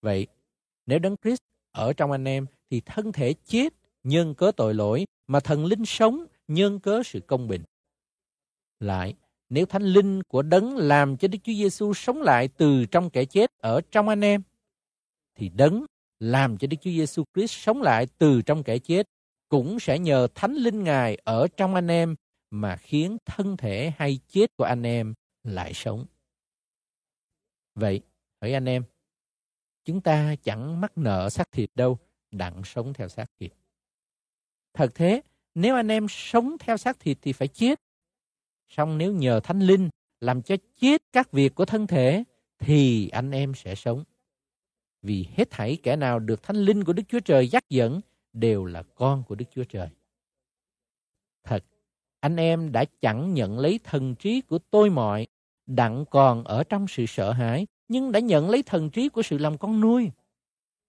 Vậy, 0.00 0.26
nếu 0.86 0.98
Đấng 0.98 1.16
Christ 1.22 1.40
ở 1.72 1.92
trong 1.92 2.12
anh 2.12 2.24
em, 2.24 2.46
thì 2.70 2.80
thân 2.80 3.12
thể 3.12 3.34
chết 3.44 3.68
nhân 4.02 4.34
cớ 4.34 4.52
tội 4.56 4.74
lỗi, 4.74 5.06
mà 5.26 5.40
thần 5.40 5.64
linh 5.64 5.84
sống 5.84 6.26
nhân 6.48 6.80
cớ 6.80 7.02
sự 7.04 7.20
công 7.20 7.48
bình. 7.48 7.62
Lại, 8.80 9.14
nếu 9.48 9.66
thánh 9.66 9.82
linh 9.82 10.22
của 10.22 10.42
đấng 10.42 10.76
làm 10.76 11.16
cho 11.16 11.28
Đức 11.28 11.38
Chúa 11.44 11.52
Giêsu 11.52 11.94
sống 11.94 12.22
lại 12.22 12.48
từ 12.48 12.84
trong 12.86 13.10
kẻ 13.10 13.24
chết 13.24 13.50
ở 13.58 13.80
trong 13.90 14.08
anh 14.08 14.24
em, 14.24 14.42
thì 15.34 15.48
đấng 15.48 15.86
làm 16.20 16.58
cho 16.58 16.66
Đức 16.66 16.76
Chúa 16.80 16.90
Giêsu 16.90 17.24
Christ 17.34 17.50
sống 17.52 17.82
lại 17.82 18.06
từ 18.18 18.42
trong 18.42 18.62
kẻ 18.62 18.78
chết 18.78 19.08
cũng 19.48 19.80
sẽ 19.80 19.98
nhờ 19.98 20.28
thánh 20.34 20.54
linh 20.54 20.84
Ngài 20.84 21.18
ở 21.24 21.46
trong 21.56 21.74
anh 21.74 21.90
em 21.90 22.14
mà 22.50 22.76
khiến 22.76 23.16
thân 23.24 23.56
thể 23.56 23.92
hay 23.96 24.18
chết 24.28 24.56
của 24.56 24.64
anh 24.64 24.82
em 24.82 25.14
lại 25.44 25.72
sống. 25.74 26.06
Vậy, 27.74 28.00
hỏi 28.40 28.52
anh 28.52 28.68
em, 28.68 28.84
chúng 29.84 30.00
ta 30.00 30.34
chẳng 30.42 30.80
mắc 30.80 30.98
nợ 30.98 31.30
xác 31.30 31.52
thịt 31.52 31.70
đâu, 31.74 31.98
đặng 32.30 32.62
sống 32.64 32.92
theo 32.94 33.08
xác 33.08 33.26
thịt. 33.38 33.52
Thật 34.74 34.90
thế, 34.94 35.22
nếu 35.54 35.74
anh 35.74 35.88
em 35.88 36.06
sống 36.08 36.56
theo 36.60 36.76
xác 36.76 37.00
thịt 37.00 37.18
thì 37.22 37.32
phải 37.32 37.48
chết. 37.48 37.80
Song 38.68 38.98
nếu 38.98 39.12
nhờ 39.12 39.40
Thánh 39.40 39.60
Linh 39.60 39.88
làm 40.20 40.42
cho 40.42 40.56
chết 40.76 41.02
các 41.12 41.32
việc 41.32 41.54
của 41.54 41.64
thân 41.64 41.86
thể, 41.86 42.24
thì 42.58 43.08
anh 43.08 43.30
em 43.30 43.54
sẽ 43.54 43.74
sống. 43.74 44.04
Vì 45.02 45.26
hết 45.36 45.50
thảy 45.50 45.78
kẻ 45.82 45.96
nào 45.96 46.18
được 46.18 46.42
Thánh 46.42 46.56
Linh 46.56 46.84
của 46.84 46.92
Đức 46.92 47.02
Chúa 47.08 47.20
Trời 47.20 47.48
dắt 47.48 47.64
dẫn 47.70 48.00
đều 48.32 48.64
là 48.64 48.82
con 48.82 49.22
của 49.28 49.34
Đức 49.34 49.44
Chúa 49.54 49.64
Trời. 49.64 49.88
Thật, 51.44 51.64
anh 52.20 52.36
em 52.36 52.72
đã 52.72 52.84
chẳng 53.00 53.34
nhận 53.34 53.58
lấy 53.58 53.80
thần 53.84 54.14
trí 54.14 54.40
của 54.40 54.58
tôi 54.70 54.90
mọi, 54.90 55.26
đặng 55.66 56.04
còn 56.10 56.44
ở 56.44 56.64
trong 56.64 56.88
sự 56.88 57.06
sợ 57.06 57.32
hãi, 57.32 57.66
nhưng 57.88 58.12
đã 58.12 58.20
nhận 58.20 58.50
lấy 58.50 58.62
thần 58.62 58.90
trí 58.90 59.08
của 59.08 59.22
sự 59.22 59.38
làm 59.38 59.58
con 59.58 59.80
nuôi. 59.80 60.10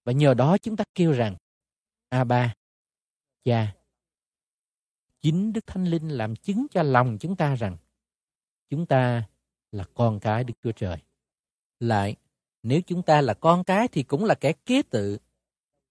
Và 0.06 0.12
nhờ 0.12 0.34
đó 0.34 0.58
chúng 0.58 0.76
ta 0.78 0.84
kêu 0.96 1.12
rằng, 1.12 1.36
a 2.10 2.24
ba 2.24 2.54
cha, 3.44 3.76
chính 5.22 5.54
Đức 5.54 5.68
Thánh 5.68 5.86
Linh 5.86 6.10
làm 6.10 6.36
chứng 6.36 6.68
cho 6.72 6.84
lòng 6.84 7.18
chúng 7.18 7.36
ta 7.36 7.56
rằng 7.56 7.78
chúng 8.70 8.86
ta 8.86 9.24
là 9.72 9.84
con 9.94 10.20
cái 10.20 10.44
Đức 10.44 10.54
Chúa 10.64 10.72
Trời. 10.72 10.98
Lại, 11.80 12.16
nếu 12.64 12.82
chúng 12.82 13.04
ta 13.04 13.22
là 13.22 13.34
con 13.34 13.64
cái 13.64 13.88
thì 13.88 14.04
cũng 14.04 14.26
là 14.26 14.36
kẻ 14.36 14.54
kế 14.66 14.82
tự, 14.82 15.18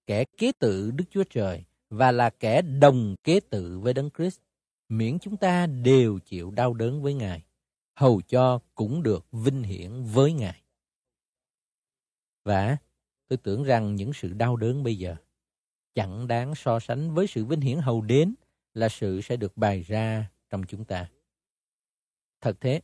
kẻ 0.06 0.24
kế 0.24 0.52
tự 0.52 0.90
Đức 0.90 1.04
Chúa 1.10 1.24
Trời 1.30 1.64
và 1.90 2.12
là 2.12 2.30
kẻ 2.30 2.62
đồng 2.62 3.16
kế 3.24 3.40
tự 3.40 3.78
với 3.78 3.94
Đấng 3.94 4.10
Christ, 4.10 4.40
miễn 4.88 5.18
chúng 5.18 5.36
ta 5.36 5.66
đều 5.66 6.18
chịu 6.18 6.50
đau 6.50 6.74
đớn 6.74 7.02
với 7.02 7.14
Ngài, 7.14 7.42
hầu 7.94 8.20
cho 8.20 8.60
cũng 8.74 9.02
được 9.02 9.26
vinh 9.32 9.62
hiển 9.62 10.02
với 10.02 10.32
Ngài. 10.32 10.62
Và 12.44 12.77
tôi 13.29 13.37
tưởng 13.37 13.64
rằng 13.64 13.94
những 13.94 14.12
sự 14.12 14.33
đau 14.33 14.56
đớn 14.56 14.83
bây 14.83 14.98
giờ 14.98 15.16
chẳng 15.94 16.27
đáng 16.27 16.54
so 16.54 16.81
sánh 16.81 17.14
với 17.14 17.27
sự 17.27 17.44
vinh 17.44 17.60
hiển 17.60 17.79
hầu 17.79 18.00
đến 18.00 18.35
là 18.77 18.88
sự 18.88 19.20
sẽ 19.20 19.37
được 19.37 19.56
bày 19.56 19.83
ra 19.83 20.31
trong 20.50 20.62
chúng 20.68 20.85
ta. 20.85 21.08
Thật 22.40 22.56
thế, 22.60 22.81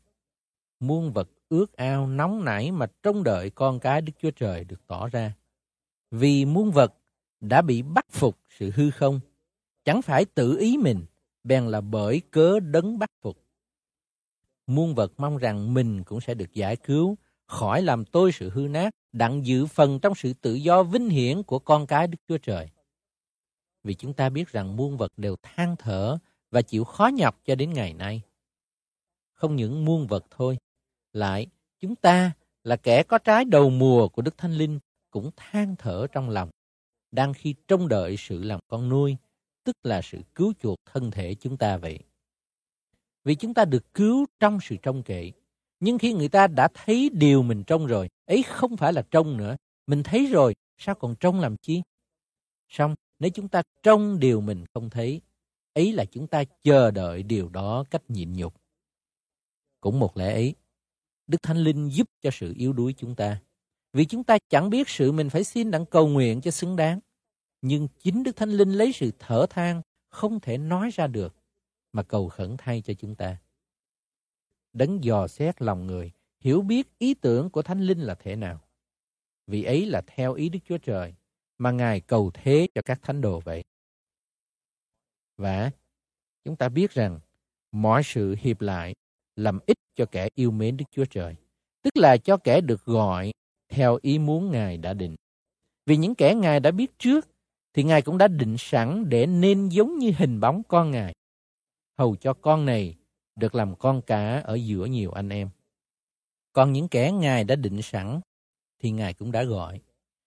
muôn 0.81 1.13
vật 1.13 1.29
ước 1.49 1.77
ao 1.77 2.07
nóng 2.07 2.45
nảy 2.45 2.71
mà 2.71 2.87
trông 3.03 3.25
đợi 3.25 3.51
con 3.51 3.81
cái 3.81 4.01
Đức 4.01 4.13
Chúa 4.23 4.31
Trời 4.31 4.65
được 4.65 4.87
tỏ 4.87 5.09
ra. 5.09 5.35
Vì 6.11 6.45
muôn 6.45 6.71
vật 6.71 6.95
đã 7.41 7.63
bị 7.63 7.83
bắt 7.83 8.07
phục 8.11 8.39
sự 8.59 8.71
hư 8.75 8.91
không, 8.91 9.21
chẳng 9.85 10.03
phải 10.03 10.25
tự 10.25 10.59
ý 10.59 10.77
mình, 10.77 11.05
bèn 11.45 11.67
là 11.67 11.81
bởi 11.81 12.21
cớ 12.31 12.61
đấng 12.61 12.99
bắt 12.99 13.11
phục. 13.23 13.39
Muôn 14.67 14.95
vật 14.95 15.13
mong 15.17 15.37
rằng 15.37 15.75
mình 15.75 16.05
cũng 16.05 16.21
sẽ 16.21 16.35
được 16.35 16.53
giải 16.53 16.77
cứu, 16.77 17.17
khỏi 17.47 17.83
làm 17.83 18.05
tôi 18.05 18.33
sự 18.33 18.51
hư 18.51 18.61
nát, 18.61 18.91
đặng 19.13 19.47
giữ 19.47 19.67
phần 19.67 20.01
trong 20.01 20.15
sự 20.15 20.33
tự 20.33 20.55
do 20.55 20.83
vinh 20.83 21.09
hiển 21.09 21.43
của 21.43 21.59
con 21.59 21.87
cái 21.87 22.07
Đức 22.07 22.19
Chúa 22.29 22.39
Trời. 22.39 22.69
Vì 23.85 23.95
chúng 23.95 24.15
ta 24.15 24.29
biết 24.29 24.49
rằng 24.49 24.77
muôn 24.77 24.97
vật 24.97 25.13
đều 25.17 25.37
than 25.43 25.77
thở 25.79 26.19
và 26.51 26.63
chịu 26.63 26.85
khó 26.85 27.07
nhọc 27.07 27.41
cho 27.45 27.55
đến 27.55 27.73
ngày 27.73 27.95
nay. 27.95 28.23
Không 29.33 29.57
những 29.57 29.85
muôn 29.85 30.07
vật 30.07 30.27
thôi, 30.31 30.59
lại 31.13 31.47
chúng 31.81 31.97
ta 31.97 32.33
là 32.65 32.77
kẻ 32.77 33.03
có 33.03 33.19
trái 33.19 33.45
đầu 33.45 33.71
mùa 33.71 34.09
của 34.09 34.23
Đức 34.23 34.39
Thánh 34.39 34.53
Linh 34.53 34.79
cũng 35.11 35.31
than 35.37 35.77
thở 35.79 36.07
trong 36.13 36.31
lòng, 36.31 36.51
đang 37.11 37.35
khi 37.35 37.55
trông 37.69 37.89
đợi 37.89 38.17
sự 38.19 38.43
làm 38.43 38.61
con 38.69 38.89
nuôi, 38.89 39.17
tức 39.65 39.77
là 39.83 40.03
sự 40.03 40.19
cứu 40.35 40.53
chuộc 40.63 40.79
thân 40.85 41.11
thể 41.11 41.35
chúng 41.35 41.57
ta 41.57 41.77
vậy. 41.77 41.99
Vì 43.25 43.35
chúng 43.35 43.55
ta 43.55 43.65
được 43.65 43.95
cứu 43.95 44.27
trong 44.41 44.59
sự 44.63 44.77
trông 44.83 45.03
kệ. 45.03 45.33
Nhưng 45.81 45.99
khi 45.99 46.13
người 46.13 46.29
ta 46.29 46.47
đã 46.47 46.69
thấy 46.75 47.11
điều 47.13 47.43
mình 47.43 47.65
trông 47.65 47.87
rồi, 47.87 48.09
ấy 48.27 48.43
không 48.43 48.77
phải 48.77 48.93
là 48.93 49.03
trông 49.11 49.37
nữa. 49.37 49.57
Mình 49.87 50.03
thấy 50.03 50.27
rồi, 50.27 50.55
sao 50.79 50.95
còn 50.95 51.15
trông 51.21 51.41
làm 51.41 51.57
chi? 51.57 51.83
Xong, 52.69 52.95
nếu 53.23 53.31
chúng 53.31 53.49
ta 53.49 53.63
trông 53.83 54.19
điều 54.19 54.41
mình 54.41 54.65
không 54.75 54.91
thấy, 54.91 55.21
ấy 55.75 55.93
là 55.93 56.05
chúng 56.05 56.27
ta 56.27 56.45
chờ 56.63 56.91
đợi 56.91 57.23
điều 57.23 57.49
đó 57.49 57.85
cách 57.91 58.03
nhịn 58.09 58.33
nhục. 58.33 58.55
Cũng 59.81 59.99
một 59.99 60.17
lẽ 60.17 60.33
ấy, 60.33 60.55
Đức 61.27 61.43
Thánh 61.43 61.57
Linh 61.57 61.89
giúp 61.93 62.11
cho 62.21 62.31
sự 62.33 62.53
yếu 62.57 62.73
đuối 62.73 62.95
chúng 62.99 63.15
ta. 63.15 63.41
Vì 63.93 64.05
chúng 64.05 64.25
ta 64.25 64.39
chẳng 64.49 64.71
biết 64.71 64.89
sự 64.89 65.13
mình 65.13 65.31
phải 65.31 65.45
xin 65.45 65.71
đặng 65.71 65.87
cầu 65.87 66.09
nguyện 66.09 66.41
cho 66.41 66.51
xứng 66.51 66.77
đáng. 66.77 67.01
Nhưng 67.61 67.89
chính 67.99 68.23
Đức 68.23 68.37
Thánh 68.37 68.51
Linh 68.51 68.73
lấy 68.73 68.93
sự 68.93 69.11
thở 69.19 69.47
than 69.51 69.83
không 70.09 70.41
thể 70.41 70.59
nói 70.59 70.91
ra 70.93 71.07
được 71.07 71.35
mà 71.93 72.03
cầu 72.03 72.29
khẩn 72.29 72.57
thay 72.59 72.83
cho 72.83 72.95
chúng 72.95 73.15
ta. 73.15 73.37
Đấng 74.73 75.05
dò 75.05 75.29
xét 75.29 75.63
lòng 75.63 75.87
người, 75.87 76.13
hiểu 76.41 76.63
biết 76.63 76.99
ý 76.99 77.15
tưởng 77.15 77.51
của 77.51 77.63
Thánh 77.63 77.81
Linh 77.81 78.01
là 78.01 78.15
thế 78.15 78.37
nào. 78.37 78.61
Vì 79.47 79.65
ấy 79.65 79.87
là 79.87 80.03
theo 80.07 80.35
ý 80.35 80.49
Đức 80.49 80.61
Chúa 80.69 80.79
Trời 80.79 81.15
mà 81.59 81.71
Ngài 81.71 82.01
cầu 82.01 82.31
thế 82.35 82.69
cho 82.75 82.83
các 82.85 82.99
thánh 83.03 83.21
đồ 83.21 83.41
vậy. 83.41 83.63
Và 85.37 85.71
chúng 86.45 86.57
ta 86.57 86.69
biết 86.69 86.91
rằng 86.91 87.21
mọi 87.73 88.03
sự 88.05 88.37
hiệp 88.41 88.61
lại 88.61 88.95
làm 89.37 89.59
ích 89.67 89.77
cho 89.95 90.07
kẻ 90.07 90.29
yêu 90.35 90.51
mến 90.51 90.77
Đức 90.77 90.85
Chúa 90.91 91.05
Trời, 91.05 91.35
tức 91.83 91.97
là 91.97 92.17
cho 92.17 92.37
kẻ 92.37 92.61
được 92.61 92.85
gọi 92.85 93.33
theo 93.69 93.99
ý 94.03 94.19
muốn 94.19 94.51
Ngài 94.51 94.79
đã 94.79 94.95
định. 94.95 95.17
Vì 95.87 95.97
những 95.97 96.15
kẻ 96.15 96.35
Ngài 96.35 96.61
đã 96.61 96.71
biết 96.71 96.99
trước, 96.99 97.29
thì 97.73 97.83
Ngài 97.83 98.03
cũng 98.03 98.19
đã 98.19 98.29
định 98.29 98.57
sẵn 98.59 99.09
để 99.09 99.27
nên 99.27 99.69
giống 99.69 99.99
như 99.99 100.13
hình 100.17 100.41
bóng 100.41 100.63
con 100.69 100.91
Ngài, 100.91 101.15
hầu 101.99 102.17
cho 102.17 102.35
con 102.35 102.67
này 102.67 102.97
được 103.37 103.55
làm 103.55 103.77
con 103.77 104.03
cả 104.03 104.41
ở 104.45 104.55
giữa 104.55 104.85
nhiều 104.85 105.11
anh 105.11 105.29
em. 105.29 105.51
Còn 106.53 106.73
những 106.73 106.89
kẻ 106.89 107.13
Ngài 107.13 107.45
đã 107.45 107.57
định 107.57 107.83
sẵn, 107.83 108.21
thì 108.79 108.91
Ngài 108.91 109.15
cũng 109.15 109.33
đã 109.33 109.45
gọi. 109.45 109.81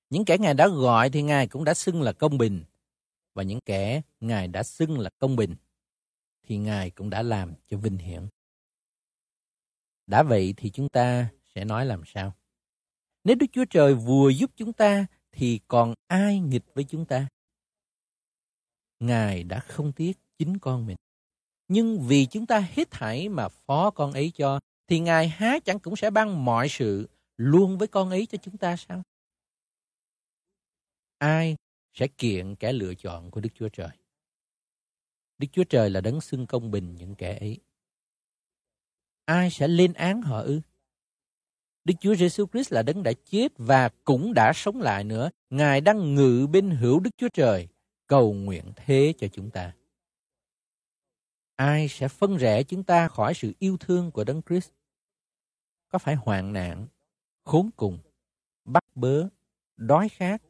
Những 0.10 0.26
kẻ 0.26 0.38
Ngài 0.38 0.54
đã 0.54 0.68
gọi 0.68 1.10
thì 1.10 1.22
Ngài 1.22 1.48
cũng 1.48 1.64
đã 1.64 1.74
xưng 1.74 2.02
là 2.02 2.14
công 2.14 2.38
bình. 2.38 2.64
Và 3.34 3.44
những 3.44 3.60
kẻ 3.66 4.02
Ngài 4.20 4.48
đã 4.48 4.64
xưng 4.64 5.00
là 5.00 5.10
công 5.20 5.36
bình, 5.36 5.56
thì 6.44 6.58
Ngài 6.58 6.90
cũng 6.90 7.10
đã 7.10 7.22
làm 7.22 7.54
cho 7.68 7.78
vinh 7.78 7.98
hiển. 7.98 8.28
Đã 10.08 10.24
vậy 10.24 10.54
thì 10.58 10.70
chúng 10.70 10.90
ta 10.90 11.30
sẽ 11.56 11.66
nói 11.66 11.86
làm 11.86 12.02
sao? 12.06 12.34
Nếu 13.24 13.36
Đức 13.36 13.46
Chúa 13.52 13.66
Trời 13.66 13.94
vừa 13.94 14.30
giúp 14.30 14.52
chúng 14.56 14.74
ta 14.74 15.06
thì 15.32 15.60
còn 15.68 15.94
ai 16.08 16.40
nghịch 16.40 16.64
với 16.74 16.84
chúng 16.84 17.06
ta? 17.06 17.28
Ngài 19.00 19.44
đã 19.44 19.60
không 19.60 19.92
tiếc 19.92 20.18
chính 20.38 20.58
con 20.58 20.86
mình. 20.86 20.98
Nhưng 21.68 22.00
vì 22.08 22.26
chúng 22.26 22.46
ta 22.46 22.60
hết 22.60 22.92
thảy 22.92 23.30
mà 23.30 23.50
phó 23.50 23.90
con 23.90 24.14
ấy 24.14 24.32
cho, 24.36 24.60
thì 24.88 25.00
Ngài 25.00 25.28
há 25.28 25.60
chẳng 25.66 25.80
cũng 25.80 25.96
sẽ 25.96 26.10
ban 26.10 26.46
mọi 26.46 26.70
sự 26.70 27.10
luôn 27.38 27.78
với 27.78 27.88
con 27.88 28.10
ấy 28.10 28.26
cho 28.26 28.38
chúng 28.38 28.58
ta 28.58 28.76
sao? 28.76 29.04
Ai 31.26 31.56
sẽ 31.94 32.08
kiện 32.08 32.56
kẻ 32.56 32.74
lựa 32.74 32.96
chọn 32.96 33.32
của 33.32 33.42
Đức 33.42 33.50
Chúa 33.56 33.70
Trời? 33.70 33.90
Đức 35.38 35.48
Chúa 35.52 35.64
Trời 35.64 35.90
là 35.90 36.02
đấng 36.02 36.22
xưng 36.22 36.48
công 36.48 36.72
bình 36.72 36.96
những 36.96 37.16
kẻ 37.16 37.38
ấy 37.40 37.60
ai 39.26 39.50
sẽ 39.50 39.68
lên 39.68 39.94
án 39.94 40.22
họ 40.22 40.42
ư? 40.42 40.62
Đức 41.84 41.94
Chúa 42.00 42.16
Giêsu 42.16 42.46
Christ 42.46 42.74
là 42.74 42.82
đấng 42.82 43.04
đã 43.04 43.12
chết 43.26 43.48
và 43.58 43.90
cũng 44.04 44.34
đã 44.34 44.52
sống 44.56 44.82
lại 44.82 45.04
nữa. 45.04 45.30
Ngài 45.50 45.82
đang 45.82 46.16
ngự 46.16 46.48
bên 46.52 46.70
hữu 46.70 47.00
Đức 47.00 47.12
Chúa 47.18 47.30
Trời, 47.34 47.68
cầu 48.08 48.34
nguyện 48.34 48.72
thế 48.76 49.14
cho 49.18 49.28
chúng 49.28 49.52
ta. 49.52 49.76
Ai 51.56 51.88
sẽ 51.88 52.08
phân 52.08 52.38
rẽ 52.38 52.64
chúng 52.64 52.84
ta 52.84 53.08
khỏi 53.08 53.34
sự 53.34 53.54
yêu 53.60 53.78
thương 53.80 54.12
của 54.12 54.24
đấng 54.24 54.42
Christ? 54.42 54.70
Có 55.88 56.00
phải 56.00 56.16
hoạn 56.16 56.54
nạn, 56.54 56.88
khốn 57.44 57.70
cùng, 57.76 58.00
bắt 58.66 58.84
bớ, 58.96 59.28
đói 59.78 60.10
khát, 60.10 60.42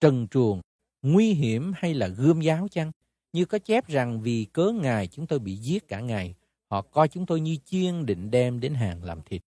trần 0.00 0.28
truồng, 0.28 0.60
nguy 1.02 1.32
hiểm 1.32 1.72
hay 1.76 1.94
là 1.94 2.08
gươm 2.08 2.40
giáo 2.40 2.68
chăng? 2.68 2.92
Như 3.32 3.44
có 3.44 3.58
chép 3.58 3.88
rằng 3.88 4.20
vì 4.20 4.44
cớ 4.44 4.72
Ngài 4.72 5.06
chúng 5.06 5.26
tôi 5.26 5.38
bị 5.38 5.56
giết 5.56 5.88
cả 5.88 6.00
ngày, 6.00 6.34
Họ 6.74 6.82
coi 6.82 7.08
chúng 7.08 7.26
tôi 7.26 7.40
như 7.40 7.56
chiên 7.64 8.06
định 8.06 8.30
đem 8.30 8.60
đến 8.60 8.74
hàng 8.74 9.04
làm 9.04 9.22
thịt. 9.22 9.42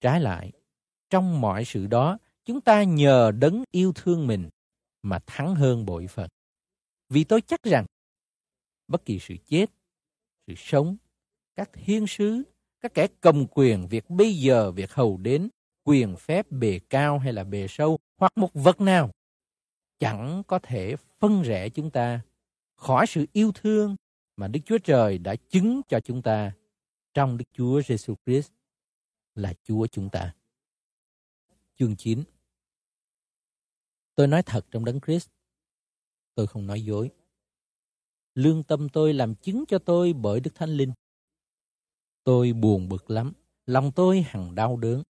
Trái 0.00 0.20
lại, 0.20 0.52
trong 1.10 1.40
mọi 1.40 1.64
sự 1.64 1.86
đó, 1.86 2.18
chúng 2.44 2.60
ta 2.60 2.82
nhờ 2.82 3.32
đấng 3.38 3.64
yêu 3.70 3.92
thương 3.94 4.26
mình 4.26 4.48
mà 5.02 5.18
thắng 5.26 5.54
hơn 5.54 5.86
bội 5.86 6.06
phận. 6.06 6.28
Vì 7.08 7.24
tôi 7.24 7.40
chắc 7.40 7.62
rằng, 7.62 7.86
bất 8.88 9.04
kỳ 9.04 9.18
sự 9.18 9.34
chết, 9.46 9.66
sự 10.46 10.54
sống, 10.56 10.96
các 11.54 11.70
thiên 11.72 12.06
sứ, 12.06 12.42
các 12.80 12.94
kẻ 12.94 13.06
cầm 13.20 13.46
quyền, 13.50 13.88
việc 13.88 14.10
bây 14.10 14.34
giờ, 14.34 14.70
việc 14.70 14.92
hầu 14.92 15.16
đến, 15.16 15.48
quyền 15.84 16.16
phép 16.16 16.50
bề 16.50 16.80
cao 16.90 17.18
hay 17.18 17.32
là 17.32 17.44
bề 17.44 17.66
sâu, 17.68 17.98
hoặc 18.16 18.32
một 18.36 18.50
vật 18.54 18.80
nào, 18.80 19.10
chẳng 19.98 20.42
có 20.46 20.58
thể 20.58 20.96
phân 21.18 21.42
rẽ 21.42 21.68
chúng 21.68 21.90
ta 21.90 22.20
khỏi 22.74 23.06
sự 23.06 23.26
yêu 23.32 23.52
thương 23.54 23.96
mà 24.36 24.48
Đức 24.48 24.60
Chúa 24.64 24.78
Trời 24.78 25.18
đã 25.18 25.36
chứng 25.36 25.80
cho 25.88 26.00
chúng 26.00 26.22
ta 26.22 26.52
trong 27.14 27.38
Đức 27.38 27.44
Chúa 27.52 27.82
Giêsu 27.82 28.14
Christ 28.26 28.52
là 29.34 29.54
Chúa 29.62 29.86
chúng 29.86 30.10
ta. 30.10 30.34
Chương 31.78 31.96
9 31.96 32.22
Tôi 34.14 34.26
nói 34.26 34.42
thật 34.42 34.66
trong 34.70 34.84
đấng 34.84 35.00
Christ, 35.00 35.28
tôi 36.34 36.46
không 36.46 36.66
nói 36.66 36.84
dối. 36.84 37.10
Lương 38.34 38.62
tâm 38.62 38.88
tôi 38.88 39.14
làm 39.14 39.34
chứng 39.34 39.64
cho 39.68 39.78
tôi 39.78 40.12
bởi 40.12 40.40
Đức 40.40 40.54
Thánh 40.54 40.70
Linh. 40.70 40.92
Tôi 42.24 42.52
buồn 42.52 42.88
bực 42.88 43.10
lắm, 43.10 43.32
lòng 43.66 43.92
tôi 43.92 44.22
hằng 44.22 44.54
đau 44.54 44.76
đớn. 44.76 45.02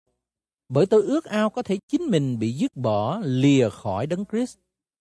Bởi 0.74 0.86
tôi 0.86 1.02
ước 1.02 1.24
ao 1.24 1.50
có 1.50 1.62
thể 1.62 1.78
chính 1.88 2.02
mình 2.02 2.38
bị 2.38 2.52
dứt 2.52 2.76
bỏ 2.76 3.20
lìa 3.24 3.68
khỏi 3.68 4.06
đấng 4.06 4.24
Christ 4.30 4.58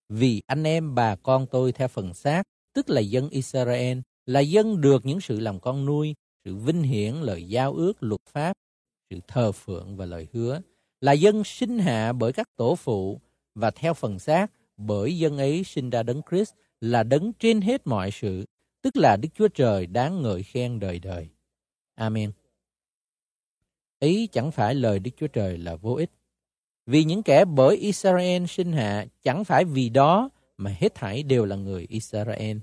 vì 0.09 0.41
anh 0.47 0.63
em 0.63 0.95
bà 0.95 1.15
con 1.15 1.45
tôi 1.51 1.71
theo 1.71 1.87
phần 1.87 2.13
xác, 2.13 2.43
tức 2.73 2.89
là 2.89 3.01
dân 3.01 3.29
Israel, 3.29 3.97
là 4.25 4.39
dân 4.39 4.81
được 4.81 5.05
những 5.05 5.21
sự 5.21 5.39
làm 5.39 5.59
con 5.59 5.85
nuôi, 5.85 6.15
sự 6.45 6.55
vinh 6.55 6.83
hiển 6.83 7.15
lời 7.15 7.47
giao 7.47 7.73
ước 7.73 7.93
luật 7.99 8.21
pháp, 8.25 8.53
sự 9.09 9.19
thờ 9.27 9.51
phượng 9.51 9.97
và 9.97 10.05
lời 10.05 10.27
hứa, 10.33 10.61
là 11.01 11.11
dân 11.11 11.43
sinh 11.43 11.79
hạ 11.79 12.13
bởi 12.13 12.33
các 12.33 12.47
tổ 12.55 12.75
phụ 12.75 13.21
và 13.55 13.71
theo 13.71 13.93
phần 13.93 14.19
xác 14.19 14.51
bởi 14.77 15.17
dân 15.17 15.37
ấy 15.37 15.63
sinh 15.63 15.89
ra 15.89 16.03
đấng 16.03 16.21
Christ 16.29 16.53
là 16.81 17.03
đấng 17.03 17.33
trên 17.33 17.61
hết 17.61 17.87
mọi 17.87 18.11
sự, 18.11 18.45
tức 18.81 18.97
là 18.97 19.17
Đức 19.17 19.29
Chúa 19.35 19.47
Trời 19.47 19.87
đáng 19.87 20.21
ngợi 20.21 20.43
khen 20.43 20.79
đời 20.79 20.99
đời. 20.99 21.29
Amen. 21.95 22.31
Ý 24.01 24.27
chẳng 24.27 24.51
phải 24.51 24.75
lời 24.75 24.99
Đức 24.99 25.11
Chúa 25.17 25.27
Trời 25.27 25.57
là 25.57 25.75
vô 25.75 25.93
ích. 25.93 26.11
Vì 26.85 27.03
những 27.03 27.23
kẻ 27.23 27.45
bởi 27.45 27.77
Israel 27.77 28.45
sinh 28.45 28.71
hạ 28.71 29.05
chẳng 29.23 29.43
phải 29.43 29.65
vì 29.65 29.89
đó 29.89 30.29
mà 30.57 30.75
hết 30.79 30.95
thảy 30.95 31.23
đều 31.23 31.45
là 31.45 31.55
người 31.55 31.85
Israel 31.89 32.57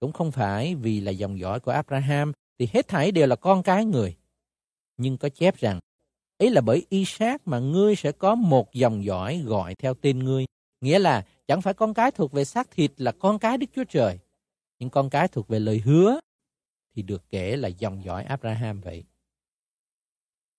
cũng 0.00 0.12
không 0.12 0.32
phải 0.32 0.74
vì 0.74 1.00
là 1.00 1.10
dòng 1.10 1.38
dõi 1.38 1.60
của 1.60 1.70
Abraham 1.70 2.32
thì 2.58 2.68
hết 2.72 2.88
thảy 2.88 3.12
đều 3.12 3.26
là 3.26 3.36
con 3.36 3.62
cái 3.62 3.84
người. 3.84 4.16
Nhưng 4.96 5.18
có 5.18 5.28
chép 5.28 5.56
rằng, 5.56 5.78
ấy 6.38 6.50
là 6.50 6.60
bởi 6.60 6.86
Isaac 6.88 7.48
mà 7.48 7.58
ngươi 7.58 7.96
sẽ 7.96 8.12
có 8.12 8.34
một 8.34 8.72
dòng 8.72 9.04
dõi 9.04 9.42
gọi 9.44 9.74
theo 9.74 9.94
tên 9.94 10.18
ngươi. 10.18 10.46
Nghĩa 10.80 10.98
là 10.98 11.26
chẳng 11.46 11.62
phải 11.62 11.74
con 11.74 11.94
cái 11.94 12.10
thuộc 12.10 12.32
về 12.32 12.44
xác 12.44 12.70
thịt 12.70 12.92
là 12.96 13.12
con 13.12 13.38
cái 13.38 13.58
Đức 13.58 13.66
Chúa 13.74 13.84
Trời. 13.84 14.18
Nhưng 14.78 14.90
con 14.90 15.10
cái 15.10 15.28
thuộc 15.28 15.48
về 15.48 15.58
lời 15.58 15.78
hứa 15.78 16.20
thì 16.94 17.02
được 17.02 17.22
kể 17.30 17.56
là 17.56 17.68
dòng 17.68 18.04
dõi 18.04 18.24
Abraham 18.24 18.80
vậy. 18.80 19.04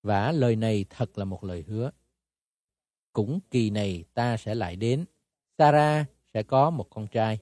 Và 0.03 0.31
lời 0.31 0.55
này 0.55 0.85
thật 0.89 1.17
là 1.17 1.25
một 1.25 1.43
lời 1.43 1.63
hứa. 1.67 1.91
Cũng 3.13 3.39
kỳ 3.51 3.69
này 3.69 4.03
ta 4.13 4.37
sẽ 4.37 4.55
lại 4.55 4.75
đến. 4.75 5.05
Sarah 5.57 6.07
sẽ 6.33 6.43
có 6.43 6.69
một 6.69 6.89
con 6.89 7.07
trai. 7.07 7.39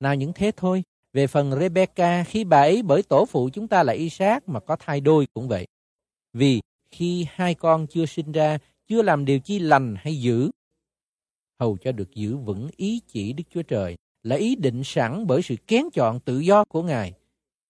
Nào 0.00 0.14
những 0.14 0.32
thế 0.32 0.52
thôi, 0.56 0.82
về 1.12 1.26
phần 1.26 1.60
Rebecca, 1.60 2.24
khi 2.24 2.44
bà 2.44 2.60
ấy 2.60 2.82
bởi 2.82 3.02
tổ 3.02 3.24
phụ 3.24 3.50
chúng 3.52 3.68
ta 3.68 3.82
là 3.82 3.92
Isaac 3.92 4.48
mà 4.48 4.60
có 4.60 4.76
thai 4.76 5.00
đôi 5.00 5.26
cũng 5.34 5.48
vậy. 5.48 5.66
Vì 6.32 6.60
khi 6.90 7.26
hai 7.30 7.54
con 7.54 7.86
chưa 7.86 8.06
sinh 8.06 8.32
ra, 8.32 8.58
chưa 8.86 9.02
làm 9.02 9.24
điều 9.24 9.40
chi 9.40 9.58
lành 9.58 9.94
hay 9.98 10.20
dữ, 10.20 10.50
hầu 11.60 11.76
cho 11.76 11.92
được 11.92 12.14
giữ 12.14 12.36
vững 12.36 12.68
ý 12.76 13.00
chỉ 13.06 13.32
Đức 13.32 13.44
Chúa 13.50 13.62
Trời, 13.62 13.96
là 14.22 14.36
ý 14.36 14.56
định 14.56 14.84
sẵn 14.84 15.26
bởi 15.26 15.42
sự 15.42 15.56
kén 15.66 15.84
chọn 15.92 16.20
tự 16.20 16.38
do 16.38 16.64
của 16.64 16.82
Ngài, 16.82 17.12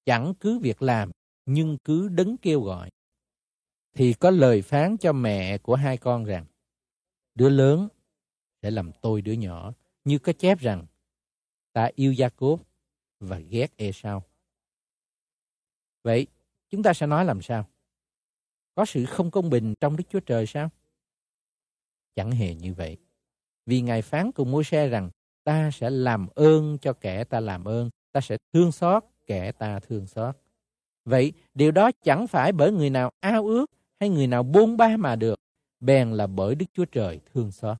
chẳng 0.05 0.35
cứ 0.41 0.59
việc 0.59 0.82
làm, 0.82 1.11
nhưng 1.47 1.78
cứ 1.85 2.09
đấng 2.09 2.37
kêu 2.37 2.61
gọi. 2.61 2.91
Thì 3.95 4.12
có 4.12 4.30
lời 4.30 4.62
phán 4.62 4.97
cho 4.97 5.12
mẹ 5.12 5.59
của 5.59 5.74
hai 5.74 5.97
con 5.97 6.24
rằng, 6.24 6.47
đứa 7.34 7.49
lớn 7.49 7.88
sẽ 8.62 8.70
làm 8.70 8.90
tôi 9.03 9.22
đứa 9.22 9.32
nhỏ, 9.32 9.72
như 10.05 10.18
có 10.18 10.32
chép 10.32 10.59
rằng, 10.59 10.86
ta 11.72 11.90
yêu 11.95 12.12
Gia-cốp 12.12 12.62
và 13.20 13.38
ghét 13.38 13.76
Esau. 13.76 14.22
Vậy, 16.03 16.26
chúng 16.70 16.82
ta 16.82 16.92
sẽ 16.92 17.07
nói 17.07 17.24
làm 17.24 17.42
sao? 17.42 17.68
Có 18.74 18.84
sự 18.84 19.05
không 19.05 19.30
công 19.30 19.51
bình 19.51 19.74
trong 19.80 19.97
Đức 19.97 20.05
Chúa 20.09 20.20
Trời 20.20 20.47
sao? 20.47 20.70
Chẳng 22.14 22.30
hề 22.30 22.55
như 22.55 22.74
vậy. 22.74 22.97
Vì 23.66 23.80
Ngài 23.80 24.03
phán 24.03 24.32
cùng 24.32 24.51
môi 24.51 24.64
xe 24.64 24.88
rằng 24.88 25.11
ta 25.45 25.70
sẽ 25.72 25.90
làm 25.90 26.28
ơn 26.34 26.78
cho 26.78 26.92
kẻ 26.92 27.24
ta 27.24 27.40
làm 27.40 27.64
ơn, 27.64 27.90
ta 28.12 28.20
sẽ 28.20 28.36
thương 28.53 28.72
xót 28.72 29.05
kẻ 29.26 29.53
ta 29.53 29.80
thương 29.80 30.07
xót. 30.07 30.36
Vậy 31.05 31.32
điều 31.55 31.70
đó 31.70 31.90
chẳng 32.03 32.26
phải 32.26 32.53
bởi 32.53 32.72
người 32.72 32.90
nào 32.90 33.11
ao 33.20 33.47
ước 33.47 33.70
hay 34.01 34.09
người 34.09 34.26
nào 34.26 34.42
bôn 34.42 34.76
ba 34.76 34.97
mà 34.97 35.16
được, 35.16 35.40
bèn 35.80 36.12
là 36.12 36.26
bởi 36.26 36.55
Đức 36.55 36.66
Chúa 36.74 36.84
Trời 36.84 37.20
thương 37.34 37.53
xót. 37.53 37.76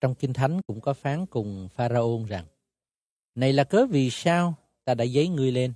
Trong 0.00 0.14
Kinh 0.14 0.32
Thánh 0.32 0.62
cũng 0.62 0.80
có 0.80 0.94
phán 0.94 1.26
cùng 1.26 1.68
Pharaon 1.68 2.24
rằng, 2.24 2.46
Này 3.34 3.52
là 3.52 3.64
cớ 3.64 3.86
vì 3.86 4.10
sao 4.10 4.54
ta 4.84 4.94
đã 4.94 5.04
giấy 5.04 5.28
ngươi 5.28 5.52
lên? 5.52 5.72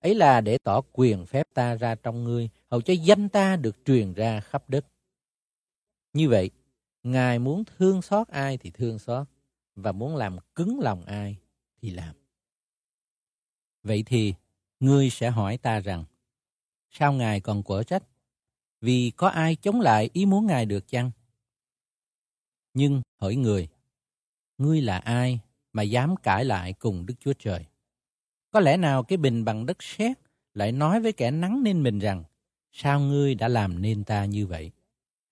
Ấy 0.00 0.14
là 0.14 0.40
để 0.40 0.58
tỏ 0.58 0.80
quyền 0.92 1.26
phép 1.26 1.46
ta 1.54 1.74
ra 1.74 1.94
trong 1.94 2.24
ngươi, 2.24 2.48
hầu 2.70 2.80
cho 2.80 2.94
danh 2.94 3.28
ta 3.28 3.56
được 3.56 3.76
truyền 3.84 4.12
ra 4.12 4.40
khắp 4.40 4.64
đất. 4.68 4.86
Như 6.12 6.28
vậy, 6.28 6.50
Ngài 7.02 7.38
muốn 7.38 7.64
thương 7.64 8.02
xót 8.02 8.28
ai 8.28 8.58
thì 8.58 8.70
thương 8.70 8.98
xót, 8.98 9.26
và 9.74 9.92
muốn 9.92 10.16
làm 10.16 10.36
cứng 10.54 10.80
lòng 10.80 11.04
ai 11.04 11.36
thì 11.82 11.90
làm. 11.90 12.14
Vậy 13.82 14.02
thì, 14.06 14.34
ngươi 14.80 15.10
sẽ 15.10 15.30
hỏi 15.30 15.56
ta 15.56 15.80
rằng, 15.80 16.04
sao 16.90 17.12
Ngài 17.12 17.40
còn 17.40 17.62
quở 17.62 17.82
trách? 17.82 18.02
Vì 18.80 19.12
có 19.16 19.28
ai 19.28 19.56
chống 19.56 19.80
lại 19.80 20.10
ý 20.12 20.26
muốn 20.26 20.46
Ngài 20.46 20.66
được 20.66 20.88
chăng? 20.88 21.10
Nhưng 22.74 23.02
hỏi 23.20 23.36
người, 23.36 23.68
ngươi 24.58 24.80
là 24.80 24.98
ai 24.98 25.40
mà 25.72 25.82
dám 25.82 26.16
cãi 26.16 26.44
lại 26.44 26.72
cùng 26.72 27.06
Đức 27.06 27.14
Chúa 27.20 27.32
Trời? 27.32 27.64
Có 28.50 28.60
lẽ 28.60 28.76
nào 28.76 29.02
cái 29.02 29.16
bình 29.16 29.44
bằng 29.44 29.66
đất 29.66 29.82
sét 29.82 30.18
lại 30.54 30.72
nói 30.72 31.00
với 31.00 31.12
kẻ 31.12 31.30
nắng 31.30 31.62
nên 31.62 31.82
mình 31.82 31.98
rằng, 31.98 32.24
sao 32.72 33.00
ngươi 33.00 33.34
đã 33.34 33.48
làm 33.48 33.82
nên 33.82 34.04
ta 34.04 34.24
như 34.24 34.46
vậy? 34.46 34.70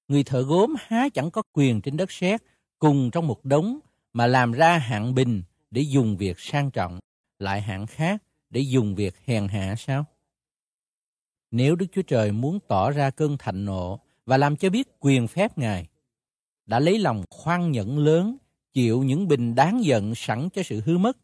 Người 0.08 0.24
thợ 0.24 0.42
gốm 0.42 0.74
há 0.78 1.08
chẳng 1.14 1.30
có 1.30 1.42
quyền 1.52 1.80
trên 1.80 1.96
đất 1.96 2.12
sét 2.12 2.42
cùng 2.78 3.10
trong 3.10 3.26
một 3.26 3.44
đống 3.44 3.78
mà 4.12 4.26
làm 4.26 4.52
ra 4.52 4.78
hạng 4.78 5.14
bình 5.14 5.42
để 5.70 5.82
dùng 5.82 6.16
việc 6.16 6.40
sang 6.40 6.70
trọng, 6.70 6.98
lại 7.38 7.62
hạng 7.62 7.86
khác 7.86 8.22
để 8.50 8.60
dùng 8.60 8.94
việc 8.94 9.14
hèn 9.24 9.48
hạ 9.48 9.74
sao? 9.78 10.04
Nếu 11.50 11.76
Đức 11.76 11.86
Chúa 11.92 12.02
Trời 12.02 12.32
muốn 12.32 12.58
tỏ 12.68 12.90
ra 12.90 13.10
cơn 13.10 13.38
thạnh 13.38 13.64
nộ 13.64 14.00
và 14.26 14.36
làm 14.36 14.56
cho 14.56 14.70
biết 14.70 14.88
quyền 15.00 15.28
phép 15.28 15.58
Ngài, 15.58 15.86
đã 16.66 16.78
lấy 16.78 16.98
lòng 16.98 17.24
khoan 17.30 17.72
nhẫn 17.72 17.98
lớn, 17.98 18.36
chịu 18.72 19.02
những 19.02 19.28
bình 19.28 19.54
đáng 19.54 19.84
giận 19.84 20.14
sẵn 20.14 20.48
cho 20.54 20.62
sự 20.62 20.80
hư 20.80 20.98
mất, 20.98 21.16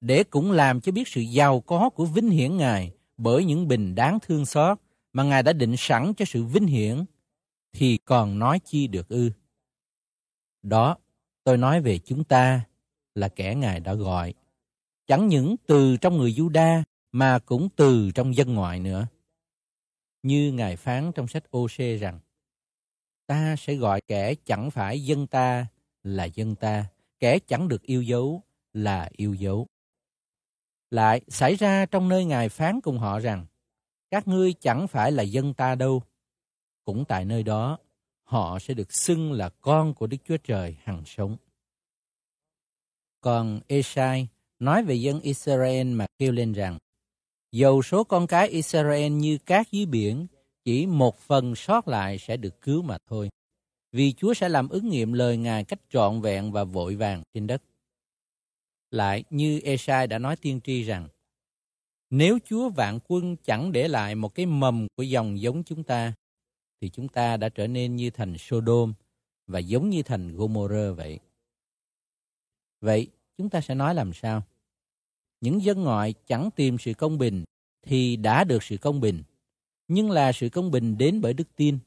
để 0.00 0.24
cũng 0.24 0.52
làm 0.52 0.80
cho 0.80 0.92
biết 0.92 1.08
sự 1.08 1.20
giàu 1.20 1.60
có 1.60 1.90
của 1.90 2.04
vinh 2.04 2.30
hiển 2.30 2.56
Ngài 2.56 2.92
bởi 3.16 3.44
những 3.44 3.68
bình 3.68 3.94
đáng 3.94 4.18
thương 4.20 4.46
xót 4.46 4.78
mà 5.12 5.22
Ngài 5.22 5.42
đã 5.42 5.52
định 5.52 5.74
sẵn 5.78 6.12
cho 6.14 6.24
sự 6.24 6.44
vinh 6.44 6.66
hiển, 6.66 7.04
thì 7.72 7.98
còn 8.04 8.38
nói 8.38 8.58
chi 8.58 8.86
được 8.86 9.08
ư? 9.08 9.30
Đó, 10.62 10.96
tôi 11.44 11.56
nói 11.56 11.80
về 11.80 11.98
chúng 11.98 12.24
ta 12.24 12.60
là 13.14 13.28
kẻ 13.28 13.54
Ngài 13.54 13.80
đã 13.80 13.94
gọi, 13.94 14.34
chẳng 15.06 15.28
những 15.28 15.56
từ 15.66 15.96
trong 15.96 16.18
người 16.18 16.32
Juda 16.32 16.82
mà 17.12 17.38
cũng 17.38 17.68
từ 17.76 18.10
trong 18.14 18.36
dân 18.36 18.54
ngoại 18.54 18.80
nữa. 18.80 19.06
Như 20.22 20.52
Ngài 20.52 20.76
phán 20.76 21.12
trong 21.12 21.28
sách 21.28 21.50
ô 21.50 21.66
rằng, 22.00 22.20
ta 23.26 23.56
sẽ 23.58 23.74
gọi 23.74 24.00
kẻ 24.00 24.34
chẳng 24.44 24.70
phải 24.70 25.04
dân 25.04 25.26
ta 25.26 25.66
là 26.02 26.24
dân 26.24 26.54
ta, 26.54 26.86
kẻ 27.18 27.38
chẳng 27.46 27.68
được 27.68 27.82
yêu 27.82 28.02
dấu 28.02 28.42
là 28.72 29.10
yêu 29.16 29.34
dấu. 29.34 29.66
Lại 30.90 31.20
xảy 31.28 31.54
ra 31.54 31.86
trong 31.86 32.08
nơi 32.08 32.24
Ngài 32.24 32.48
phán 32.48 32.80
cùng 32.80 32.98
họ 32.98 33.18
rằng, 33.18 33.46
các 34.10 34.28
ngươi 34.28 34.52
chẳng 34.52 34.88
phải 34.88 35.12
là 35.12 35.22
dân 35.22 35.54
ta 35.54 35.74
đâu. 35.74 36.02
Cũng 36.84 37.04
tại 37.08 37.24
nơi 37.24 37.42
đó, 37.42 37.78
họ 38.22 38.58
sẽ 38.58 38.74
được 38.74 38.92
xưng 38.92 39.32
là 39.32 39.48
con 39.60 39.94
của 39.94 40.06
Đức 40.06 40.16
Chúa 40.24 40.36
Trời 40.36 40.76
hằng 40.82 41.02
sống. 41.06 41.36
Còn 43.20 43.60
Esai 43.68 44.28
nói 44.58 44.84
về 44.84 44.94
dân 44.94 45.20
Israel 45.20 45.86
mà 45.86 46.06
kêu 46.18 46.32
lên 46.32 46.52
rằng, 46.52 46.78
dầu 47.52 47.82
số 47.82 48.04
con 48.04 48.26
cái 48.26 48.48
Israel 48.48 49.12
như 49.12 49.38
cát 49.38 49.70
dưới 49.70 49.86
biển, 49.86 50.26
chỉ 50.64 50.86
một 50.86 51.18
phần 51.18 51.54
sót 51.54 51.88
lại 51.88 52.18
sẽ 52.18 52.36
được 52.36 52.60
cứu 52.60 52.82
mà 52.82 52.98
thôi. 53.06 53.30
Vì 53.92 54.12
Chúa 54.12 54.34
sẽ 54.34 54.48
làm 54.48 54.68
ứng 54.68 54.88
nghiệm 54.88 55.12
lời 55.12 55.36
Ngài 55.36 55.64
cách 55.64 55.80
trọn 55.90 56.20
vẹn 56.20 56.52
và 56.52 56.64
vội 56.64 56.96
vàng 56.96 57.22
trên 57.34 57.46
đất. 57.46 57.62
Lại 58.90 59.24
như 59.30 59.60
Esai 59.60 60.06
đã 60.06 60.18
nói 60.18 60.36
tiên 60.36 60.60
tri 60.64 60.82
rằng, 60.82 61.08
nếu 62.10 62.38
Chúa 62.44 62.68
vạn 62.68 62.98
quân 63.08 63.36
chẳng 63.36 63.72
để 63.72 63.88
lại 63.88 64.14
một 64.14 64.34
cái 64.34 64.46
mầm 64.46 64.86
của 64.96 65.02
dòng 65.02 65.40
giống 65.40 65.64
chúng 65.64 65.84
ta, 65.84 66.14
thì 66.80 66.88
chúng 66.88 67.08
ta 67.08 67.36
đã 67.36 67.48
trở 67.48 67.66
nên 67.66 67.96
như 67.96 68.10
thành 68.10 68.38
Sodom 68.38 68.94
và 69.46 69.58
giống 69.58 69.90
như 69.90 70.02
thành 70.02 70.36
Gomorrah 70.36 70.96
vậy. 70.96 71.18
Vậy, 72.80 73.08
chúng 73.38 73.50
ta 73.50 73.60
sẽ 73.60 73.74
nói 73.74 73.94
làm 73.94 74.12
sao? 74.12 74.42
Những 75.42 75.62
dân 75.62 75.82
ngoại 75.82 76.14
chẳng 76.26 76.50
tìm 76.56 76.76
sự 76.78 76.94
công 76.94 77.18
bình 77.18 77.44
thì 77.82 78.16
đã 78.16 78.44
được 78.44 78.62
sự 78.62 78.76
công 78.76 79.00
bình, 79.00 79.22
nhưng 79.88 80.10
là 80.10 80.32
sự 80.32 80.48
công 80.48 80.70
bình 80.70 80.98
đến 80.98 81.20
bởi 81.20 81.34
đức 81.34 81.56
tin. 81.56 81.78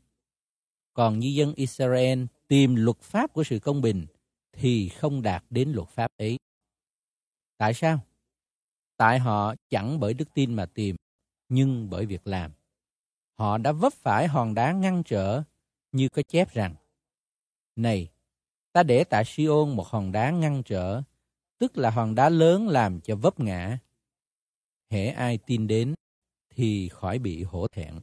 Còn 0.93 1.20
như 1.20 1.28
dân 1.28 1.53
Israel 1.56 2.24
tìm 2.47 2.76
luật 2.76 2.97
pháp 2.97 3.34
của 3.34 3.43
sự 3.43 3.60
công 3.60 3.82
bình 3.82 4.06
thì 4.51 4.89
không 4.89 5.22
đạt 5.22 5.43
đến 5.49 5.72
luật 5.72 5.89
pháp 5.89 6.12
ấy. 6.18 6.38
Tại 7.58 7.74
sao? 7.74 7.99
Tại 8.97 9.20
họ 9.20 9.56
chẳng 9.70 9.99
bởi 9.99 10.14
đức 10.14 10.34
tin 10.34 10.53
mà 10.53 10.66
tìm, 10.66 10.95
nhưng 11.49 11.89
bởi 11.89 12.06
việc 12.06 12.28
làm. 12.28 12.51
Họ 13.34 13.58
đã 13.58 13.72
vấp 13.72 13.93
phải 13.93 14.28
hòn 14.28 14.53
đá 14.53 14.72
ngăn 14.72 15.03
trở, 15.03 15.43
như 15.91 16.10
có 16.10 16.22
chép 16.28 16.53
rằng, 16.53 16.76
Này, 17.76 18.10
ta 18.72 18.84
để 18.84 19.03
tại 19.03 19.24
Siôn 19.26 19.76
một 19.76 19.88
hòn 19.88 20.12
đá 20.12 20.32
ngăn 20.32 20.64
trở, 20.64 21.01
tức 21.58 21.78
là 21.78 21.89
hòn 21.89 22.16
đá 22.16 22.30
lớn 22.30 22.68
làm 22.68 23.01
cho 23.01 23.16
vấp 23.16 23.39
ngã. 23.39 23.80
Hễ 24.89 25.08
ai 25.08 25.38
tin 25.38 25.68
đến, 25.68 25.95
thì 26.49 26.89
khỏi 26.89 27.20
bị 27.20 27.43
hổ 27.43 27.68
thẹn. 27.68 27.99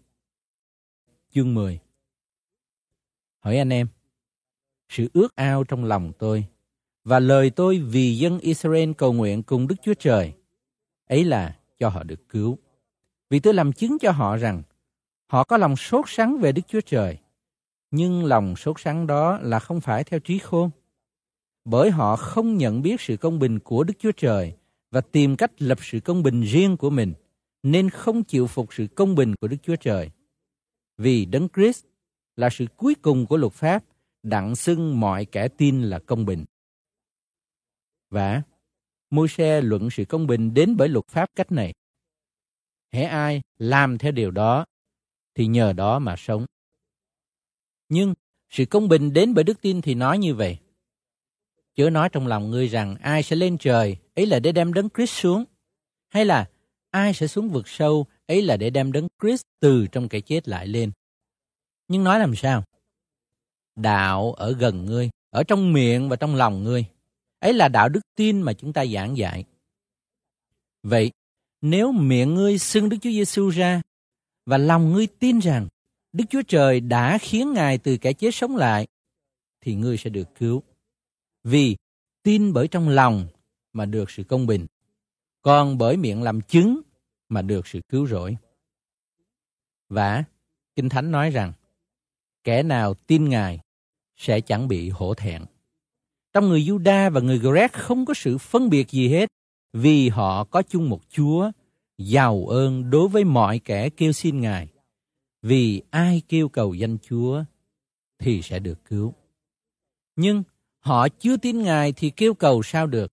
Chương 1.31 1.55
10 1.55 1.81
Hỏi 3.39 3.59
anh 3.59 3.73
em, 3.73 3.89
sự 4.89 5.11
ước 5.13 5.37
ao 5.37 5.65
trong 5.65 5.85
lòng 5.85 6.13
tôi 6.19 6.47
và 7.05 7.19
lời 7.19 7.51
tôi 7.51 7.79
vì 7.79 8.17
dân 8.17 8.39
Israel 8.39 8.93
cầu 8.99 9.13
nguyện 9.13 9.43
cùng 9.43 9.69
Đức 9.69 9.77
Chúa 9.83 9.95
Trời, 9.95 10.33
ấy 11.09 11.25
là 11.25 11.57
cho 11.79 11.89
họ 11.89 12.03
được 12.03 12.29
cứu. 12.29 12.59
Vì 13.31 13.41
tôi 13.41 13.55
làm 13.55 13.73
chứng 13.73 13.99
cho 13.99 14.11
họ 14.11 14.37
rằng 14.37 14.63
họ 15.27 15.45
có 15.45 15.57
lòng 15.57 15.77
sốt 15.77 16.05
sắng 16.09 16.39
về 16.41 16.53
Đức 16.53 16.63
Chúa 16.69 16.81
Trời, 16.81 17.19
nhưng 17.91 18.25
lòng 18.25 18.57
sốt 18.57 18.81
sắng 18.81 19.07
đó 19.07 19.39
là 19.43 19.59
không 19.59 19.81
phải 19.81 20.05
theo 20.05 20.21
trí 20.21 20.39
khôn. 20.39 20.71
Bởi 21.65 21.91
họ 21.91 22.17
không 22.17 22.57
nhận 22.57 22.83
biết 22.83 23.01
sự 23.01 23.17
công 23.17 23.39
bình 23.39 23.59
của 23.59 23.85
Đức 23.85 23.95
Chúa 23.99 24.13
Trời 24.13 24.57
và 24.91 25.01
tìm 25.01 25.37
cách 25.37 25.63
lập 25.63 25.79
sự 25.83 26.01
công 26.01 26.23
bình 26.23 26.43
riêng 26.43 26.77
của 26.77 26.91
mình, 26.91 27.13
nên 27.63 27.91
không 27.91 28.25
chịu 28.25 28.47
phục 28.47 28.75
sự 28.75 28.87
công 28.97 29.15
bình 29.15 29.35
của 29.41 29.49
Đức 29.49 29.57
Chúa 29.63 29.77
Trời. 29.77 30.11
Vì 30.99 31.25
Đấng 31.25 31.49
Christ 31.49 31.85
là 32.37 32.49
sự 32.53 32.67
cuối 32.77 32.95
cùng 32.95 33.27
của 33.27 33.37
luật 33.37 33.53
pháp, 33.53 33.85
đặng 34.23 34.57
xưng 34.57 35.01
mọi 35.01 35.25
kẻ 35.25 35.49
tin 35.49 35.83
là 35.83 35.99
công 35.99 36.25
bình. 36.25 36.45
Và 38.11 38.43
môi 39.11 39.29
xe 39.29 39.61
luận 39.61 39.91
sự 39.91 40.05
công 40.05 40.27
bình 40.27 40.55
đến 40.55 40.77
bởi 40.77 40.89
luật 40.89 41.07
pháp 41.09 41.31
cách 41.37 41.53
này. 41.53 41.75
Hễ 42.93 43.03
ai 43.03 43.43
làm 43.59 43.99
theo 43.99 44.13
điều 44.13 44.31
đó, 44.31 44.65
thì 45.35 45.47
nhờ 45.47 45.73
đó 45.73 45.99
mà 45.99 46.15
sống. 46.19 46.47
Nhưng 47.89 48.15
sự 48.51 48.65
công 48.65 48.89
bình 48.89 49.13
đến 49.13 49.35
bởi 49.35 49.45
đức 49.45 49.61
tin 49.61 49.81
thì 49.81 49.95
nói 49.95 50.19
như 50.19 50.35
vậy. 50.35 50.59
Chớ 51.77 51.91
nói 51.91 52.09
trong 52.09 52.27
lòng 52.27 52.51
ngươi 52.51 52.69
rằng 52.69 52.97
ai 52.97 53.23
sẽ 53.23 53.37
lên 53.37 53.59
trời, 53.59 53.97
ấy 54.15 54.27
là 54.27 54.39
để 54.39 54.53
đem 54.53 54.75
đấng 54.75 54.89
Christ 54.91 55.11
xuống. 55.11 55.45
Hay 56.09 56.25
là 56.25 56.49
ai 56.91 57.15
sẽ 57.15 57.27
xuống 57.27 57.49
vực 57.49 57.69
sâu, 57.69 58.07
ấy 58.27 58.43
là 58.43 58.57
để 58.57 58.71
đem 58.71 58.93
đấng 58.93 59.09
Christ 59.23 59.43
từ 59.61 59.87
trong 59.87 60.09
cái 60.09 60.21
chết 60.21 60.49
lại 60.49 60.67
lên. 60.67 60.91
Nhưng 61.89 62.05
nói 62.05 62.19
làm 62.19 62.35
sao? 62.37 62.65
Đạo 63.77 64.33
ở 64.33 64.53
gần 64.53 64.85
ngươi, 64.85 65.11
ở 65.31 65.45
trong 65.45 65.73
miệng 65.73 66.09
và 66.09 66.17
trong 66.17 66.35
lòng 66.35 66.65
ngươi. 66.65 66.85
Ấy 67.39 67.53
là 67.53 67.69
đạo 67.69 67.89
đức 67.89 68.01
tin 68.17 68.43
mà 68.43 68.53
chúng 68.53 68.73
ta 68.73 68.87
giảng 68.87 69.17
dạy. 69.17 69.45
Vậy, 70.83 71.11
nếu 71.61 71.93
miệng 71.93 72.35
ngươi 72.35 72.59
xưng 72.59 72.89
Đức 72.89 72.97
Chúa 73.01 73.11
Giêsu 73.11 73.49
ra 73.49 73.83
và 74.47 74.59
lòng 74.59 74.93
ngươi 74.93 75.07
tin 75.07 75.39
rằng 75.39 75.69
Đức 76.13 76.25
Chúa 76.31 76.43
Trời 76.49 76.81
đã 76.81 77.19
khiến 77.19 77.53
Ngài 77.53 77.79
từ 77.79 77.97
kẻ 77.97 78.13
chết 78.13 78.35
sống 78.35 78.57
lại, 78.57 78.87
thì 79.61 79.75
ngươi 79.75 79.97
sẽ 79.97 80.11
được 80.11 80.29
cứu. 80.35 80.63
Vì 81.45 81.77
tin 82.23 82.53
bởi 82.53 82.69
trong 82.69 82.89
lòng 82.89 83.27
mà 83.73 83.87
được 83.87 84.11
sự 84.11 84.25
công 84.25 84.47
bình, 84.47 84.67
còn 85.43 85.79
bởi 85.79 85.97
miệng 85.97 86.23
làm 86.23 86.41
chứng 86.41 86.81
mà 87.29 87.43
được 87.43 87.67
sự 87.67 87.81
cứu 87.89 88.07
rỗi. 88.07 88.37
Và 89.89 90.25
Kinh 90.77 90.89
Thánh 90.89 91.11
nói 91.11 91.31
rằng, 91.31 91.53
kẻ 92.45 92.63
nào 92.63 92.95
tin 92.95 93.29
Ngài 93.29 93.61
sẽ 94.17 94.41
chẳng 94.41 94.69
bị 94.69 94.89
hổ 94.89 95.15
thẹn. 95.15 95.45
Trong 96.33 96.49
người 96.49 96.61
Juda 96.61 97.11
và 97.11 97.21
người 97.21 97.39
Grec 97.39 97.73
không 97.73 98.05
có 98.05 98.15
sự 98.15 98.39
phân 98.39 98.71
biệt 98.71 98.91
gì 98.91 99.09
hết, 99.09 99.29
vì 99.73 100.09
họ 100.09 100.45
có 100.45 100.63
chung 100.63 100.89
một 100.89 101.01
Chúa, 101.09 101.51
giàu 101.99 102.47
ơn 102.47 102.91
đối 102.91 103.09
với 103.09 103.25
mọi 103.25 103.59
kẻ 103.59 103.91
kêu 103.91 104.13
xin 104.13 104.41
Ngài. 104.41 104.69
Vì 105.43 105.83
ai 105.91 106.23
kêu 106.29 106.49
cầu 106.49 106.75
danh 106.75 106.99
Chúa 106.99 107.45
thì 108.19 108.43
sẽ 108.43 108.59
được 108.59 108.85
cứu. 108.85 109.15
Nhưng 110.17 110.43
họ 110.83 111.09
chưa 111.09 111.37
tin 111.37 111.63
Ngài 111.63 111.93
thì 111.93 112.11
kêu 112.11 112.35
cầu 112.35 112.63
sao 112.63 112.87
được. 112.87 113.13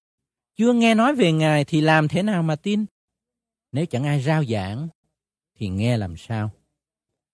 Chưa 0.56 0.74
nghe 0.74 0.96
nói 0.96 1.16
về 1.16 1.32
Ngài 1.32 1.66
thì 1.66 1.82
làm 1.82 2.08
thế 2.08 2.24
nào 2.24 2.44
mà 2.44 2.56
tin? 2.56 2.86
Nếu 3.72 3.86
chẳng 3.86 4.04
ai 4.04 4.22
rao 4.22 4.46
giảng 4.46 4.88
thì 5.56 5.70
nghe 5.70 5.98
làm 5.98 6.18
sao? 6.18 6.52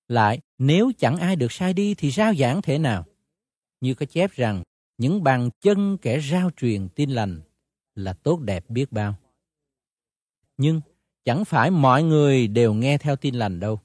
Lại, 0.07 0.39
nếu 0.57 0.91
chẳng 0.97 1.17
ai 1.17 1.35
được 1.35 1.51
sai 1.51 1.73
đi 1.73 1.95
thì 1.95 2.11
rao 2.11 2.35
giảng 2.35 2.61
thế 2.61 2.77
nào? 2.77 3.05
Như 3.81 3.93
có 3.93 4.05
chép 4.05 4.31
rằng, 4.31 4.63
những 4.97 5.23
bàn 5.23 5.49
chân 5.61 5.97
kẻ 5.97 6.19
rao 6.19 6.51
truyền 6.57 6.89
tin 6.89 7.09
lành 7.09 7.41
là 7.95 8.13
tốt 8.13 8.39
đẹp 8.39 8.69
biết 8.69 8.91
bao. 8.91 9.15
Nhưng 10.57 10.81
chẳng 11.25 11.45
phải 11.45 11.71
mọi 11.71 12.03
người 12.03 12.47
đều 12.47 12.73
nghe 12.73 12.97
theo 12.97 13.15
tin 13.15 13.35
lành 13.35 13.59
đâu. 13.59 13.79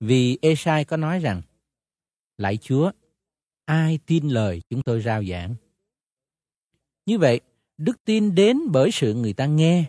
Vì 0.00 0.38
Esai 0.42 0.84
có 0.84 0.96
nói 0.96 1.18
rằng, 1.18 1.42
Lạy 2.38 2.56
Chúa, 2.56 2.92
ai 3.64 3.98
tin 4.06 4.28
lời 4.28 4.62
chúng 4.70 4.82
tôi 4.82 5.02
rao 5.02 5.24
giảng? 5.24 5.54
Như 7.06 7.18
vậy, 7.18 7.40
đức 7.78 8.04
tin 8.04 8.34
đến 8.34 8.58
bởi 8.70 8.90
sự 8.92 9.14
người 9.14 9.32
ta 9.32 9.46
nghe, 9.46 9.84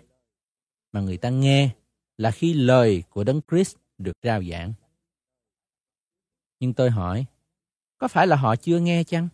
mà 0.92 1.02
người 1.02 1.18
ta 1.18 1.30
nghe 1.30 1.70
là 2.18 2.32
khi 2.32 2.54
lời 2.54 3.04
của 3.10 3.24
Đấng 3.24 3.42
Christ 3.52 3.76
được 3.98 4.18
rao 4.24 4.44
giảng. 4.44 4.74
Nhưng 6.60 6.74
tôi 6.74 6.90
hỏi, 6.90 7.26
có 7.98 8.08
phải 8.08 8.28
là 8.28 8.36
họ 8.36 8.56
chưa 8.56 8.80
nghe 8.80 9.04
chăng? 9.04 9.28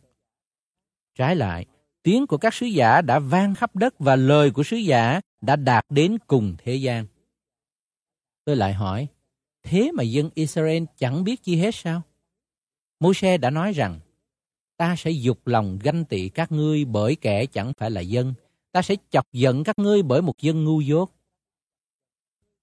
Trái 1.16 1.36
lại, 1.36 1.66
tiếng 2.04 2.28
của 2.28 2.38
các 2.38 2.54
sứ 2.54 2.66
giả 2.66 3.02
đã 3.02 3.20
vang 3.20 3.56
khắp 3.56 3.76
đất 3.76 4.00
và 4.00 4.16
lời 4.16 4.52
của 4.52 4.64
sứ 4.64 4.78
giả 4.78 5.22
đã 5.42 5.56
đạt 5.56 5.86
đến 5.90 6.18
cùng 6.28 6.56
thế 6.58 6.76
gian. 6.76 7.06
Tôi 8.46 8.56
lại 8.56 8.74
hỏi, 8.74 9.08
thế 9.64 9.92
mà 9.92 10.04
dân 10.04 10.30
Israel 10.34 10.84
chẳng 10.98 11.24
biết 11.24 11.44
chi 11.44 11.56
hết 11.56 11.76
sao? 11.76 12.02
Môi-se 13.00 13.38
đã 13.38 13.50
nói 13.50 13.74
rằng, 13.74 14.00
ta 14.80 14.96
sẽ 14.96 15.12
dục 15.12 15.48
lòng 15.48 15.80
ganh 15.84 16.06
tị 16.06 16.30
các 16.30 16.52
ngươi 16.52 16.86
bởi 16.86 17.16
kẻ 17.16 17.46
chẳng 17.46 17.74
phải 17.78 17.92
là 17.92 18.02
dân, 18.02 18.34
ta 18.72 18.82
sẽ 18.82 18.96
chọc 19.10 19.32
giận 19.34 19.64
các 19.64 19.80
ngươi 19.80 20.02
bởi 20.04 20.22
một 20.22 20.38
dân 20.40 20.64
ngu 20.64 20.82
dốt. 20.82 21.12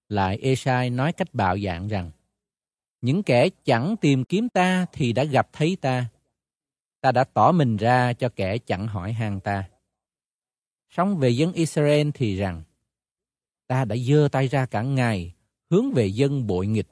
Lại 0.09 0.39
Esai 0.39 0.91
nói 0.91 1.12
cách 1.12 1.35
bạo 1.35 1.59
dạng 1.59 1.89
rằng, 1.89 2.11
những 3.01 3.23
kẻ 3.23 3.49
chẳng 3.64 3.97
tìm 4.01 4.25
kiếm 4.25 4.49
ta 4.49 4.87
thì 4.93 5.12
đã 5.12 5.25
gặp 5.25 5.49
thấy 5.53 5.77
ta. 5.81 6.07
Ta 7.01 7.12
đã 7.12 7.25
tỏ 7.25 7.53
mình 7.53 7.77
ra 7.77 8.12
cho 8.12 8.29
kẻ 8.29 8.59
chẳng 8.59 8.89
hỏi 8.89 9.12
han 9.12 9.41
ta. 9.41 9.69
Sống 10.91 11.17
về 11.17 11.31
dân 11.31 11.53
Israel 11.53 12.09
thì 12.14 12.37
rằng, 12.37 12.62
ta 13.67 13.85
đã 13.85 13.97
dơ 13.97 14.29
tay 14.33 14.49
ra 14.49 14.67
cả 14.67 14.83
ngày, 14.83 15.35
hướng 15.71 15.93
về 15.93 16.07
dân 16.07 16.47
bội 16.47 16.67
nghịch 16.67 16.89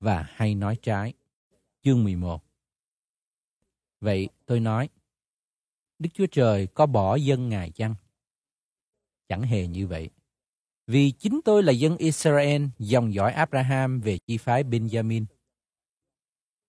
và 0.00 0.26
hay 0.34 0.54
nói 0.54 0.76
trái. 0.82 1.12
Chương 1.82 2.04
11 2.04 2.49
Vậy 4.00 4.28
tôi 4.46 4.60
nói, 4.60 4.88
Đức 5.98 6.10
Chúa 6.14 6.26
Trời 6.26 6.66
có 6.66 6.86
bỏ 6.86 7.16
dân 7.16 7.48
Ngài 7.48 7.70
chăng? 7.70 7.94
Chẳng 9.28 9.42
hề 9.42 9.66
như 9.66 9.86
vậy. 9.86 10.10
Vì 10.86 11.10
chính 11.10 11.40
tôi 11.44 11.62
là 11.62 11.72
dân 11.72 11.96
Israel, 11.96 12.64
dòng 12.78 13.14
dõi 13.14 13.32
Abraham 13.32 14.00
về 14.00 14.18
chi 14.18 14.38
phái 14.38 14.64
Benjamin. 14.64 15.24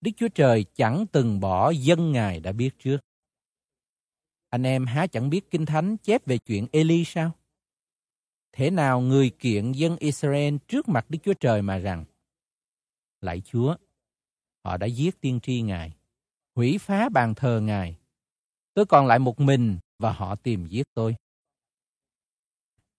Đức 0.01 0.11
Chúa 0.17 0.27
Trời 0.27 0.65
chẳng 0.75 1.05
từng 1.11 1.39
bỏ 1.39 1.69
dân 1.69 2.11
Ngài 2.11 2.39
đã 2.39 2.51
biết 2.51 2.69
trước. 2.79 2.97
Anh 4.49 4.63
em 4.63 4.85
há 4.85 5.07
chẳng 5.07 5.29
biết 5.29 5.51
Kinh 5.51 5.65
Thánh 5.65 5.97
chép 5.97 6.25
về 6.25 6.37
chuyện 6.37 6.67
Eli 6.71 7.03
sao? 7.05 7.31
Thế 8.51 8.69
nào 8.69 9.01
người 9.01 9.29
kiện 9.29 9.71
dân 9.71 9.97
Israel 9.97 10.55
trước 10.67 10.89
mặt 10.89 11.05
Đức 11.09 11.19
Chúa 11.23 11.33
Trời 11.33 11.61
mà 11.61 11.77
rằng, 11.77 12.05
Lạy 13.21 13.41
Chúa, 13.41 13.75
họ 14.63 14.77
đã 14.77 14.87
giết 14.87 15.21
tiên 15.21 15.39
tri 15.43 15.61
Ngài, 15.61 15.93
hủy 16.55 16.77
phá 16.77 17.09
bàn 17.09 17.35
thờ 17.35 17.59
Ngài. 17.63 17.97
Tôi 18.73 18.85
còn 18.85 19.07
lại 19.07 19.19
một 19.19 19.39
mình 19.39 19.79
và 19.99 20.11
họ 20.11 20.35
tìm 20.35 20.67
giết 20.67 20.87
tôi. 20.93 21.15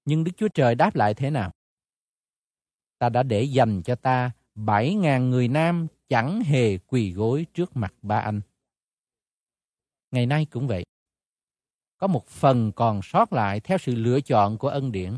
Nhưng 0.04 0.24
Đức 0.24 0.32
Chúa 0.36 0.48
Trời 0.48 0.74
đáp 0.74 0.94
lại 0.94 1.14
thế 1.14 1.30
nào? 1.30 1.52
Ta 2.98 3.08
đã 3.08 3.22
để 3.22 3.42
dành 3.42 3.82
cho 3.82 3.94
ta 3.94 4.30
bảy 4.54 4.94
ngàn 4.94 5.30
người 5.30 5.48
nam 5.48 5.86
chẳng 6.08 6.40
hề 6.40 6.78
quỳ 6.78 7.12
gối 7.12 7.46
trước 7.54 7.76
mặt 7.76 7.94
ba 8.02 8.18
anh. 8.18 8.40
Ngày 10.10 10.26
nay 10.26 10.46
cũng 10.50 10.66
vậy. 10.66 10.84
Có 11.98 12.06
một 12.06 12.26
phần 12.26 12.72
còn 12.72 13.02
sót 13.02 13.32
lại 13.32 13.60
theo 13.60 13.78
sự 13.78 13.94
lựa 13.94 14.20
chọn 14.20 14.58
của 14.58 14.68
ân 14.68 14.92
điển. 14.92 15.16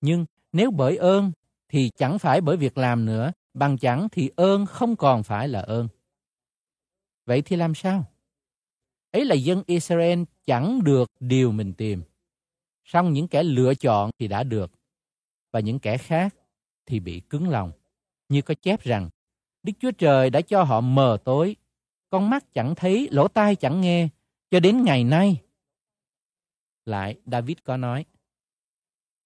Nhưng 0.00 0.26
nếu 0.52 0.70
bởi 0.70 0.96
ơn 0.96 1.32
thì 1.68 1.90
chẳng 1.96 2.18
phải 2.18 2.40
bởi 2.40 2.56
việc 2.56 2.78
làm 2.78 3.04
nữa, 3.04 3.32
bằng 3.54 3.78
chẳng 3.78 4.08
thì 4.12 4.30
ơn 4.36 4.66
không 4.66 4.96
còn 4.96 5.22
phải 5.22 5.48
là 5.48 5.60
ơn. 5.60 5.88
Vậy 7.26 7.42
thì 7.42 7.56
làm 7.56 7.74
sao? 7.74 8.04
Ấy 9.10 9.24
là 9.24 9.34
dân 9.34 9.62
Israel 9.66 10.22
chẳng 10.46 10.84
được 10.84 11.10
điều 11.20 11.52
mình 11.52 11.72
tìm. 11.72 12.02
Song 12.84 13.12
những 13.12 13.28
kẻ 13.28 13.42
lựa 13.42 13.74
chọn 13.74 14.10
thì 14.18 14.28
đã 14.28 14.42
được. 14.42 14.72
Và 15.52 15.60
những 15.60 15.78
kẻ 15.78 15.98
khác 15.98 16.34
thì 16.86 17.00
bị 17.00 17.20
cứng 17.20 17.48
lòng. 17.48 17.72
Như 18.28 18.42
có 18.42 18.54
chép 18.54 18.82
rằng, 18.82 19.10
Đức 19.62 19.72
Chúa 19.80 19.90
Trời 19.90 20.30
đã 20.30 20.40
cho 20.40 20.62
họ 20.62 20.80
mờ 20.80 21.18
tối, 21.24 21.56
con 22.10 22.30
mắt 22.30 22.52
chẳng 22.54 22.74
thấy, 22.74 23.08
lỗ 23.10 23.28
tai 23.28 23.56
chẳng 23.56 23.80
nghe, 23.80 24.08
cho 24.50 24.60
đến 24.60 24.84
ngày 24.84 25.04
nay. 25.04 25.42
Lại, 26.84 27.16
David 27.26 27.56
có 27.64 27.76
nói, 27.76 28.04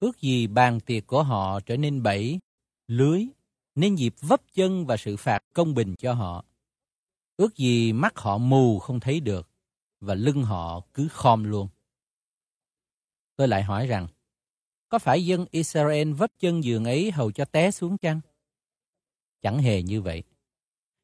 ước 0.01 0.20
gì 0.20 0.47
bàn 0.47 0.80
tiệc 0.80 1.07
của 1.07 1.22
họ 1.22 1.61
trở 1.61 1.76
nên 1.76 2.03
bẫy, 2.03 2.38
lưới, 2.86 3.26
nên 3.74 3.94
dịp 3.94 4.14
vấp 4.20 4.40
chân 4.53 4.86
và 4.86 4.97
sự 4.97 5.16
phạt 5.16 5.38
công 5.55 5.74
bình 5.74 5.94
cho 5.99 6.12
họ. 6.12 6.44
Ước 7.37 7.57
gì 7.57 7.93
mắt 7.93 8.18
họ 8.18 8.39
mù 8.39 8.78
không 8.78 9.01
thấy 9.01 9.20
được, 9.20 9.49
và 10.01 10.14
lưng 10.14 10.43
họ 10.43 10.80
cứ 10.95 11.09
khom 11.09 11.45
luôn. 11.45 11.68
Tôi 13.37 13.49
lại 13.49 13.62
hỏi 13.62 13.87
rằng, 13.87 14.07
có 14.89 14.99
phải 14.99 15.26
dân 15.26 15.47
Israel 15.51 16.12
vấp 16.12 16.30
chân 16.39 16.64
giường 16.64 16.84
ấy 16.84 17.11
hầu 17.11 17.32
cho 17.32 17.45
té 17.45 17.70
xuống 17.70 17.99
chăng? 17.99 18.20
Chẳng 19.43 19.59
hề 19.59 19.82
như 19.82 20.03
vậy. 20.03 20.22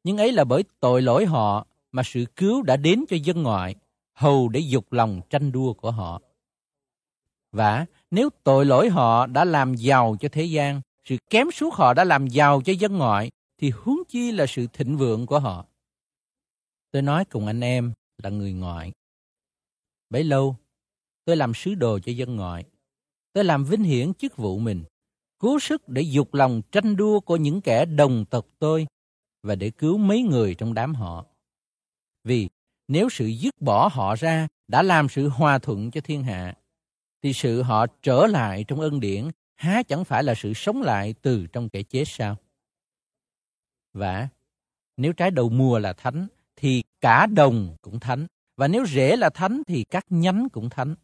Nhưng 0.05 0.19
ấy 0.19 0.33
là 0.33 0.45
bởi 0.45 0.65
tội 0.81 1.03
lỗi 1.03 1.27
họ 1.27 1.67
mà 1.93 2.03
sự 2.03 2.25
cứu 2.37 2.63
đã 2.63 2.77
đến 2.77 3.05
cho 3.09 3.17
dân 3.17 3.43
ngoại, 3.43 3.75
hầu 4.13 4.49
để 4.49 4.61
dục 4.61 4.93
lòng 4.93 5.21
tranh 5.31 5.53
đua 5.53 5.73
của 5.73 5.91
họ. 5.91 6.21
Và 7.53 7.87
nếu 8.11 8.31
tội 8.45 8.65
lỗi 8.65 8.89
họ 8.89 9.27
đã 9.27 9.45
làm 9.45 9.75
giàu 9.75 10.17
cho 10.21 10.29
thế 10.33 10.45
gian, 10.45 10.81
sự 11.05 11.17
kém 11.31 11.51
suốt 11.51 11.75
họ 11.75 11.95
đã 11.95 12.05
làm 12.05 12.27
giàu 12.27 12.63
cho 12.65 12.73
dân 12.73 12.99
ngoại, 12.99 13.31
thì 13.59 13.71
huống 13.71 14.03
chi 14.09 14.33
là 14.33 14.47
sự 14.49 14.67
thịnh 14.73 14.97
vượng 14.97 15.27
của 15.27 15.39
họ. 15.39 15.67
Tôi 16.93 17.03
nói 17.03 17.25
cùng 17.25 17.47
anh 17.47 17.61
em 17.61 17.93
là 18.23 18.31
người 18.31 18.53
ngoại. 18.53 18.93
Bấy 20.11 20.25
lâu, 20.25 20.57
tôi 21.25 21.37
làm 21.37 21.55
sứ 21.55 21.75
đồ 21.75 21.99
cho 21.99 22.13
dân 22.13 22.37
ngoại. 22.37 22.65
Tôi 23.33 23.45
làm 23.45 23.65
vinh 23.65 23.83
hiển 23.83 24.15
chức 24.15 24.37
vụ 24.37 24.59
mình, 24.59 24.85
cố 25.39 25.59
sức 25.61 25.89
để 25.89 26.03
dục 26.03 26.35
lòng 26.35 26.63
tranh 26.73 26.97
đua 26.97 27.21
của 27.21 27.37
những 27.37 27.61
kẻ 27.61 27.85
đồng 27.85 28.25
tộc 28.25 28.47
tôi 28.59 28.87
và 29.43 29.55
để 29.55 29.71
cứu 29.71 29.99
mấy 29.99 30.23
người 30.23 30.55
trong 30.55 30.75
đám 30.75 30.95
họ. 30.95 31.27
Vì 32.25 32.49
nếu 32.89 33.09
sự 33.11 33.27
dứt 33.27 33.61
bỏ 33.61 33.89
họ 33.93 34.17
ra 34.17 34.49
đã 34.69 34.83
làm 34.83 35.09
sự 35.09 35.29
hòa 35.29 35.59
thuận 35.59 35.91
cho 35.91 36.01
thiên 36.01 36.25
hạ, 36.25 36.55
thì 37.23 37.33
sự 37.33 37.63
họ 37.63 37.87
trở 38.03 38.27
lại 38.27 38.65
trong 38.69 38.81
ân 38.81 39.01
điển 39.01 39.31
há 39.55 39.83
chẳng 39.83 40.05
phải 40.05 40.25
là 40.25 40.35
sự 40.35 40.53
sống 40.55 40.83
lại 40.83 41.15
từ 41.23 41.47
trong 41.47 41.69
kẻ 41.69 41.83
chết 41.83 42.05
sao? 42.07 42.37
Và 43.93 44.29
nếu 44.97 45.13
trái 45.13 45.31
đầu 45.31 45.49
mùa 45.49 45.79
là 45.79 45.93
thánh, 45.93 46.27
cả 47.03 47.27
đồng 47.27 47.77
cũng 47.83 48.01
thánh. 48.01 48.27
Và 48.57 48.69
nếu 48.69 48.87
rễ 48.87 49.17
là 49.17 49.31
thánh, 49.31 49.63
thì 49.67 49.85
các 49.85 50.07
nhánh 50.11 50.49
cũng 50.53 50.71
thánh. 50.71 50.95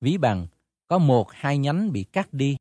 Ví 0.00 0.18
bằng, 0.18 0.46
có 0.88 0.98
một 0.98 1.32
hai 1.32 1.58
nhánh 1.58 1.92
bị 1.92 2.04
cắt 2.04 2.32
đi. 2.32 2.56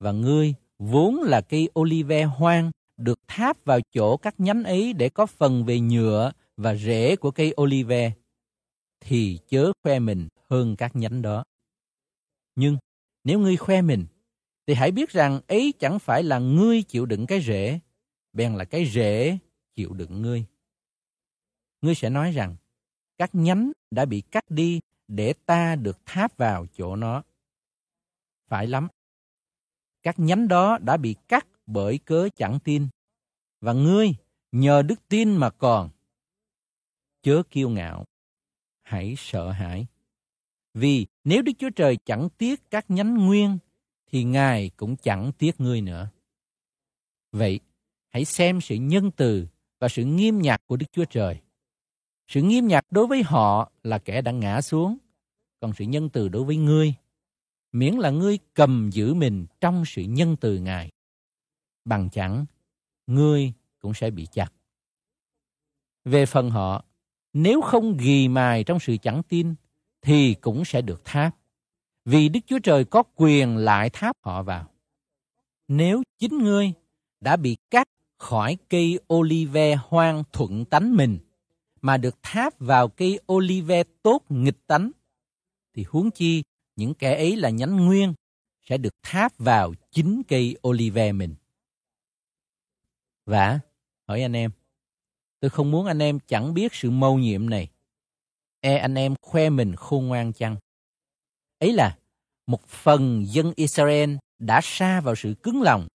Và 0.00 0.12
ngươi 0.12 0.54
vốn 0.78 1.22
là 1.22 1.40
cây 1.40 1.68
olive 1.80 2.24
hoang 2.24 2.70
được 2.96 3.20
tháp 3.26 3.64
vào 3.64 3.80
chỗ 3.92 4.16
các 4.16 4.34
nhánh 4.38 4.64
ấy 4.64 4.92
để 4.92 5.08
có 5.08 5.26
phần 5.26 5.64
về 5.64 5.80
nhựa 5.80 6.32
và 6.56 6.74
rễ 6.74 7.16
của 7.16 7.30
cây 7.30 7.54
olive, 7.60 8.12
thì 9.00 9.38
chớ 9.48 9.72
khoe 9.82 9.98
mình 9.98 10.28
hơn 10.50 10.76
các 10.76 10.96
nhánh 10.96 11.22
đó. 11.22 11.44
Nhưng 12.54 12.76
nếu 13.24 13.38
ngươi 13.38 13.56
khoe 13.56 13.82
mình, 13.82 14.06
thì 14.66 14.74
hãy 14.74 14.90
biết 14.90 15.10
rằng 15.10 15.40
ấy 15.48 15.72
chẳng 15.78 15.98
phải 15.98 16.22
là 16.22 16.38
ngươi 16.38 16.82
chịu 16.82 17.06
đựng 17.06 17.26
cái 17.26 17.40
rễ, 17.40 17.80
bèn 18.32 18.54
là 18.54 18.64
cái 18.64 18.86
rễ 18.86 19.38
chịu 19.74 19.92
đựng 19.92 20.22
ngươi. 20.22 20.44
Ngươi 21.84 21.94
sẽ 21.94 22.10
nói 22.10 22.30
rằng, 22.30 22.56
các 23.18 23.30
nhánh 23.32 23.72
đã 23.90 24.04
bị 24.04 24.20
cắt 24.20 24.50
đi 24.50 24.80
để 25.08 25.34
ta 25.46 25.76
được 25.76 25.98
tháp 26.06 26.36
vào 26.36 26.66
chỗ 26.72 26.96
nó. 26.96 27.22
Phải 28.46 28.66
lắm. 28.66 28.88
Các 30.02 30.18
nhánh 30.18 30.48
đó 30.48 30.78
đã 30.78 30.96
bị 30.96 31.14
cắt 31.28 31.46
bởi 31.66 31.98
cớ 31.98 32.28
chẳng 32.36 32.58
tin. 32.64 32.88
Và 33.60 33.72
ngươi 33.72 34.14
nhờ 34.52 34.82
đức 34.82 35.08
tin 35.08 35.36
mà 35.36 35.50
còn. 35.50 35.90
Chớ 37.22 37.42
kiêu 37.50 37.68
ngạo. 37.68 38.04
Hãy 38.82 39.14
sợ 39.18 39.50
hãi. 39.50 39.86
Vì 40.74 41.06
nếu 41.24 41.42
Đức 41.42 41.52
Chúa 41.58 41.70
Trời 41.70 41.96
chẳng 42.04 42.28
tiếc 42.38 42.70
các 42.70 42.84
nhánh 42.88 43.14
nguyên, 43.14 43.58
thì 44.06 44.24
Ngài 44.24 44.70
cũng 44.76 44.96
chẳng 44.96 45.32
tiếc 45.38 45.60
ngươi 45.60 45.80
nữa. 45.80 46.08
Vậy, 47.32 47.60
hãy 48.08 48.24
xem 48.24 48.60
sự 48.60 48.74
nhân 48.74 49.10
từ 49.16 49.46
và 49.78 49.88
sự 49.88 50.04
nghiêm 50.04 50.38
nhạc 50.38 50.66
của 50.66 50.76
Đức 50.76 50.86
Chúa 50.92 51.04
Trời. 51.04 51.43
Sự 52.28 52.42
nghiêm 52.42 52.66
nhặt 52.66 52.86
đối 52.90 53.06
với 53.06 53.22
họ 53.22 53.72
là 53.82 53.98
kẻ 53.98 54.22
đã 54.22 54.32
ngã 54.32 54.60
xuống, 54.60 54.98
còn 55.60 55.72
sự 55.72 55.84
nhân 55.84 56.08
từ 56.08 56.28
đối 56.28 56.44
với 56.44 56.56
ngươi, 56.56 56.94
miễn 57.72 57.94
là 57.94 58.10
ngươi 58.10 58.38
cầm 58.54 58.90
giữ 58.92 59.14
mình 59.14 59.46
trong 59.60 59.84
sự 59.86 60.02
nhân 60.02 60.36
từ 60.40 60.58
Ngài. 60.58 60.90
Bằng 61.84 62.10
chẳng, 62.10 62.46
ngươi 63.06 63.52
cũng 63.78 63.94
sẽ 63.94 64.10
bị 64.10 64.26
chặt. 64.32 64.52
Về 66.04 66.26
phần 66.26 66.50
họ, 66.50 66.84
nếu 67.32 67.60
không 67.60 67.96
ghi 67.96 68.28
mài 68.28 68.64
trong 68.64 68.80
sự 68.80 68.96
chẳng 69.02 69.22
tin, 69.22 69.54
thì 70.02 70.34
cũng 70.34 70.64
sẽ 70.64 70.82
được 70.82 71.04
tháp. 71.04 71.36
Vì 72.04 72.28
Đức 72.28 72.40
Chúa 72.46 72.58
Trời 72.58 72.84
có 72.84 73.02
quyền 73.16 73.56
lại 73.56 73.90
tháp 73.90 74.16
họ 74.20 74.42
vào. 74.42 74.70
Nếu 75.68 76.02
chính 76.18 76.38
ngươi 76.38 76.72
đã 77.20 77.36
bị 77.36 77.56
cắt 77.70 77.88
khỏi 78.18 78.56
cây 78.68 79.00
olive 79.14 79.74
hoang 79.74 80.22
thuận 80.32 80.64
tánh 80.64 80.96
mình, 80.96 81.18
mà 81.84 81.96
được 81.96 82.22
tháp 82.22 82.58
vào 82.58 82.88
cây 82.88 83.20
olive 83.32 83.82
tốt 84.02 84.22
nghịch 84.28 84.66
tánh, 84.66 84.90
thì 85.74 85.84
huống 85.88 86.10
chi 86.10 86.42
những 86.76 86.94
kẻ 86.94 87.14
ấy 87.14 87.36
là 87.36 87.50
nhánh 87.50 87.86
nguyên 87.86 88.14
sẽ 88.62 88.78
được 88.78 88.94
tháp 89.02 89.38
vào 89.38 89.74
chính 89.90 90.22
cây 90.28 90.56
olive 90.68 91.12
mình. 91.12 91.34
Và 93.26 93.60
hỏi 94.08 94.22
anh 94.22 94.36
em, 94.36 94.50
tôi 95.40 95.50
không 95.50 95.70
muốn 95.70 95.86
anh 95.86 95.98
em 95.98 96.18
chẳng 96.26 96.54
biết 96.54 96.74
sự 96.74 96.90
mâu 96.90 97.18
nhiệm 97.18 97.50
này. 97.50 97.70
E 98.60 98.76
anh 98.76 98.94
em 98.94 99.14
khoe 99.22 99.50
mình 99.50 99.76
khôn 99.76 100.06
ngoan 100.06 100.32
chăng? 100.32 100.56
Ấy 101.58 101.72
là 101.72 101.98
một 102.46 102.66
phần 102.66 103.24
dân 103.28 103.52
Israel 103.56 104.16
đã 104.38 104.60
xa 104.62 105.00
vào 105.00 105.14
sự 105.14 105.34
cứng 105.42 105.62
lòng 105.62 105.88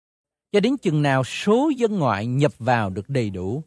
cho 0.52 0.60
đến 0.60 0.78
chừng 0.78 1.02
nào 1.02 1.24
số 1.24 1.72
dân 1.78 2.00
ngoại 2.00 2.26
nhập 2.26 2.54
vào 2.60 2.90
được 2.90 3.10
đầy 3.10 3.30
đủ. 3.30 3.64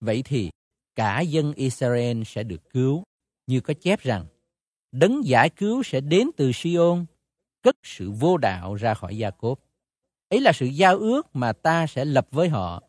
Vậy 0.00 0.22
thì 0.24 0.50
cả 0.98 1.20
dân 1.20 1.52
Israel 1.52 2.22
sẽ 2.26 2.42
được 2.42 2.70
cứu, 2.70 3.02
như 3.46 3.60
có 3.60 3.74
chép 3.74 4.00
rằng, 4.00 4.26
đấng 4.92 5.24
giải 5.24 5.50
cứu 5.50 5.82
sẽ 5.82 6.00
đến 6.00 6.30
từ 6.36 6.52
Sion, 6.52 7.06
cất 7.62 7.76
sự 7.82 8.10
vô 8.10 8.36
đạo 8.36 8.74
ra 8.74 8.94
khỏi 8.94 9.18
Gia 9.18 9.30
Cốp. 9.30 9.60
Ấy 10.28 10.40
là 10.40 10.52
sự 10.52 10.66
giao 10.66 10.98
ước 10.98 11.36
mà 11.36 11.52
ta 11.52 11.86
sẽ 11.86 12.04
lập 12.04 12.28
với 12.30 12.48
họ 12.48 12.82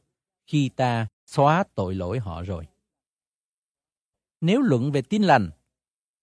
khi 0.47 0.69
ta 0.69 1.07
xóa 1.25 1.63
tội 1.75 1.95
lỗi 1.95 2.19
họ 2.19 2.43
rồi. 2.43 2.67
Nếu 4.41 4.61
luận 4.61 4.91
về 4.91 5.01
tin 5.01 5.23
lành, 5.23 5.49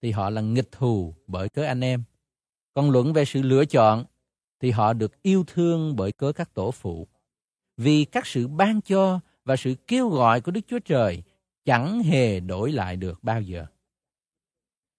thì 0.02 0.10
họ 0.10 0.30
là 0.30 0.40
nghịch 0.40 0.72
thù 0.72 1.14
bởi 1.26 1.48
cớ 1.48 1.62
anh 1.62 1.84
em. 1.84 2.02
Còn 2.74 2.90
luận 2.90 3.12
về 3.12 3.24
sự 3.24 3.42
lựa 3.42 3.64
chọn, 3.64 4.04
thì 4.60 4.70
họ 4.70 4.92
được 4.92 5.22
yêu 5.22 5.44
thương 5.46 5.96
bởi 5.96 6.12
cớ 6.12 6.32
các 6.32 6.54
tổ 6.54 6.70
phụ. 6.70 7.08
Vì 7.76 8.04
các 8.04 8.26
sự 8.26 8.48
ban 8.48 8.80
cho 8.80 9.20
và 9.44 9.56
sự 9.56 9.74
kêu 9.86 10.08
gọi 10.08 10.40
của 10.40 10.50
Đức 10.50 10.60
Chúa 10.68 10.78
Trời 10.78 11.22
chẳng 11.66 12.02
hề 12.02 12.40
đổi 12.40 12.72
lại 12.72 12.96
được 12.96 13.24
bao 13.24 13.40
giờ. 13.40 13.66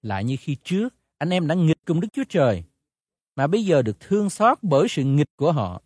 Lại 0.02 0.24
như 0.24 0.36
khi 0.40 0.58
trước, 0.64 0.96
anh 1.18 1.30
em 1.30 1.48
đã 1.48 1.56
nghịch 1.56 1.86
cùng 1.86 2.00
Đức 2.00 2.08
Chúa 2.14 2.24
Trời, 2.30 2.64
mà 3.36 3.48
bây 3.48 3.66
giờ 3.66 3.82
được 3.82 4.00
thương 4.00 4.30
xót 4.30 4.58
bởi 4.62 4.88
sự 4.90 5.04
nghịch 5.04 5.30
của 5.36 5.52
họ, 5.52 5.82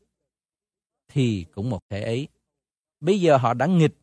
thì 1.08 1.46
cũng 1.54 1.70
một 1.70 1.80
thể 1.90 2.04
ấy. 2.04 2.28
Bây 3.00 3.22
giờ 3.22 3.38
họ 3.38 3.54
đã 3.54 3.66
nghịch, 3.66 3.96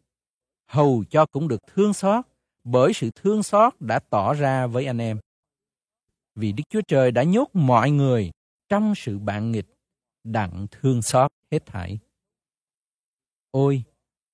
hầu 0.66 1.04
cho 1.10 1.26
cũng 1.26 1.48
được 1.48 1.60
thương 1.66 1.94
xót 1.94 2.24
bởi 2.64 2.92
sự 2.94 3.10
thương 3.14 3.42
xót 3.42 3.74
đã 3.80 3.98
tỏ 3.98 4.34
ra 4.34 4.66
với 4.66 4.86
anh 4.86 4.98
em. 4.98 5.18
Vì 6.34 6.52
Đức 6.52 6.64
Chúa 6.70 6.82
Trời 6.88 7.10
đã 7.10 7.22
nhốt 7.22 7.50
mọi 7.52 7.90
người 7.90 8.30
trong 8.68 8.94
sự 8.96 9.18
bạn 9.18 9.52
nghịch, 9.52 9.66
đặng 10.24 10.66
thương 10.70 11.02
xót 11.02 11.32
hết 11.50 11.66
thảy. 11.66 11.98
Ôi, 13.50 13.82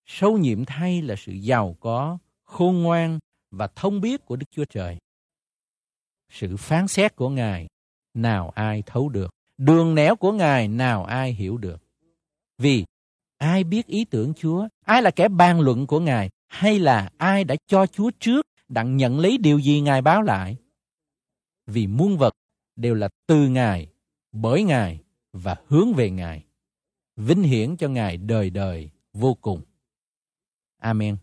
sâu 0.06 0.38
nhiệm 0.38 0.64
thay 0.64 1.02
là 1.02 1.14
sự 1.18 1.32
giàu 1.32 1.76
có, 1.80 2.18
khôn 2.44 2.82
ngoan 2.82 3.18
và 3.50 3.68
thông 3.76 4.00
biết 4.00 4.24
của 4.24 4.36
Đức 4.36 4.46
Chúa 4.50 4.64
Trời. 4.64 4.96
Sự 6.32 6.56
phán 6.56 6.88
xét 6.88 7.16
của 7.16 7.28
Ngài 7.28 7.66
nào 8.14 8.50
ai 8.50 8.82
thấu 8.86 9.08
được, 9.08 9.30
đường 9.58 9.94
nẻo 9.94 10.16
của 10.16 10.32
Ngài 10.32 10.68
nào 10.68 11.04
ai 11.04 11.32
hiểu 11.32 11.58
được. 11.58 11.82
Vì 12.58 12.84
ai 13.38 13.64
biết 13.64 13.86
ý 13.86 14.04
tưởng 14.04 14.34
Chúa, 14.34 14.68
ai 14.84 15.02
là 15.02 15.10
kẻ 15.10 15.28
ban 15.28 15.60
luận 15.60 15.86
của 15.86 16.00
Ngài, 16.00 16.30
hay 16.48 16.78
là 16.78 17.10
ai 17.18 17.44
đã 17.44 17.54
cho 17.66 17.86
Chúa 17.86 18.10
trước 18.20 18.46
đặng 18.68 18.96
nhận 18.96 19.18
lấy 19.18 19.38
điều 19.38 19.58
gì 19.58 19.80
Ngài 19.80 20.02
báo 20.02 20.22
lại. 20.22 20.56
Vì 21.66 21.86
muôn 21.86 22.16
vật 22.16 22.34
đều 22.76 22.94
là 22.94 23.08
từ 23.26 23.48
Ngài, 23.48 23.88
bởi 24.32 24.62
Ngài 24.62 25.00
và 25.32 25.56
hướng 25.66 25.92
về 25.92 26.10
Ngài. 26.10 26.44
Vinh 27.16 27.42
hiển 27.42 27.76
cho 27.76 27.88
Ngài 27.88 28.16
đời 28.16 28.50
đời 28.50 28.90
vô 29.12 29.34
cùng. 29.34 29.62
Amen. 30.78 31.16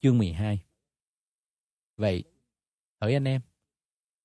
Chương 0.00 0.18
12 0.18 0.64
Vậy, 1.96 2.24
hỡi 3.00 3.14
anh 3.14 3.24
em, 3.24 3.40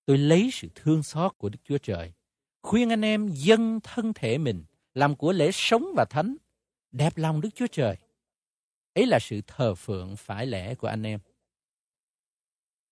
tôi 0.06 0.18
lấy 0.18 0.50
sự 0.52 0.68
thương 0.76 1.04
xót 1.04 1.38
của 1.38 1.50
Đức 1.50 1.60
Chúa 1.64 1.78
Trời, 1.78 2.14
khuyên 2.62 2.90
anh 2.90 3.02
em 3.02 3.30
dâng 3.34 3.80
thân 3.84 4.14
thể 4.14 4.38
mình 4.38 4.64
làm 4.94 5.16
của 5.16 5.32
lễ 5.32 5.52
sống 5.54 5.86
và 5.96 6.06
thánh, 6.06 6.36
đẹp 6.92 7.14
lòng 7.16 7.42
Đức 7.42 7.50
Chúa 7.56 7.68
Trời. 7.72 7.98
Ấy 8.94 9.06
là 9.06 9.20
sự 9.22 9.42
thờ 9.48 9.76
phượng 9.76 10.16
phải 10.16 10.46
lẽ 10.46 10.76
của 10.76 10.88
anh 10.88 11.04
em. 11.04 11.20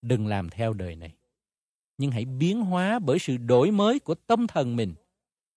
Đừng 0.02 0.28
làm 0.28 0.50
theo 0.50 0.74
đời 0.74 0.96
này, 0.96 1.16
nhưng 1.98 2.12
hãy 2.12 2.26
biến 2.26 2.62
hóa 2.62 3.00
bởi 3.00 3.20
sự 3.20 3.38
đổi 3.38 3.72
mới 3.72 4.00
của 4.00 4.16
tâm 4.16 4.48
thần 4.48 4.76
mình 4.76 4.96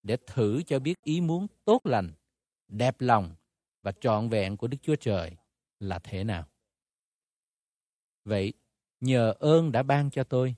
để 0.02 0.16
thử 0.26 0.62
cho 0.66 0.78
biết 0.78 1.02
ý 1.02 1.20
muốn 1.20 1.46
tốt 1.64 1.86
lành, 1.86 2.12
đẹp 2.68 2.96
lòng 2.98 3.34
và 3.82 3.92
trọn 3.92 4.28
vẹn 4.28 4.56
của 4.56 4.66
Đức 4.66 4.78
Chúa 4.82 4.96
Trời 4.96 5.36
là 5.80 5.98
thế 5.98 6.24
nào. 6.24 6.48
Vậy, 8.24 8.52
nhờ 9.00 9.34
ơn 9.38 9.72
đã 9.72 9.82
ban 9.82 10.10
cho 10.10 10.24
tôi, 10.24 10.54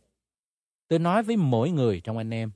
tôi 0.89 0.99
nói 0.99 1.23
với 1.23 1.37
mỗi 1.37 1.71
người 1.71 2.01
trong 2.05 2.19
anh 2.19 2.35
em, 2.35 2.51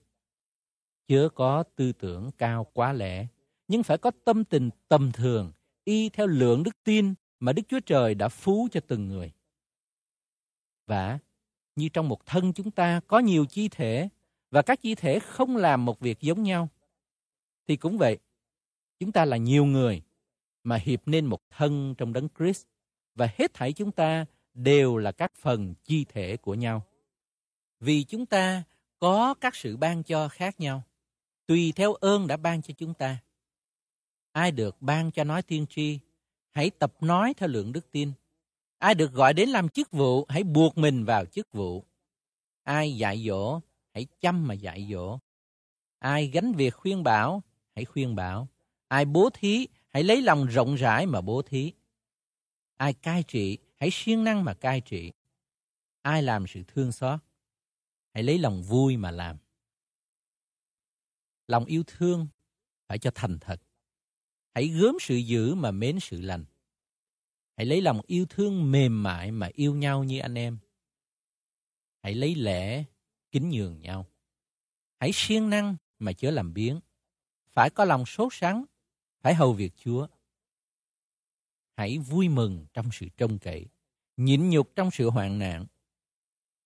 chớ 1.06 1.28
có 1.34 1.62
tư 1.76 1.92
tưởng 1.92 2.30
cao 2.38 2.66
quá 2.72 2.92
lẽ, 2.92 3.26
nhưng 3.68 3.82
phải 3.82 3.98
có 3.98 4.10
tâm 4.24 4.44
tình 4.44 4.70
tầm 4.88 5.12
thường, 5.12 5.52
y 5.84 6.08
theo 6.08 6.26
lượng 6.26 6.62
đức 6.62 6.76
tin 6.84 7.14
mà 7.40 7.52
Đức 7.52 7.62
Chúa 7.68 7.80
Trời 7.80 8.14
đã 8.14 8.28
phú 8.28 8.68
cho 8.72 8.80
từng 8.86 9.08
người. 9.08 9.32
Và 10.86 11.18
như 11.76 11.88
trong 11.88 12.08
một 12.08 12.26
thân 12.26 12.52
chúng 12.52 12.70
ta 12.70 13.00
có 13.06 13.18
nhiều 13.18 13.46
chi 13.46 13.68
thể 13.68 14.08
và 14.50 14.62
các 14.62 14.80
chi 14.82 14.94
thể 14.94 15.18
không 15.18 15.56
làm 15.56 15.84
một 15.84 16.00
việc 16.00 16.20
giống 16.20 16.42
nhau, 16.42 16.68
thì 17.68 17.76
cũng 17.76 17.98
vậy, 17.98 18.18
chúng 18.98 19.12
ta 19.12 19.24
là 19.24 19.36
nhiều 19.36 19.64
người 19.64 20.02
mà 20.64 20.76
hiệp 20.76 21.08
nên 21.08 21.26
một 21.26 21.40
thân 21.50 21.94
trong 21.98 22.12
đấng 22.12 22.28
Christ 22.38 22.66
và 23.14 23.28
hết 23.38 23.54
thảy 23.54 23.72
chúng 23.72 23.92
ta 23.92 24.26
đều 24.54 24.96
là 24.96 25.12
các 25.12 25.32
phần 25.36 25.74
chi 25.84 26.04
thể 26.08 26.36
của 26.36 26.54
nhau. 26.54 26.82
Vì 27.80 28.04
chúng 28.04 28.26
ta 28.26 28.62
có 28.98 29.34
các 29.34 29.54
sự 29.54 29.76
ban 29.76 30.02
cho 30.02 30.28
khác 30.28 30.60
nhau, 30.60 30.82
tùy 31.46 31.72
theo 31.76 31.94
ơn 31.94 32.26
đã 32.26 32.36
ban 32.36 32.62
cho 32.62 32.74
chúng 32.78 32.94
ta. 32.94 33.18
Ai 34.32 34.50
được 34.50 34.82
ban 34.82 35.10
cho 35.10 35.24
nói 35.24 35.42
tiên 35.42 35.66
tri, 35.70 35.98
hãy 36.50 36.70
tập 36.70 36.92
nói 37.00 37.34
theo 37.36 37.48
lượng 37.48 37.72
đức 37.72 37.90
tin. 37.90 38.12
Ai 38.78 38.94
được 38.94 39.12
gọi 39.12 39.34
đến 39.34 39.48
làm 39.48 39.68
chức 39.68 39.90
vụ, 39.92 40.24
hãy 40.28 40.44
buộc 40.44 40.78
mình 40.78 41.04
vào 41.04 41.24
chức 41.24 41.52
vụ. 41.52 41.84
Ai 42.62 42.96
dạy 42.96 43.24
dỗ, 43.26 43.60
hãy 43.94 44.06
chăm 44.20 44.46
mà 44.46 44.54
dạy 44.54 44.88
dỗ. 44.92 45.18
Ai 45.98 46.26
gánh 46.26 46.52
việc 46.52 46.74
khuyên 46.74 47.02
bảo, 47.02 47.42
hãy 47.74 47.84
khuyên 47.84 48.14
bảo. 48.14 48.48
Ai 48.88 49.04
bố 49.04 49.30
thí, 49.34 49.66
hãy 49.88 50.04
lấy 50.04 50.22
lòng 50.22 50.46
rộng 50.46 50.74
rãi 50.74 51.06
mà 51.06 51.20
bố 51.20 51.42
thí. 51.42 51.72
Ai 52.76 52.92
cai 52.92 53.22
trị, 53.22 53.58
hãy 53.80 53.90
siêng 53.92 54.24
năng 54.24 54.44
mà 54.44 54.54
cai 54.54 54.80
trị. 54.80 55.12
Ai 56.02 56.22
làm 56.22 56.46
sự 56.46 56.62
thương 56.66 56.92
xót, 56.92 57.20
hãy 58.14 58.22
lấy 58.22 58.38
lòng 58.38 58.62
vui 58.62 58.96
mà 58.96 59.10
làm. 59.10 59.36
Lòng 61.46 61.64
yêu 61.64 61.82
thương 61.86 62.28
phải 62.86 62.98
cho 62.98 63.10
thành 63.14 63.38
thật. 63.40 63.60
Hãy 64.54 64.68
gớm 64.68 64.96
sự 65.00 65.16
dữ 65.16 65.54
mà 65.54 65.70
mến 65.70 66.00
sự 66.00 66.20
lành. 66.20 66.44
Hãy 67.56 67.66
lấy 67.66 67.80
lòng 67.80 68.00
yêu 68.06 68.26
thương 68.26 68.70
mềm 68.70 69.02
mại 69.02 69.30
mà 69.30 69.48
yêu 69.52 69.74
nhau 69.74 70.04
như 70.04 70.18
anh 70.20 70.34
em. 70.34 70.58
Hãy 72.02 72.14
lấy 72.14 72.34
lẽ 72.34 72.84
kính 73.32 73.50
nhường 73.50 73.80
nhau. 73.80 74.06
Hãy 74.98 75.10
siêng 75.14 75.50
năng 75.50 75.76
mà 75.98 76.12
chớ 76.12 76.30
làm 76.30 76.54
biến. 76.54 76.80
Phải 77.50 77.70
có 77.70 77.84
lòng 77.84 78.06
sốt 78.06 78.34
sắng, 78.34 78.64
phải 79.20 79.34
hầu 79.34 79.52
việc 79.52 79.72
Chúa. 79.76 80.06
Hãy 81.80 81.98
vui 81.98 82.28
mừng 82.28 82.66
trong 82.72 82.88
sự 82.92 83.06
trông 83.16 83.38
cậy, 83.38 83.66
nhịn 84.16 84.50
nhục 84.50 84.76
trong 84.76 84.90
sự 84.90 85.10
hoạn 85.10 85.38
nạn, 85.38 85.66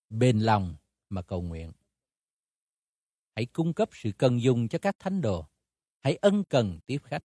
bền 0.09 0.39
lòng 0.39 0.75
mà 1.09 1.21
cầu 1.21 1.41
nguyện. 1.41 1.71
Hãy 3.35 3.45
cung 3.45 3.73
cấp 3.73 3.89
sự 3.93 4.11
cần 4.17 4.41
dùng 4.41 4.67
cho 4.67 4.79
các 4.79 4.99
thánh 4.99 5.21
đồ. 5.21 5.47
Hãy 5.99 6.15
ân 6.15 6.43
cần 6.43 6.79
tiếp 6.85 6.97
khách. 7.03 7.23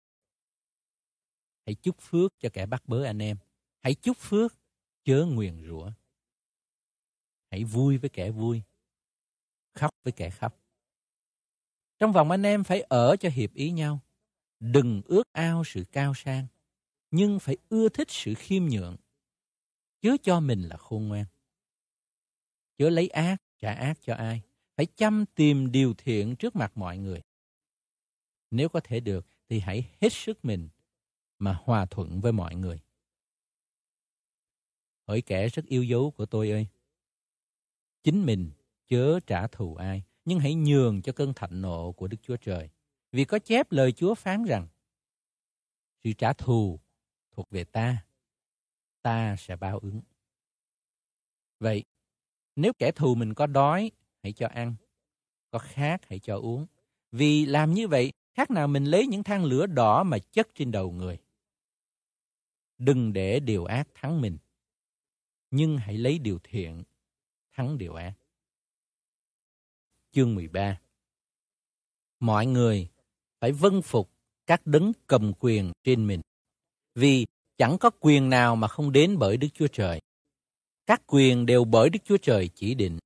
Hãy 1.66 1.74
chúc 1.74 1.96
phước 2.00 2.32
cho 2.38 2.48
kẻ 2.52 2.66
bắt 2.66 2.82
bớ 2.86 3.04
anh 3.04 3.18
em. 3.18 3.36
Hãy 3.80 3.94
chúc 3.94 4.16
phước, 4.16 4.54
chớ 5.04 5.24
nguyền 5.24 5.66
rủa. 5.68 5.92
Hãy 7.50 7.64
vui 7.64 7.98
với 7.98 8.10
kẻ 8.10 8.30
vui, 8.30 8.62
khóc 9.72 9.94
với 10.02 10.12
kẻ 10.12 10.30
khóc. 10.30 10.60
Trong 11.98 12.12
vòng 12.12 12.30
anh 12.30 12.42
em 12.42 12.64
phải 12.64 12.80
ở 12.80 13.16
cho 13.16 13.28
hiệp 13.28 13.54
ý 13.54 13.70
nhau. 13.70 14.00
Đừng 14.60 15.02
ước 15.04 15.32
ao 15.32 15.62
sự 15.64 15.84
cao 15.92 16.12
sang, 16.16 16.46
nhưng 17.10 17.38
phải 17.40 17.56
ưa 17.68 17.88
thích 17.88 18.10
sự 18.10 18.34
khiêm 18.34 18.64
nhượng. 18.64 18.96
chớ 20.00 20.16
cho 20.22 20.40
mình 20.40 20.62
là 20.62 20.76
khôn 20.76 21.08
ngoan. 21.08 21.24
Chớ 22.78 22.90
lấy 22.90 23.08
ác 23.08 23.36
trả 23.58 23.74
ác 23.74 23.98
cho 24.00 24.14
ai, 24.14 24.42
phải 24.76 24.86
chăm 24.86 25.24
tìm 25.34 25.72
điều 25.72 25.94
thiện 25.94 26.36
trước 26.36 26.56
mặt 26.56 26.72
mọi 26.74 26.98
người. 26.98 27.22
Nếu 28.50 28.68
có 28.68 28.80
thể 28.84 29.00
được 29.00 29.26
thì 29.48 29.60
hãy 29.60 29.90
hết 30.00 30.12
sức 30.12 30.44
mình 30.44 30.68
mà 31.38 31.58
hòa 31.62 31.86
thuận 31.86 32.20
với 32.20 32.32
mọi 32.32 32.54
người. 32.54 32.80
Hỡi 35.08 35.22
kẻ 35.22 35.48
rất 35.48 35.64
yêu 35.66 35.84
dấu 35.84 36.10
của 36.10 36.26
tôi 36.26 36.50
ơi, 36.50 36.66
chính 38.02 38.26
mình 38.26 38.50
chớ 38.86 39.20
trả 39.26 39.46
thù 39.46 39.74
ai, 39.74 40.02
nhưng 40.24 40.38
hãy 40.38 40.54
nhường 40.54 41.02
cho 41.02 41.12
cơn 41.12 41.34
thạnh 41.34 41.60
nộ 41.62 41.92
của 41.92 42.08
Đức 42.08 42.16
Chúa 42.22 42.36
Trời. 42.36 42.70
Vì 43.12 43.24
có 43.24 43.38
chép 43.38 43.72
lời 43.72 43.92
Chúa 43.92 44.14
phán 44.14 44.44
rằng, 44.44 44.68
sự 46.04 46.12
trả 46.12 46.32
thù 46.32 46.80
thuộc 47.32 47.50
về 47.50 47.64
ta, 47.64 48.04
ta 49.02 49.36
sẽ 49.38 49.56
báo 49.56 49.78
ứng. 49.78 50.00
Vậy, 51.58 51.84
nếu 52.56 52.72
kẻ 52.78 52.92
thù 52.92 53.14
mình 53.14 53.34
có 53.34 53.46
đói, 53.46 53.90
hãy 54.22 54.32
cho 54.32 54.48
ăn, 54.48 54.74
có 55.50 55.58
khát 55.58 56.08
hãy 56.08 56.18
cho 56.18 56.36
uống. 56.36 56.66
Vì 57.12 57.46
làm 57.46 57.74
như 57.74 57.88
vậy, 57.88 58.12
khác 58.34 58.50
nào 58.50 58.68
mình 58.68 58.84
lấy 58.84 59.06
những 59.06 59.22
than 59.22 59.44
lửa 59.44 59.66
đỏ 59.66 60.02
mà 60.02 60.18
chất 60.32 60.48
trên 60.54 60.70
đầu 60.70 60.92
người. 60.92 61.18
Đừng 62.78 63.12
để 63.12 63.40
điều 63.40 63.64
ác 63.64 63.88
thắng 63.94 64.20
mình, 64.20 64.38
nhưng 65.50 65.78
hãy 65.78 65.98
lấy 65.98 66.18
điều 66.18 66.38
thiện 66.44 66.82
thắng 67.52 67.78
điều 67.78 67.94
ác. 67.94 68.14
Chương 70.12 70.34
13 70.34 70.80
Mọi 72.20 72.46
người 72.46 72.88
phải 73.40 73.52
vâng 73.52 73.82
phục 73.82 74.10
các 74.46 74.66
đấng 74.66 74.92
cầm 75.06 75.32
quyền 75.40 75.72
trên 75.84 76.06
mình, 76.06 76.20
vì 76.94 77.26
chẳng 77.56 77.78
có 77.78 77.90
quyền 78.00 78.30
nào 78.30 78.56
mà 78.56 78.68
không 78.68 78.92
đến 78.92 79.18
bởi 79.18 79.36
Đức 79.36 79.48
Chúa 79.54 79.66
Trời. 79.66 80.00
Các 80.86 81.02
quyền 81.06 81.46
đều 81.46 81.64
bởi 81.64 81.90
Đức 81.90 81.98
Chúa 82.04 82.16
Trời 82.16 82.48
chỉ 82.54 82.74
định. 82.74 82.98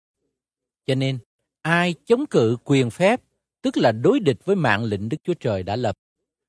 Cho 0.87 0.95
nên, 0.95 1.19
ai 1.63 1.95
chống 2.05 2.27
cự 2.27 2.57
quyền 2.65 2.91
phép, 2.91 3.21
tức 3.63 3.77
là 3.77 3.93
đối 3.93 4.21
địch 4.21 4.45
với 4.45 4.57
mạng 4.57 4.85
lệnh 4.85 5.09
Đức 5.09 5.17
Chúa 5.25 5.35
Trời 5.35 5.63
đã 5.63 5.77
lập, 5.77 5.97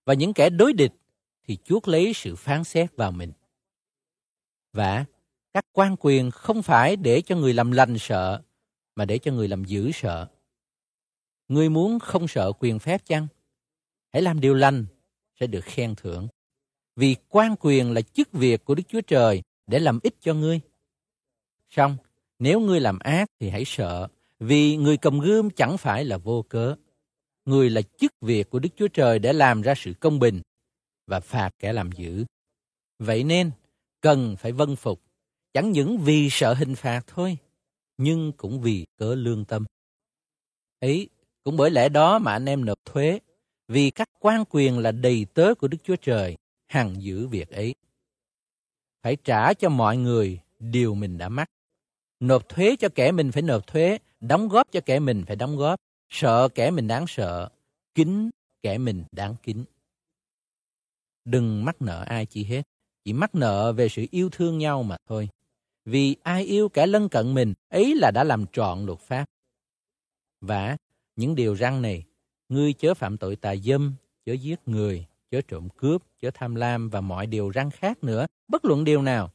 và 0.06 0.14
những 0.14 0.34
kẻ 0.34 0.50
đối 0.50 0.74
địch 0.74 0.92
thì 1.44 1.58
chuốc 1.64 1.88
lấy 1.88 2.14
sự 2.14 2.36
phán 2.36 2.64
xét 2.64 2.96
vào 2.96 3.12
mình. 3.12 3.32
Và 4.74 5.06
các 5.54 5.66
quan 5.72 5.96
quyền 6.00 6.32
không 6.32 6.64
phải 6.64 6.96
để 6.96 7.22
cho 7.22 7.36
người 7.36 7.54
làm 7.54 7.72
lành 7.72 7.98
sợ, 8.00 8.42
mà 8.96 9.06
để 9.06 9.18
cho 9.18 9.32
người 9.32 9.48
làm 9.48 9.64
dữ 9.64 9.92
sợ. 9.94 10.28
Ngươi 11.48 11.70
muốn 11.70 12.00
không 12.00 12.28
sợ 12.28 12.52
quyền 12.60 12.80
phép 12.80 13.06
chăng? 13.06 13.28
Hãy 14.14 14.22
làm 14.22 14.40
điều 14.40 14.54
lành, 14.54 14.86
sẽ 15.40 15.48
được 15.48 15.64
khen 15.64 15.96
thưởng. 15.96 16.28
Vì 16.96 17.16
quan 17.30 17.56
quyền 17.60 17.92
là 17.92 18.02
chức 18.02 18.32
việc 18.32 18.66
của 18.66 18.76
Đức 18.76 18.84
Chúa 18.88 19.02
Trời 19.02 19.44
để 19.68 19.80
làm 19.80 20.00
ích 20.04 20.16
cho 20.22 20.34
ngươi. 20.34 20.60
Xong, 21.70 21.98
nếu 22.40 22.60
ngươi 22.60 22.80
làm 22.80 23.00
ác 23.00 23.30
thì 23.40 23.50
hãy 23.50 23.64
sợ, 23.66 24.08
vì 24.40 24.76
người 24.76 24.98
cầm 24.98 25.20
gươm 25.20 25.50
chẳng 25.50 25.78
phải 25.78 26.06
là 26.06 26.18
vô 26.18 26.46
cớ. 26.50 26.76
Người 27.46 27.70
là 27.70 27.82
chức 27.82 28.14
việc 28.22 28.50
của 28.50 28.60
Đức 28.60 28.70
Chúa 28.76 28.88
Trời 28.88 29.20
để 29.20 29.34
làm 29.34 29.62
ra 29.62 29.74
sự 29.78 29.94
công 30.00 30.20
bình 30.20 30.42
và 31.08 31.20
phạt 31.20 31.50
kẻ 31.60 31.74
làm 31.74 31.92
dữ. 31.92 32.26
Vậy 33.00 33.24
nên, 33.24 33.52
cần 34.02 34.36
phải 34.40 34.52
vâng 34.52 34.76
phục, 34.76 35.02
chẳng 35.54 35.72
những 35.72 35.98
vì 35.98 36.28
sợ 36.32 36.54
hình 36.54 36.76
phạt 36.76 37.02
thôi, 37.08 37.38
nhưng 37.98 38.32
cũng 38.32 38.62
vì 38.62 38.86
cớ 38.98 39.16
lương 39.16 39.46
tâm. 39.46 39.66
Ấy, 40.80 41.10
cũng 41.44 41.58
bởi 41.58 41.72
lẽ 41.72 41.90
đó 41.90 42.20
mà 42.20 42.32
anh 42.32 42.46
em 42.46 42.66
nộp 42.66 42.86
thuế, 42.86 43.20
vì 43.68 43.92
các 43.92 44.10
quan 44.20 44.44
quyền 44.50 44.80
là 44.80 44.92
đầy 44.92 45.26
tớ 45.34 45.56
của 45.56 45.68
Đức 45.68 45.78
Chúa 45.84 45.96
Trời, 45.96 46.36
hằng 46.68 47.02
giữ 47.02 47.28
việc 47.28 47.50
ấy. 47.50 47.76
Phải 49.04 49.18
trả 49.24 49.54
cho 49.54 49.70
mọi 49.70 49.98
người 49.98 50.40
điều 50.60 50.96
mình 50.96 51.18
đã 51.18 51.30
mắc. 51.30 51.50
Nộp 52.20 52.50
thuế 52.50 52.76
cho 52.80 52.90
kẻ 52.96 53.12
mình 53.12 53.32
phải 53.32 53.42
nộp 53.42 53.68
thuế, 53.68 53.98
đóng 54.20 54.48
góp 54.48 54.72
cho 54.72 54.82
kẻ 54.86 55.00
mình 55.00 55.24
phải 55.28 55.36
đóng 55.36 55.58
góp, 55.58 55.80
sợ 56.10 56.48
kẻ 56.56 56.72
mình 56.72 56.88
đáng 56.88 57.06
sợ, 57.08 57.50
kính 57.96 58.30
kẻ 58.62 58.78
mình 58.78 59.04
đáng 59.12 59.36
kính. 59.44 59.66
Đừng 61.26 61.66
mắc 61.66 61.82
nợ 61.82 62.04
ai 62.08 62.26
chi 62.26 62.44
hết, 62.44 62.62
chỉ 63.04 63.14
mắc 63.14 63.36
nợ 63.36 63.74
về 63.74 63.90
sự 63.90 64.06
yêu 64.12 64.30
thương 64.32 64.58
nhau 64.58 64.84
mà 64.84 64.98
thôi. 65.08 65.30
Vì 65.86 66.16
ai 66.24 66.44
yêu 66.44 66.70
kẻ 66.70 66.88
lân 66.88 67.10
cận 67.10 67.34
mình, 67.34 67.54
ấy 67.70 67.96
là 67.96 68.12
đã 68.12 68.24
làm 68.24 68.46
trọn 68.54 68.86
luật 68.86 69.00
pháp. 69.00 69.26
Và 70.42 70.78
những 71.16 71.36
điều 71.36 71.54
răng 71.54 71.82
này, 71.82 72.04
ngươi 72.50 72.74
chớ 72.74 72.94
phạm 72.94 73.18
tội 73.18 73.36
tà 73.36 73.56
dâm, 73.56 73.96
chớ 74.26 74.34
giết 74.34 74.60
người, 74.66 75.06
chớ 75.36 75.42
trộm 75.42 75.70
cướp, 75.78 76.04
chớ 76.22 76.32
tham 76.34 76.56
lam 76.56 76.90
và 76.90 77.02
mọi 77.02 77.28
điều 77.28 77.50
răng 77.50 77.72
khác 77.72 78.04
nữa, 78.04 78.26
bất 78.48 78.66
luận 78.66 78.84
điều 78.84 79.02
nào, 79.02 79.32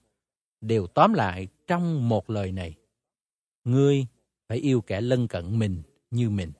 đều 0.60 0.86
tóm 0.86 1.14
lại 1.14 1.48
trong 1.66 2.08
một 2.08 2.30
lời 2.30 2.52
này. 2.52 2.74
Ngươi 3.64 4.06
phải 4.48 4.58
yêu 4.58 4.80
kẻ 4.80 5.00
lân 5.00 5.28
cận 5.28 5.58
mình 5.58 5.82
như 6.10 6.30
mình. 6.30 6.52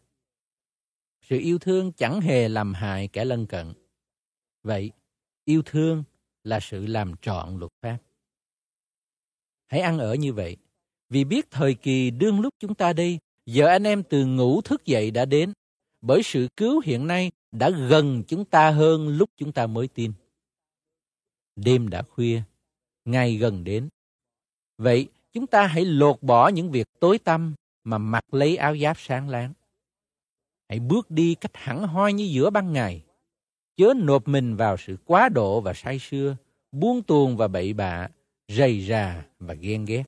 Sự 1.23 1.39
yêu 1.39 1.59
thương 1.59 1.93
chẳng 1.93 2.21
hề 2.21 2.49
làm 2.49 2.75
hại 2.75 3.09
kẻ 3.09 3.25
lân 3.25 3.47
cận. 3.47 3.73
Vậy, 4.63 4.91
yêu 5.45 5.63
thương 5.67 6.05
là 6.45 6.61
sự 6.61 6.87
làm 6.87 7.17
trọn 7.23 7.59
luật 7.59 7.73
pháp. 7.83 7.99
Hãy 9.67 9.81
ăn 9.81 9.99
ở 9.99 10.15
như 10.15 10.33
vậy, 10.33 10.57
vì 11.09 11.25
biết 11.25 11.51
thời 11.51 11.75
kỳ 11.75 12.11
đương 12.11 12.41
lúc 12.41 12.55
chúng 12.59 12.75
ta 12.75 12.93
đi 12.93 13.19
giờ 13.47 13.67
anh 13.67 13.85
em 13.85 14.03
từ 14.03 14.27
ngủ 14.27 14.61
thức 14.61 14.85
dậy 14.85 15.11
đã 15.11 15.25
đến, 15.25 15.53
bởi 16.01 16.23
sự 16.23 16.49
cứu 16.57 16.81
hiện 16.85 17.07
nay 17.07 17.31
đã 17.53 17.71
gần 17.71 18.23
chúng 18.29 18.45
ta 18.45 18.71
hơn 18.71 19.09
lúc 19.09 19.31
chúng 19.37 19.53
ta 19.53 19.67
mới 19.67 19.89
tin. 19.89 20.13
Đêm 21.57 21.89
đã 21.89 22.03
khuya, 22.03 22.43
ngày 23.05 23.37
gần 23.37 23.65
đến. 23.65 23.89
Vậy, 24.79 25.09
chúng 25.33 25.47
ta 25.47 25.67
hãy 25.67 25.85
lột 25.85 26.23
bỏ 26.23 26.49
những 26.49 26.71
việc 26.71 26.89
tối 27.01 27.19
tăm 27.19 27.55
mà 27.85 27.99
mặc 27.99 28.35
lấy 28.35 28.57
áo 28.57 28.77
giáp 28.77 28.97
sáng 29.01 29.29
láng. 29.29 29.53
Hãy 30.69 30.81
bước 30.81 31.11
đi 31.11 31.35
cách 31.35 31.51
hẳn 31.55 31.83
hoi 31.83 32.13
như 32.13 32.25
giữa 32.25 32.51
ban 32.51 32.73
ngày. 32.73 33.05
Chớ 33.77 33.93
nộp 33.97 34.29
mình 34.29 34.57
vào 34.57 34.77
sự 34.77 34.97
quá 35.05 35.29
độ 35.29 35.61
và 35.61 35.73
say 35.75 35.99
sưa, 35.99 36.37
buông 36.73 37.03
tuồng 37.03 37.37
và 37.37 37.49
bậy 37.49 37.73
bạ, 37.73 38.09
rầy 38.49 38.87
rà 38.87 39.27
và 39.39 39.55
ghen 39.55 39.85
ghét. 39.85 40.05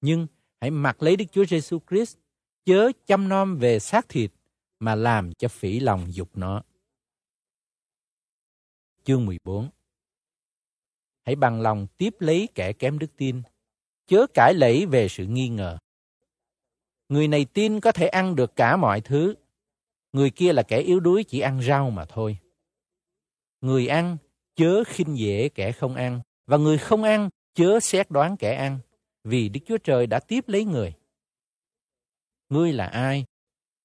Nhưng 0.00 0.26
hãy 0.60 0.70
mặc 0.70 1.02
lấy 1.02 1.16
Đức 1.16 1.24
Chúa 1.32 1.44
Giêsu 1.44 1.78
Christ, 1.90 2.16
chớ 2.64 2.92
chăm 3.06 3.28
nom 3.28 3.58
về 3.58 3.78
xác 3.78 4.08
thịt 4.08 4.30
mà 4.78 4.94
làm 4.94 5.32
cho 5.34 5.48
phỉ 5.48 5.80
lòng 5.80 6.14
dục 6.14 6.28
nó. 6.34 6.62
Chương 9.04 9.26
14 9.26 9.70
Hãy 11.24 11.36
bằng 11.36 11.60
lòng 11.60 11.86
tiếp 11.98 12.14
lấy 12.18 12.48
kẻ 12.54 12.72
kém 12.72 12.98
đức 12.98 13.16
tin, 13.16 13.42
chớ 14.06 14.26
cãi 14.34 14.54
lẫy 14.54 14.86
về 14.86 15.08
sự 15.08 15.26
nghi 15.26 15.48
ngờ. 15.48 15.78
Người 17.08 17.28
này 17.28 17.44
tin 17.44 17.80
có 17.80 17.92
thể 17.92 18.08
ăn 18.08 18.36
được 18.36 18.56
cả 18.56 18.76
mọi 18.76 19.00
thứ, 19.00 19.34
người 20.12 20.30
kia 20.30 20.52
là 20.52 20.62
kẻ 20.62 20.78
yếu 20.78 21.00
đuối 21.00 21.24
chỉ 21.24 21.40
ăn 21.40 21.62
rau 21.62 21.90
mà 21.90 22.04
thôi. 22.04 22.38
Người 23.60 23.86
ăn 23.86 24.16
chớ 24.56 24.84
khinh 24.86 25.18
dễ 25.18 25.48
kẻ 25.48 25.72
không 25.72 25.94
ăn, 25.94 26.20
và 26.46 26.56
người 26.56 26.78
không 26.78 27.02
ăn 27.02 27.28
chớ 27.54 27.80
xét 27.80 28.10
đoán 28.10 28.36
kẻ 28.36 28.54
ăn, 28.54 28.78
vì 29.24 29.48
Đức 29.48 29.60
Chúa 29.66 29.78
Trời 29.78 30.06
đã 30.06 30.20
tiếp 30.20 30.44
lấy 30.46 30.64
người. 30.64 30.94
Ngươi 32.48 32.72
là 32.72 32.86
ai 32.86 33.24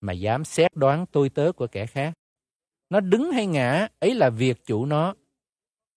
mà 0.04 0.14
dám 0.14 0.46
xét 0.46 0.76
đoán 0.76 1.06
tôi 1.12 1.30
tớ 1.30 1.52
của 1.52 1.68
kẻ 1.68 1.86
khác? 1.86 2.14
Nó 2.90 3.00
đứng 3.00 3.32
hay 3.32 3.46
ngã, 3.46 3.88
ấy 4.00 4.16
là 4.16 4.30
việc 4.30 4.66
chủ 4.66 4.86
nó. 4.86 5.16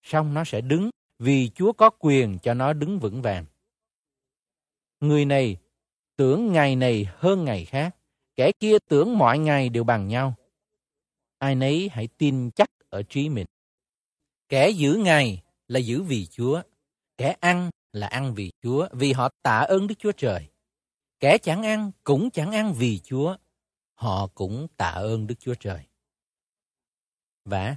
Xong 0.03 0.35
nó 0.35 0.45
sẽ 0.45 0.61
đứng 0.61 0.91
vì 1.19 1.51
Chúa 1.55 1.73
có 1.73 1.91
quyền 1.91 2.39
cho 2.43 2.55
nó 2.55 2.73
đứng 2.73 2.99
vững 2.99 3.23
vàng. 3.23 3.45
Người 5.01 5.25
này 5.25 5.57
tưởng 6.17 6.53
ngày 6.53 6.77
này 6.77 7.07
hơn 7.17 7.45
ngày 7.45 7.65
khác, 7.65 7.97
kẻ 8.37 8.53
kia 8.61 8.77
tưởng 8.89 9.19
mọi 9.19 9.39
ngày 9.39 9.69
đều 9.69 9.85
bằng 9.85 10.09
nhau. 10.09 10.35
Ai 11.39 11.55
nấy 11.55 11.91
hãy 11.93 12.09
tin 12.19 12.51
chắc 12.51 12.71
ở 12.89 13.03
trí 13.03 13.29
mình. 13.29 13.47
Kẻ 14.49 14.71
giữ 14.71 14.95
ngày 14.95 15.43
là 15.69 15.79
giữ 15.79 16.03
vì 16.03 16.27
Chúa, 16.27 16.63
kẻ 17.17 17.37
ăn 17.41 17.71
là 17.93 18.07
ăn 18.07 18.35
vì 18.35 18.51
Chúa, 18.63 18.89
vì 18.93 19.13
họ 19.13 19.29
tạ 19.43 19.59
ơn 19.59 19.87
Đức 19.87 19.95
Chúa 19.99 20.13
Trời. 20.13 20.49
Kẻ 21.21 21.39
chẳng 21.39 21.63
ăn 21.63 21.91
cũng 22.05 22.31
chẳng 22.31 22.53
ăn 22.53 22.75
vì 22.75 22.99
Chúa, 22.99 23.37
họ 23.97 24.27
cũng 24.27 24.67
tạ 24.77 24.91
ơn 24.91 25.27
Đức 25.27 25.35
Chúa 25.39 25.55
Trời. 25.55 25.81
Và 27.45 27.77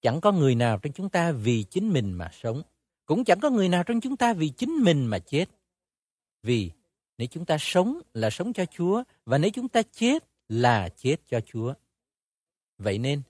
chẳng 0.00 0.20
có 0.20 0.32
người 0.32 0.54
nào 0.54 0.78
trong 0.78 0.92
chúng 0.92 1.08
ta 1.08 1.32
vì 1.32 1.64
chính 1.70 1.92
mình 1.92 2.12
mà 2.12 2.30
sống, 2.32 2.62
cũng 3.06 3.24
chẳng 3.24 3.40
có 3.40 3.50
người 3.50 3.68
nào 3.68 3.84
trong 3.84 4.00
chúng 4.00 4.16
ta 4.16 4.32
vì 4.32 4.48
chính 4.48 4.70
mình 4.70 5.06
mà 5.06 5.18
chết. 5.18 5.44
Vì 6.42 6.70
nếu 7.18 7.28
chúng 7.30 7.44
ta 7.44 7.56
sống 7.60 8.00
là 8.14 8.30
sống 8.30 8.52
cho 8.52 8.64
Chúa, 8.64 9.02
và 9.24 9.38
nếu 9.38 9.50
chúng 9.50 9.68
ta 9.68 9.82
chết 9.82 10.24
là 10.48 10.88
chết 10.88 11.16
cho 11.26 11.40
Chúa. 11.40 11.74
Vậy 12.78 12.98
nên, 12.98 13.22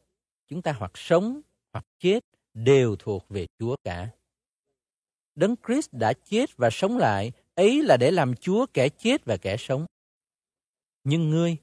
chúng 0.48 0.62
ta 0.62 0.72
hoặc 0.72 0.92
sống 0.94 1.40
hoặc 1.72 1.86
chết 1.98 2.20
đều 2.54 2.96
thuộc 2.96 3.28
về 3.28 3.46
Chúa 3.58 3.76
cả. 3.84 4.10
Đấng 5.34 5.54
Christ 5.66 5.88
đã 5.92 6.12
chết 6.12 6.56
và 6.56 6.70
sống 6.70 6.98
lại, 6.98 7.32
ấy 7.54 7.82
là 7.82 7.96
để 7.96 8.10
làm 8.10 8.34
Chúa 8.36 8.66
kẻ 8.74 8.88
chết 8.88 9.24
và 9.24 9.36
kẻ 9.36 9.56
sống. 9.56 9.86
Nhưng 11.04 11.30
ngươi, 11.30 11.56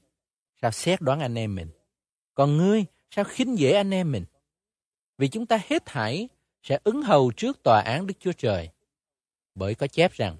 sao 0.62 0.70
xét 0.70 1.00
đoán 1.00 1.20
anh 1.20 1.34
em 1.34 1.54
mình? 1.54 1.70
Còn 2.34 2.56
ngươi, 2.56 2.84
sao 3.10 3.24
khinh 3.24 3.58
dễ 3.58 3.72
anh 3.72 3.90
em 3.90 4.12
mình? 4.12 4.24
Vì 5.18 5.28
chúng 5.28 5.46
ta 5.46 5.60
hết 5.68 5.82
thảy 5.86 6.28
sẽ 6.62 6.78
ứng 6.84 7.02
hầu 7.02 7.32
trước 7.36 7.62
tòa 7.62 7.80
án 7.80 8.06
Đức 8.06 8.14
Chúa 8.20 8.32
Trời. 8.32 8.68
Bởi 9.54 9.74
có 9.74 9.86
chép 9.86 10.12
rằng, 10.12 10.36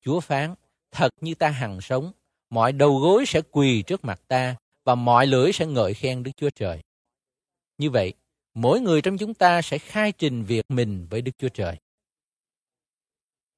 Chúa 0.00 0.20
phán, 0.20 0.54
thật 0.90 1.08
như 1.20 1.34
ta 1.34 1.48
hằng 1.48 1.80
sống, 1.80 2.12
mọi 2.50 2.72
đầu 2.72 2.98
gối 2.98 3.24
sẽ 3.26 3.40
quỳ 3.50 3.82
trước 3.82 4.04
mặt 4.04 4.20
ta 4.28 4.56
và 4.84 4.94
mọi 4.94 5.26
lưỡi 5.26 5.52
sẽ 5.52 5.66
ngợi 5.66 5.94
khen 5.94 6.22
Đức 6.22 6.30
Chúa 6.36 6.50
Trời. 6.50 6.82
Như 7.78 7.90
vậy, 7.90 8.12
mỗi 8.54 8.80
người 8.80 9.02
trong 9.02 9.18
chúng 9.18 9.34
ta 9.34 9.62
sẽ 9.62 9.78
khai 9.78 10.12
trình 10.12 10.44
việc 10.44 10.64
mình 10.68 11.06
với 11.10 11.22
Đức 11.22 11.32
Chúa 11.38 11.48
Trời. 11.48 11.76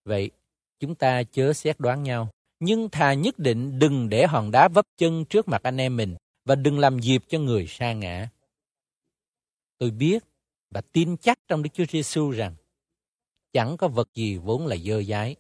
Vậy, 0.05 0.31
chúng 0.79 0.95
ta 0.95 1.23
chớ 1.23 1.53
xét 1.53 1.81
đoán 1.81 2.03
nhau, 2.03 2.31
nhưng 2.61 2.89
thà 2.91 3.15
nhất 3.15 3.39
định 3.39 3.79
đừng 3.79 4.09
để 4.09 4.27
hòn 4.27 4.51
đá 4.51 4.69
vấp 4.69 4.87
chân 4.97 5.25
trước 5.25 5.49
mặt 5.49 5.63
anh 5.63 5.77
em 5.77 5.97
mình 5.97 6.17
và 6.45 6.55
đừng 6.55 6.79
làm 6.79 6.99
dịp 6.99 7.25
cho 7.29 7.39
người 7.39 7.67
sa 7.67 7.93
ngã. 7.93 8.29
Tôi 9.79 9.91
biết 9.91 10.25
và 10.71 10.81
tin 10.81 11.17
chắc 11.17 11.39
trong 11.49 11.63
Đức 11.63 11.71
Chúa 11.73 11.85
Giêsu 11.91 12.31
rằng 12.31 12.55
chẳng 13.53 13.77
có 13.77 13.89
vật 13.89 14.09
gì 14.15 14.37
vốn 14.37 14.67
là 14.67 14.77
dơ 14.77 15.03
dái. 15.03 15.37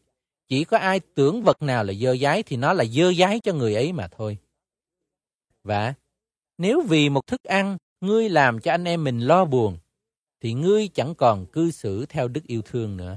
Chỉ 0.49 0.65
có 0.65 0.79
ai 0.79 1.01
tưởng 1.01 1.43
vật 1.43 1.63
nào 1.63 1.85
là 1.85 1.93
dơ 1.93 2.17
dái 2.17 2.43
thì 2.43 2.57
nó 2.57 2.73
là 2.73 2.85
dơ 2.85 3.13
dái 3.13 3.41
cho 3.41 3.53
người 3.53 3.75
ấy 3.75 3.93
mà 3.93 4.09
thôi. 4.09 4.39
Và 5.63 5.95
nếu 6.59 6.83
vì 6.89 7.09
một 7.09 7.27
thức 7.27 7.43
ăn 7.43 7.77
ngươi 8.01 8.29
làm 8.29 8.61
cho 8.61 8.71
anh 8.71 8.85
em 8.85 9.05
mình 9.05 9.21
lo 9.21 9.45
buồn, 9.45 9.79
thì 10.41 10.53
ngươi 10.53 10.89
chẳng 10.89 11.15
còn 11.15 11.47
cư 11.47 11.71
xử 11.71 12.07
theo 12.07 12.29
đức 12.29 12.45
yêu 12.47 12.63
thương 12.63 12.97
nữa. 12.97 13.17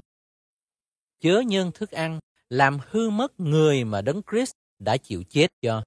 Chớ 1.19 1.41
nhân 1.47 1.71
thức 1.73 1.91
ăn 1.91 2.19
làm 2.49 2.77
hư 2.89 3.09
mất 3.09 3.39
người 3.39 3.83
mà 3.83 4.01
Đấng 4.01 4.21
Christ 4.31 4.51
đã 4.79 4.97
chịu 4.97 5.23
chết 5.29 5.47
cho. 5.61 5.83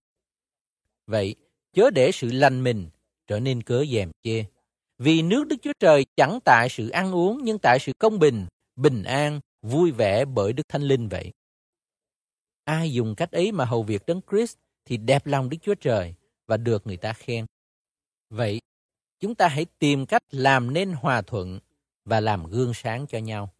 Vậy, 1.06 1.34
chớ 1.72 1.90
để 1.90 2.10
sự 2.12 2.30
lành 2.32 2.64
mình 2.64 2.88
trở 3.26 3.40
nên 3.40 3.62
cớ 3.62 3.84
dèm 3.92 4.10
chê. 4.22 4.44
Vì 4.98 5.22
nước 5.22 5.44
Đức 5.48 5.56
Chúa 5.62 5.72
Trời 5.80 6.06
chẳng 6.16 6.38
tại 6.44 6.68
sự 6.68 6.88
ăn 6.88 7.14
uống 7.14 7.40
nhưng 7.44 7.58
tại 7.58 7.78
sự 7.78 7.92
công 7.98 8.18
bình, 8.18 8.46
bình 8.76 9.02
an, 9.02 9.40
vui 9.62 9.90
vẻ 9.90 10.24
bởi 10.24 10.52
Đức 10.52 10.68
Thánh 10.68 10.82
Linh 10.82 11.08
vậy. 11.08 11.32
Ai 12.64 12.92
dùng 12.92 13.14
cách 13.14 13.32
ấy 13.32 13.52
mà 13.52 13.64
hầu 13.64 13.82
việc 13.82 14.02
Đấng 14.06 14.20
Christ 14.30 14.56
thì 14.84 14.96
đẹp 14.96 15.26
lòng 15.26 15.48
Đức 15.48 15.56
Chúa 15.62 15.74
Trời 15.74 16.14
và 16.46 16.56
được 16.56 16.86
người 16.86 16.96
ta 16.96 17.12
khen. 17.12 17.46
Vậy, 18.30 18.60
chúng 19.20 19.34
ta 19.34 19.48
hãy 19.48 19.66
tìm 19.78 20.06
cách 20.06 20.22
làm 20.30 20.74
nên 20.74 20.92
hòa 20.92 21.22
thuận 21.22 21.60
và 22.04 22.20
làm 22.20 22.46
gương 22.46 22.74
sáng 22.74 23.06
cho 23.06 23.18
nhau. 23.18 23.52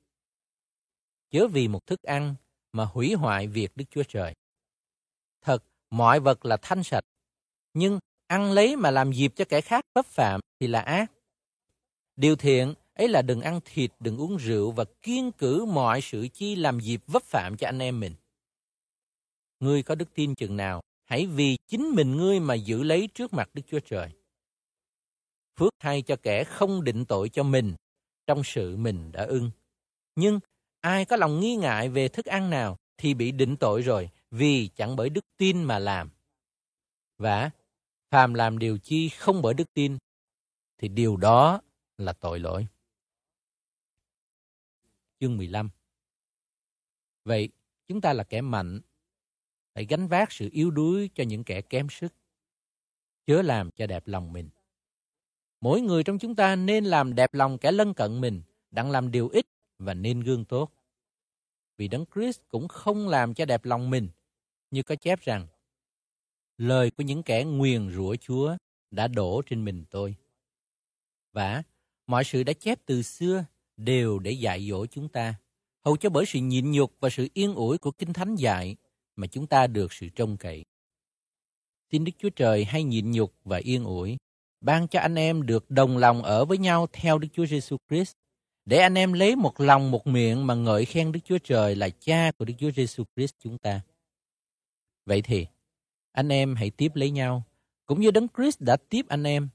Chớ 1.30 1.46
vì 1.46 1.68
một 1.68 1.86
thức 1.86 2.02
ăn 2.02 2.34
mà 2.72 2.84
hủy 2.84 3.14
hoại 3.14 3.46
việc 3.46 3.76
Đức 3.76 3.84
Chúa 3.90 4.02
Trời. 4.08 4.34
Thật, 5.42 5.64
mọi 5.90 6.20
vật 6.20 6.44
là 6.44 6.56
thanh 6.62 6.82
sạch, 6.82 7.04
nhưng 7.74 7.98
ăn 8.26 8.52
lấy 8.52 8.76
mà 8.76 8.90
làm 8.90 9.12
dịp 9.12 9.32
cho 9.36 9.44
kẻ 9.48 9.60
khác 9.60 9.84
vấp 9.94 10.06
phạm 10.06 10.40
thì 10.60 10.66
là 10.66 10.80
ác. 10.80 11.12
Điều 12.16 12.36
thiện 12.36 12.74
ấy 12.94 13.08
là 13.08 13.22
đừng 13.22 13.40
ăn 13.40 13.60
thịt, 13.64 13.90
đừng 14.00 14.16
uống 14.16 14.36
rượu 14.36 14.70
và 14.70 14.84
kiên 15.02 15.32
cử 15.32 15.64
mọi 15.64 16.00
sự 16.00 16.28
chi 16.32 16.56
làm 16.56 16.80
dịp 16.80 17.00
vấp 17.06 17.22
phạm 17.22 17.56
cho 17.56 17.68
anh 17.68 17.78
em 17.78 18.00
mình. 18.00 18.14
Ngươi 19.60 19.82
có 19.82 19.94
đức 19.94 20.14
tin 20.14 20.34
chừng 20.34 20.56
nào, 20.56 20.82
hãy 21.04 21.26
vì 21.26 21.56
chính 21.66 21.90
mình 21.90 22.16
ngươi 22.16 22.40
mà 22.40 22.54
giữ 22.54 22.82
lấy 22.82 23.08
trước 23.14 23.32
mặt 23.32 23.50
Đức 23.54 23.62
Chúa 23.66 23.80
Trời. 23.80 24.10
Phước 25.58 25.72
thay 25.80 26.02
cho 26.02 26.16
kẻ 26.22 26.44
không 26.44 26.84
định 26.84 27.04
tội 27.04 27.28
cho 27.28 27.42
mình 27.42 27.74
trong 28.26 28.44
sự 28.44 28.76
mình 28.76 29.12
đã 29.12 29.24
ưng. 29.24 29.50
Nhưng 30.16 30.40
ai 30.82 31.04
có 31.04 31.16
lòng 31.16 31.40
nghi 31.40 31.56
ngại 31.56 31.88
về 31.88 32.08
thức 32.08 32.26
ăn 32.26 32.50
nào 32.50 32.78
thì 32.96 33.14
bị 33.14 33.32
định 33.32 33.56
tội 33.56 33.82
rồi 33.82 34.10
vì 34.30 34.68
chẳng 34.76 34.96
bởi 34.96 35.10
đức 35.10 35.24
tin 35.36 35.64
mà 35.64 35.78
làm. 35.78 36.10
Và 37.18 37.50
phàm 38.10 38.34
làm 38.34 38.58
điều 38.58 38.78
chi 38.78 39.08
không 39.08 39.42
bởi 39.42 39.54
đức 39.54 39.74
tin 39.74 39.98
thì 40.78 40.88
điều 40.88 41.16
đó 41.16 41.60
là 41.98 42.12
tội 42.12 42.38
lỗi. 42.38 42.66
Chương 45.20 45.36
15 45.36 45.70
Vậy, 47.24 47.48
chúng 47.88 48.00
ta 48.00 48.12
là 48.12 48.24
kẻ 48.24 48.40
mạnh, 48.40 48.80
phải 49.74 49.84
gánh 49.84 50.08
vác 50.08 50.32
sự 50.32 50.48
yếu 50.52 50.70
đuối 50.70 51.10
cho 51.14 51.24
những 51.24 51.44
kẻ 51.44 51.62
kém 51.62 51.88
sức, 51.90 52.14
chớ 53.26 53.42
làm 53.42 53.70
cho 53.70 53.86
đẹp 53.86 54.02
lòng 54.06 54.32
mình. 54.32 54.50
Mỗi 55.60 55.80
người 55.80 56.04
trong 56.04 56.18
chúng 56.18 56.36
ta 56.36 56.56
nên 56.56 56.84
làm 56.84 57.14
đẹp 57.14 57.34
lòng 57.34 57.58
kẻ 57.58 57.72
lân 57.72 57.94
cận 57.94 58.20
mình, 58.20 58.42
đặng 58.70 58.90
làm 58.90 59.10
điều 59.10 59.28
ích 59.28 59.46
và 59.78 59.94
nên 59.94 60.20
gương 60.20 60.44
tốt. 60.44 60.70
Vì 61.76 61.88
Đấng 61.88 62.04
Christ 62.14 62.40
cũng 62.48 62.68
không 62.68 63.08
làm 63.08 63.34
cho 63.34 63.44
đẹp 63.44 63.64
lòng 63.64 63.90
mình, 63.90 64.08
như 64.70 64.82
có 64.82 64.96
chép 64.96 65.20
rằng, 65.20 65.46
lời 66.58 66.90
của 66.90 67.02
những 67.02 67.22
kẻ 67.22 67.44
nguyền 67.44 67.90
rủa 67.90 68.16
Chúa 68.16 68.56
đã 68.90 69.08
đổ 69.08 69.42
trên 69.46 69.64
mình 69.64 69.84
tôi. 69.90 70.16
Và 71.32 71.62
mọi 72.06 72.24
sự 72.24 72.42
đã 72.42 72.52
chép 72.52 72.78
từ 72.86 73.02
xưa 73.02 73.44
đều 73.76 74.18
để 74.18 74.30
dạy 74.30 74.68
dỗ 74.70 74.86
chúng 74.86 75.08
ta, 75.08 75.34
hầu 75.84 75.96
cho 75.96 76.10
bởi 76.10 76.26
sự 76.26 76.38
nhịn 76.38 76.70
nhục 76.70 76.92
và 77.00 77.10
sự 77.10 77.28
yên 77.34 77.54
ủi 77.54 77.78
của 77.78 77.90
Kinh 77.90 78.12
Thánh 78.12 78.34
dạy 78.34 78.76
mà 79.16 79.26
chúng 79.26 79.46
ta 79.46 79.66
được 79.66 79.92
sự 79.92 80.08
trông 80.08 80.36
cậy. 80.36 80.64
Xin 81.90 82.04
Đức 82.04 82.12
Chúa 82.18 82.30
Trời 82.30 82.64
hay 82.64 82.84
nhịn 82.84 83.10
nhục 83.10 83.34
và 83.44 83.56
yên 83.56 83.84
ủi, 83.84 84.16
ban 84.60 84.88
cho 84.88 85.00
anh 85.00 85.14
em 85.14 85.46
được 85.46 85.70
đồng 85.70 85.96
lòng 85.96 86.22
ở 86.22 86.44
với 86.44 86.58
nhau 86.58 86.86
theo 86.92 87.18
Đức 87.18 87.28
Chúa 87.32 87.46
Giêsu 87.46 87.76
Christ, 87.88 88.12
để 88.64 88.78
anh 88.78 88.94
em 88.94 89.12
lấy 89.12 89.36
một 89.36 89.60
lòng 89.60 89.90
một 89.90 90.06
miệng 90.06 90.46
mà 90.46 90.54
ngợi 90.54 90.84
khen 90.84 91.12
Đức 91.12 91.20
Chúa 91.24 91.38
Trời 91.38 91.76
là 91.76 91.88
Cha 91.88 92.32
của 92.32 92.44
Đức 92.44 92.54
Chúa 92.58 92.70
Giêsu 92.70 93.04
Christ 93.16 93.34
chúng 93.38 93.58
ta. 93.58 93.80
Vậy 95.06 95.22
thì, 95.22 95.46
anh 96.12 96.28
em 96.28 96.54
hãy 96.54 96.70
tiếp 96.70 96.92
lấy 96.94 97.10
nhau, 97.10 97.42
cũng 97.86 98.00
như 98.00 98.10
Đấng 98.10 98.26
Christ 98.36 98.60
đã 98.60 98.76
tiếp 98.88 99.06
anh 99.08 99.24
em, 99.24 99.48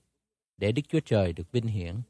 để 0.58 0.72
Đức 0.72 0.82
Chúa 0.88 1.00
Trời 1.00 1.34
được 1.34 1.52
vinh 1.52 1.68
hiển. 1.68 2.02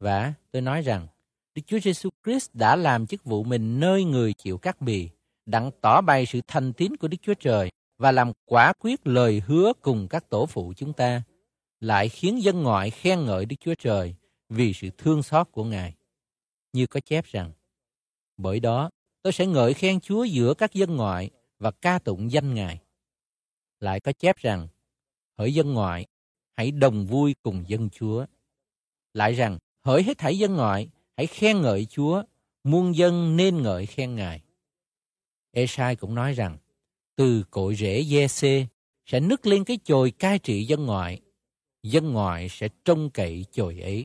Và 0.00 0.34
tôi 0.50 0.62
nói 0.62 0.82
rằng, 0.82 1.06
Đức 1.54 1.62
Chúa 1.66 1.78
Giêsu 1.78 2.10
Christ 2.24 2.50
đã 2.54 2.76
làm 2.76 3.06
chức 3.06 3.24
vụ 3.24 3.44
mình 3.44 3.80
nơi 3.80 4.04
người 4.04 4.32
chịu 4.32 4.58
cắt 4.58 4.80
bì, 4.80 5.08
đặng 5.46 5.70
tỏ 5.80 6.00
bày 6.00 6.26
sự 6.26 6.40
thành 6.46 6.72
tín 6.72 6.96
của 6.96 7.08
Đức 7.08 7.18
Chúa 7.22 7.34
Trời 7.34 7.70
và 7.98 8.12
làm 8.12 8.32
quả 8.44 8.72
quyết 8.78 9.06
lời 9.06 9.42
hứa 9.46 9.72
cùng 9.82 10.08
các 10.08 10.30
tổ 10.30 10.46
phụ 10.46 10.72
chúng 10.76 10.92
ta, 10.92 11.22
lại 11.80 12.08
khiến 12.08 12.42
dân 12.42 12.62
ngoại 12.62 12.90
khen 12.90 13.24
ngợi 13.24 13.46
Đức 13.46 13.56
Chúa 13.60 13.74
Trời 13.74 14.14
vì 14.48 14.72
sự 14.72 14.88
thương 14.98 15.22
xót 15.22 15.48
của 15.52 15.64
Ngài. 15.64 15.94
Như 16.72 16.86
có 16.86 17.00
chép 17.00 17.24
rằng, 17.24 17.52
bởi 18.36 18.60
đó 18.60 18.90
tôi 19.22 19.32
sẽ 19.32 19.46
ngợi 19.46 19.74
khen 19.74 20.00
Chúa 20.00 20.24
giữa 20.24 20.54
các 20.54 20.72
dân 20.72 20.96
ngoại 20.96 21.30
và 21.58 21.70
ca 21.70 21.98
tụng 21.98 22.32
danh 22.32 22.54
Ngài. 22.54 22.80
Lại 23.80 24.00
có 24.00 24.12
chép 24.12 24.36
rằng, 24.36 24.68
hỡi 25.38 25.54
dân 25.54 25.72
ngoại, 25.72 26.06
hãy 26.56 26.70
đồng 26.70 27.06
vui 27.06 27.34
cùng 27.42 27.64
dân 27.68 27.90
Chúa. 27.90 28.26
Lại 29.14 29.32
rằng, 29.32 29.58
hỡi 29.80 30.02
hết 30.02 30.18
thảy 30.18 30.38
dân 30.38 30.54
ngoại, 30.54 30.88
hãy 31.16 31.26
khen 31.26 31.60
ngợi 31.60 31.86
Chúa, 31.86 32.22
muôn 32.64 32.96
dân 32.96 33.36
nên 33.36 33.62
ngợi 33.62 33.86
khen 33.86 34.14
Ngài. 34.14 34.42
Esai 35.52 35.96
cũng 35.96 36.14
nói 36.14 36.32
rằng, 36.32 36.58
từ 37.16 37.44
cội 37.50 37.74
rễ 37.74 38.02
Giê-xê 38.02 38.66
sẽ 39.06 39.20
nứt 39.20 39.46
lên 39.46 39.64
cái 39.64 39.78
chồi 39.84 40.10
cai 40.10 40.38
trị 40.38 40.64
dân 40.64 40.86
ngoại, 40.86 41.20
dân 41.82 42.12
ngoại 42.12 42.48
sẽ 42.48 42.68
trông 42.84 43.10
cậy 43.10 43.44
chồi 43.52 43.80
ấy. 43.80 44.04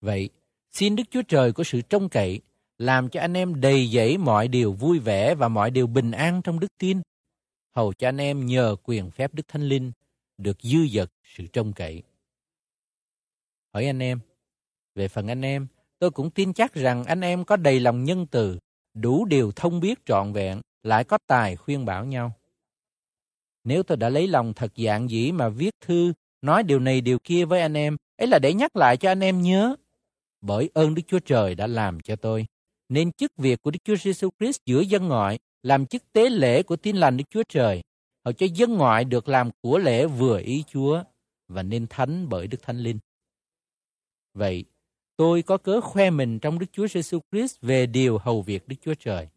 Vậy, 0.00 0.30
xin 0.70 0.96
Đức 0.96 1.04
Chúa 1.10 1.22
Trời 1.22 1.52
của 1.52 1.64
sự 1.64 1.80
trông 1.82 2.08
cậy 2.08 2.40
làm 2.78 3.08
cho 3.08 3.20
anh 3.20 3.36
em 3.36 3.60
đầy 3.60 3.86
dẫy 3.86 4.18
mọi 4.18 4.48
điều 4.48 4.72
vui 4.72 4.98
vẻ 4.98 5.34
và 5.34 5.48
mọi 5.48 5.70
điều 5.70 5.86
bình 5.86 6.10
an 6.10 6.42
trong 6.42 6.60
đức 6.60 6.78
tin, 6.78 7.00
hầu 7.74 7.92
cho 7.92 8.08
anh 8.08 8.16
em 8.16 8.46
nhờ 8.46 8.76
quyền 8.84 9.10
phép 9.10 9.34
Đức 9.34 9.48
Thánh 9.48 9.62
Linh 9.62 9.92
được 10.38 10.56
dư 10.62 10.78
dật 10.92 11.10
sự 11.24 11.46
trông 11.46 11.72
cậy. 11.72 12.02
Hỏi 13.74 13.86
anh 13.86 14.02
em, 14.02 14.20
về 14.94 15.08
phần 15.08 15.28
anh 15.28 15.42
em, 15.44 15.66
tôi 15.98 16.10
cũng 16.10 16.30
tin 16.30 16.52
chắc 16.52 16.74
rằng 16.74 17.04
anh 17.04 17.20
em 17.20 17.44
có 17.44 17.56
đầy 17.56 17.80
lòng 17.80 18.04
nhân 18.04 18.26
từ, 18.26 18.58
đủ 18.94 19.24
điều 19.24 19.52
thông 19.52 19.80
biết 19.80 19.98
trọn 20.06 20.32
vẹn, 20.32 20.60
lại 20.82 21.04
có 21.04 21.18
tài 21.26 21.56
khuyên 21.56 21.84
bảo 21.84 22.04
nhau. 22.04 22.32
Nếu 23.64 23.82
tôi 23.82 23.96
đã 23.96 24.08
lấy 24.08 24.28
lòng 24.28 24.52
thật 24.54 24.72
dạng 24.76 25.10
dĩ 25.10 25.32
mà 25.32 25.48
viết 25.48 25.70
thư, 25.80 26.12
nói 26.42 26.62
điều 26.62 26.78
này 26.78 27.00
điều 27.00 27.18
kia 27.18 27.44
với 27.44 27.60
anh 27.60 27.76
em, 27.76 27.96
ấy 28.16 28.28
là 28.28 28.38
để 28.38 28.54
nhắc 28.54 28.76
lại 28.76 28.96
cho 28.96 29.10
anh 29.10 29.20
em 29.20 29.42
nhớ. 29.42 29.76
Bởi 30.40 30.70
ơn 30.74 30.94
Đức 30.94 31.02
Chúa 31.06 31.18
Trời 31.18 31.54
đã 31.54 31.66
làm 31.66 32.00
cho 32.00 32.16
tôi, 32.16 32.46
nên 32.88 33.12
chức 33.12 33.36
việc 33.36 33.62
của 33.62 33.70
Đức 33.70 33.78
Chúa 33.84 33.96
Giêsu 33.96 34.28
Christ 34.40 34.60
giữa 34.66 34.80
dân 34.80 35.08
ngoại 35.08 35.38
làm 35.62 35.86
chức 35.86 36.12
tế 36.12 36.30
lễ 36.30 36.62
của 36.62 36.76
tin 36.76 36.96
lành 36.96 37.16
Đức 37.16 37.24
Chúa 37.30 37.42
Trời, 37.48 37.82
hầu 38.24 38.32
cho 38.32 38.46
dân 38.54 38.74
ngoại 38.74 39.04
được 39.04 39.28
làm 39.28 39.50
của 39.62 39.78
lễ 39.78 40.06
vừa 40.06 40.40
ý 40.40 40.64
Chúa 40.72 41.02
và 41.48 41.62
nên 41.62 41.86
thánh 41.86 42.28
bởi 42.28 42.46
Đức 42.46 42.62
Thánh 42.62 42.78
Linh. 42.78 42.98
Vậy, 44.34 44.64
tôi 45.16 45.42
có 45.42 45.56
cớ 45.56 45.80
khoe 45.80 46.10
mình 46.10 46.38
trong 46.38 46.58
Đức 46.58 46.66
Chúa 46.72 46.86
Giêsu 46.86 47.20
Christ 47.32 47.60
về 47.60 47.86
điều 47.86 48.18
hầu 48.18 48.42
việc 48.42 48.68
Đức 48.68 48.76
Chúa 48.80 48.94
Trời. 48.94 49.28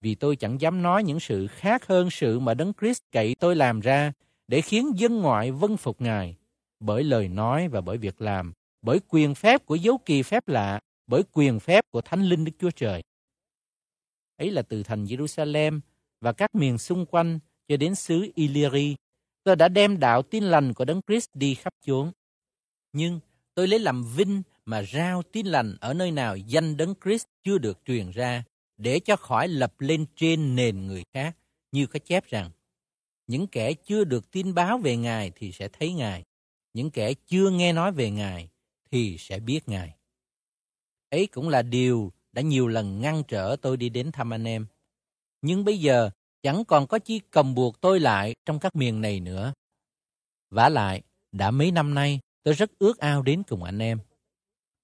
Vì 0.00 0.14
tôi 0.14 0.36
chẳng 0.36 0.60
dám 0.60 0.82
nói 0.82 1.04
những 1.04 1.20
sự 1.20 1.46
khác 1.46 1.86
hơn 1.86 2.10
sự 2.10 2.38
mà 2.38 2.54
Đấng 2.54 2.72
Christ 2.80 3.02
cậy 3.12 3.34
tôi 3.34 3.56
làm 3.56 3.80
ra 3.80 4.12
để 4.48 4.60
khiến 4.60 4.92
dân 4.96 5.18
ngoại 5.22 5.52
vâng 5.52 5.76
phục 5.76 6.00
Ngài 6.00 6.36
bởi 6.80 7.04
lời 7.04 7.28
nói 7.28 7.68
và 7.68 7.80
bởi 7.80 7.98
việc 7.98 8.20
làm, 8.20 8.52
bởi 8.82 9.00
quyền 9.08 9.34
phép 9.34 9.66
của 9.66 9.74
dấu 9.74 9.98
kỳ 9.98 10.22
phép 10.22 10.48
lạ, 10.48 10.80
bởi 11.06 11.22
quyền 11.32 11.60
phép 11.60 11.84
của 11.90 12.00
Thánh 12.00 12.22
Linh 12.22 12.44
Đức 12.44 12.52
Chúa 12.58 12.70
Trời. 12.70 13.02
Ấy 14.36 14.50
là 14.50 14.62
từ 14.62 14.82
thành 14.82 15.04
Jerusalem 15.04 15.80
và 16.20 16.32
các 16.32 16.54
miền 16.54 16.78
xung 16.78 17.06
quanh 17.06 17.38
cho 17.68 17.76
đến 17.76 17.94
xứ 17.94 18.30
Illyri, 18.34 18.96
tôi 19.44 19.56
đã 19.56 19.68
đem 19.68 19.98
đạo 19.98 20.22
tin 20.22 20.44
lành 20.44 20.74
của 20.74 20.84
Đấng 20.84 21.00
Christ 21.06 21.28
đi 21.34 21.54
khắp 21.54 21.72
chốn. 21.86 22.12
Nhưng 22.92 23.20
tôi 23.54 23.68
lấy 23.68 23.78
làm 23.78 24.04
vinh 24.16 24.42
mà 24.64 24.82
rao 24.82 25.22
tin 25.22 25.46
lành 25.46 25.76
ở 25.80 25.94
nơi 25.94 26.10
nào 26.10 26.36
danh 26.36 26.76
đấng 26.76 26.94
Christ 27.04 27.26
chưa 27.44 27.58
được 27.58 27.78
truyền 27.84 28.10
ra, 28.10 28.44
để 28.76 29.00
cho 29.00 29.16
khỏi 29.16 29.48
lập 29.48 29.80
lên 29.80 30.06
trên 30.16 30.56
nền 30.56 30.86
người 30.86 31.04
khác, 31.14 31.36
như 31.72 31.86
có 31.86 31.98
chép 31.98 32.26
rằng, 32.26 32.50
những 33.26 33.46
kẻ 33.46 33.74
chưa 33.74 34.04
được 34.04 34.30
tin 34.30 34.54
báo 34.54 34.78
về 34.78 34.96
Ngài 34.96 35.32
thì 35.34 35.52
sẽ 35.52 35.68
thấy 35.68 35.92
Ngài, 35.92 36.24
những 36.74 36.90
kẻ 36.90 37.14
chưa 37.26 37.50
nghe 37.50 37.72
nói 37.72 37.92
về 37.92 38.10
Ngài 38.10 38.48
thì 38.90 39.16
sẽ 39.18 39.38
biết 39.38 39.68
Ngài. 39.68 39.94
Ấy 41.10 41.26
cũng 41.26 41.48
là 41.48 41.62
điều 41.62 42.12
đã 42.32 42.42
nhiều 42.42 42.68
lần 42.68 43.00
ngăn 43.00 43.22
trở 43.28 43.56
tôi 43.62 43.76
đi 43.76 43.88
đến 43.88 44.12
thăm 44.12 44.32
anh 44.32 44.44
em. 44.44 44.66
Nhưng 45.42 45.64
bây 45.64 45.78
giờ 45.78 46.10
chẳng 46.42 46.64
còn 46.64 46.86
có 46.86 46.98
chi 46.98 47.20
cầm 47.30 47.54
buộc 47.54 47.80
tôi 47.80 48.00
lại 48.00 48.34
trong 48.46 48.58
các 48.58 48.76
miền 48.76 49.00
này 49.00 49.20
nữa. 49.20 49.52
vả 50.50 50.68
lại, 50.68 51.02
đã 51.32 51.50
mấy 51.50 51.70
năm 51.70 51.94
nay 51.94 52.20
tôi 52.42 52.54
rất 52.54 52.70
ước 52.78 52.98
ao 52.98 53.22
đến 53.22 53.42
cùng 53.42 53.62
anh 53.62 53.78
em. 53.78 53.98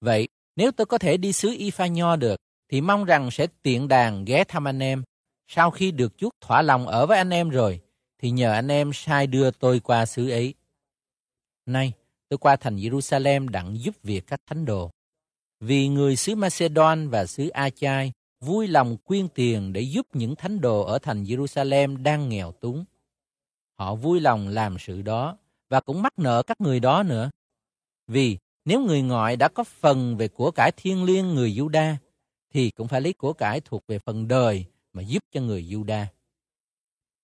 Vậy, 0.01 0.27
nếu 0.55 0.71
tôi 0.71 0.85
có 0.85 0.97
thể 0.97 1.17
đi 1.17 1.33
xứ 1.33 1.49
Ifa 1.49 1.87
Nho 1.87 2.15
được, 2.15 2.39
thì 2.69 2.81
mong 2.81 3.05
rằng 3.05 3.31
sẽ 3.31 3.47
tiện 3.61 3.87
đàn 3.87 4.25
ghé 4.25 4.43
thăm 4.43 4.67
anh 4.67 4.79
em. 4.79 5.03
Sau 5.47 5.71
khi 5.71 5.91
được 5.91 6.17
chút 6.17 6.29
thỏa 6.41 6.61
lòng 6.61 6.87
ở 6.87 7.05
với 7.05 7.17
anh 7.17 7.29
em 7.29 7.49
rồi, 7.49 7.81
thì 8.17 8.31
nhờ 8.31 8.51
anh 8.51 8.67
em 8.67 8.91
sai 8.93 9.27
đưa 9.27 9.51
tôi 9.51 9.79
qua 9.79 10.05
xứ 10.05 10.29
ấy. 10.29 10.53
Nay, 11.65 11.93
tôi 12.29 12.37
qua 12.37 12.55
thành 12.55 12.75
Jerusalem 12.75 13.49
đặng 13.49 13.79
giúp 13.79 13.95
việc 14.03 14.27
các 14.27 14.39
thánh 14.45 14.65
đồ. 14.65 14.91
Vì 15.59 15.87
người 15.87 16.15
xứ 16.15 16.35
Macedon 16.35 17.09
và 17.09 17.25
xứ 17.25 17.49
Achai 17.49 18.11
vui 18.39 18.67
lòng 18.67 18.97
quyên 18.97 19.27
tiền 19.29 19.73
để 19.73 19.81
giúp 19.81 20.07
những 20.13 20.35
thánh 20.35 20.61
đồ 20.61 20.81
ở 20.81 20.99
thành 20.99 21.23
Jerusalem 21.23 22.03
đang 22.03 22.29
nghèo 22.29 22.51
túng. 22.51 22.85
Họ 23.79 23.95
vui 23.95 24.19
lòng 24.19 24.47
làm 24.47 24.77
sự 24.79 25.01
đó 25.01 25.37
và 25.69 25.79
cũng 25.79 26.01
mắc 26.01 26.19
nợ 26.19 26.43
các 26.47 26.61
người 26.61 26.79
đó 26.79 27.03
nữa. 27.03 27.29
Vì 28.07 28.37
nếu 28.65 28.81
người 28.81 29.01
ngoại 29.01 29.35
đã 29.35 29.47
có 29.47 29.63
phần 29.63 30.17
về 30.17 30.27
của 30.27 30.51
cải 30.51 30.71
thiên 30.71 31.03
liêng 31.03 31.35
người 31.35 31.51
Juda, 31.51 31.95
thì 32.53 32.71
cũng 32.71 32.87
phải 32.87 33.01
lấy 33.01 33.13
của 33.13 33.33
cải 33.33 33.61
thuộc 33.61 33.83
về 33.87 33.99
phần 33.99 34.27
đời 34.27 34.65
mà 34.93 35.01
giúp 35.01 35.23
cho 35.31 35.41
người 35.41 35.63
Juda. 35.63 36.05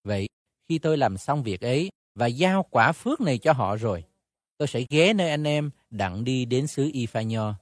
Vậy, 0.04 0.30
khi 0.70 0.80
tôi 0.80 0.98
làm 0.98 1.18
xong 1.18 1.44
việc 1.44 1.62
ấy 1.62 1.92
và 2.16 2.28
giao 2.28 2.64
quả 2.70 2.92
phước 2.92 3.22
này 3.22 3.38
cho 3.38 3.54
họ 3.54 3.76
rồi, 3.76 4.04
tôi 4.62 4.68
sẽ 4.68 4.86
ghé 4.90 5.14
nơi 5.14 5.30
anh 5.30 5.44
em 5.44 5.70
đặng 5.90 6.24
đi 6.24 6.46
đến 6.46 6.68
xứ 6.68 6.84
Ifa 6.84 7.24
Nho. 7.24 7.54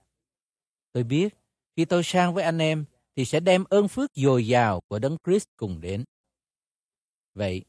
Tôi 0.91 1.03
biết, 1.03 1.35
khi 1.75 1.85
tôi 1.85 2.03
sang 2.03 2.33
với 2.33 2.43
anh 2.43 2.57
em, 2.57 2.85
thì 3.15 3.25
sẽ 3.25 3.39
đem 3.39 3.63
ơn 3.69 3.87
phước 3.87 4.11
dồi 4.15 4.47
dào 4.47 4.81
của 4.87 4.99
Đấng 4.99 5.17
Christ 5.25 5.47
cùng 5.57 5.81
đến. 5.81 6.03
Vậy, 7.33 7.61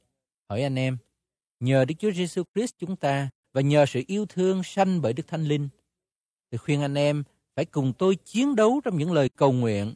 hỏi 0.48 0.62
anh 0.62 0.78
em, 0.78 0.96
nhờ 1.60 1.84
Đức 1.84 1.94
Chúa 1.98 2.10
Giêsu 2.12 2.42
Christ 2.54 2.74
chúng 2.78 2.96
ta 2.96 3.30
và 3.52 3.60
nhờ 3.60 3.86
sự 3.86 4.02
yêu 4.06 4.26
thương 4.26 4.62
sanh 4.62 5.00
bởi 5.02 5.12
Đức 5.12 5.26
Thánh 5.26 5.44
Linh, 5.44 5.68
thì 6.50 6.58
khuyên 6.58 6.80
anh 6.80 6.94
em 6.94 7.22
phải 7.56 7.64
cùng 7.64 7.92
tôi 7.98 8.16
chiến 8.16 8.56
đấu 8.56 8.80
trong 8.84 8.98
những 8.98 9.12
lời 9.12 9.28
cầu 9.28 9.52
nguyện 9.52 9.94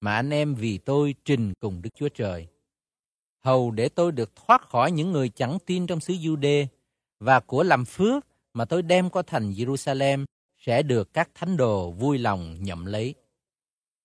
mà 0.00 0.14
anh 0.14 0.30
em 0.30 0.54
vì 0.54 0.78
tôi 0.78 1.14
trình 1.24 1.52
cùng 1.60 1.82
Đức 1.82 1.90
Chúa 1.94 2.08
Trời. 2.08 2.46
Hầu 3.44 3.70
để 3.70 3.88
tôi 3.88 4.12
được 4.12 4.36
thoát 4.36 4.62
khỏi 4.68 4.92
những 4.92 5.12
người 5.12 5.28
chẳng 5.28 5.58
tin 5.66 5.86
trong 5.86 6.00
xứ 6.00 6.14
Jude 6.14 6.66
và 7.20 7.40
của 7.40 7.62
làm 7.62 7.84
phước 7.84 8.26
mà 8.54 8.64
tôi 8.64 8.82
đem 8.82 9.10
qua 9.10 9.22
thành 9.26 9.50
Jerusalem 9.50 10.24
sẽ 10.58 10.82
được 10.82 11.14
các 11.14 11.30
thánh 11.34 11.56
đồ 11.56 11.90
vui 11.90 12.18
lòng 12.18 12.56
nhậm 12.60 12.84
lấy. 12.84 13.14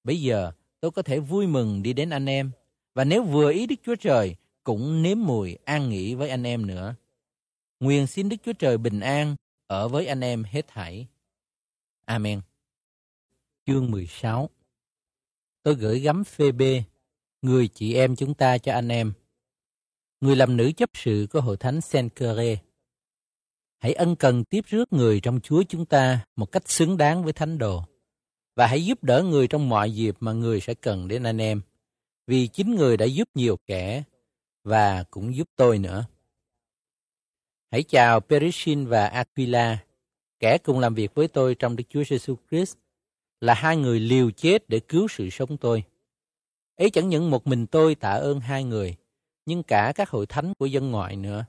Bây 0.04 0.22
giờ 0.22 0.52
tôi 0.80 0.92
có 0.92 1.02
thể 1.02 1.20
vui 1.20 1.48
mừng 1.48 1.84
đi 1.84 1.94
đến 1.94 2.10
anh 2.10 2.26
em 2.26 2.52
và 2.94 3.04
nếu 3.04 3.24
vừa 3.24 3.52
ý 3.52 3.66
Đức 3.66 3.76
Chúa 3.86 3.96
Trời 3.96 4.36
cũng 4.64 5.02
nếm 5.04 5.18
mùi 5.20 5.58
an 5.66 5.90
nghỉ 5.90 6.16
với 6.16 6.30
anh 6.30 6.44
em 6.44 6.68
nữa. 6.68 6.96
Nguyện 7.80 8.08
xin 8.08 8.30
Đức 8.30 8.38
Chúa 8.46 8.54
Trời 8.54 8.78
bình 8.78 9.00
an 9.00 9.36
ở 9.68 9.88
với 9.88 10.06
anh 10.06 10.22
em 10.22 10.44
hết 10.44 10.68
thảy. 10.68 11.08
Amen. 12.06 12.42
Chương 13.66 13.92
16 13.92 14.50
Tôi 15.64 15.76
gửi 15.76 16.00
gắm 16.00 16.24
phê 16.24 16.52
bê, 16.52 16.84
người 17.42 17.68
chị 17.68 17.94
em 17.94 18.16
chúng 18.16 18.34
ta 18.34 18.58
cho 18.58 18.74
anh 18.74 18.90
em. 18.92 19.14
Người 20.22 20.36
làm 20.36 20.58
nữ 20.58 20.72
chấp 20.78 20.90
sự 20.94 21.28
của 21.32 21.42
hội 21.42 21.58
thánh 21.58 21.80
Saint-Cœur. 21.80 22.58
Hãy 23.80 23.94
ân 23.94 24.16
cần 24.16 24.44
tiếp 24.44 24.66
rước 24.68 24.94
người 24.94 25.20
trong 25.20 25.40
Chúa 25.42 25.64
chúng 25.64 25.86
ta 25.86 26.26
một 26.36 26.52
cách 26.52 26.70
xứng 26.70 26.98
đáng 26.98 27.24
với 27.24 27.34
thánh 27.34 27.58
đồ. 27.58 27.84
Và 28.56 28.68
hãy 28.68 28.86
giúp 28.86 29.04
đỡ 29.04 29.24
người 29.24 29.48
trong 29.48 29.70
mọi 29.70 29.92
dịp 29.92 30.16
mà 30.20 30.34
người 30.34 30.60
sẽ 30.60 30.74
cần 30.74 31.08
đến 31.08 31.24
anh 31.24 31.42
em. 31.42 31.62
Vì 32.28 32.48
chính 32.48 32.76
người 32.76 32.98
đã 32.98 33.06
giúp 33.06 33.30
nhiều 33.36 33.58
kẻ 33.66 34.04
và 34.64 35.04
cũng 35.04 35.36
giúp 35.36 35.50
tôi 35.56 35.78
nữa. 35.78 36.06
Hãy 37.72 37.84
chào 37.84 38.20
Perishin 38.20 38.86
và 38.86 39.08
Aquila, 39.08 39.78
kẻ 40.40 40.58
cùng 40.58 40.80
làm 40.80 40.96
việc 40.96 41.16
với 41.16 41.28
tôi 41.28 41.56
trong 41.56 41.76
Đức 41.76 41.84
Chúa 41.90 42.04
Giêsu 42.04 42.36
Christ, 42.50 42.78
là 43.42 43.54
hai 43.54 43.78
người 43.78 44.00
liều 44.00 44.32
chết 44.32 44.70
để 44.70 44.80
cứu 44.80 45.08
sự 45.08 45.30
sống 45.30 45.58
tôi. 45.58 45.84
Ấy 46.76 46.90
chẳng 46.90 47.10
những 47.10 47.32
một 47.32 47.48
mình 47.48 47.68
tôi 47.68 47.96
tạ 47.96 48.12
ơn 48.12 48.40
hai 48.40 48.64
người, 48.64 48.96
nhưng 49.46 49.64
cả 49.64 49.94
các 49.96 50.10
hội 50.10 50.26
thánh 50.26 50.54
của 50.54 50.66
dân 50.66 50.92
ngoại 50.92 51.16
nữa. 51.16 51.46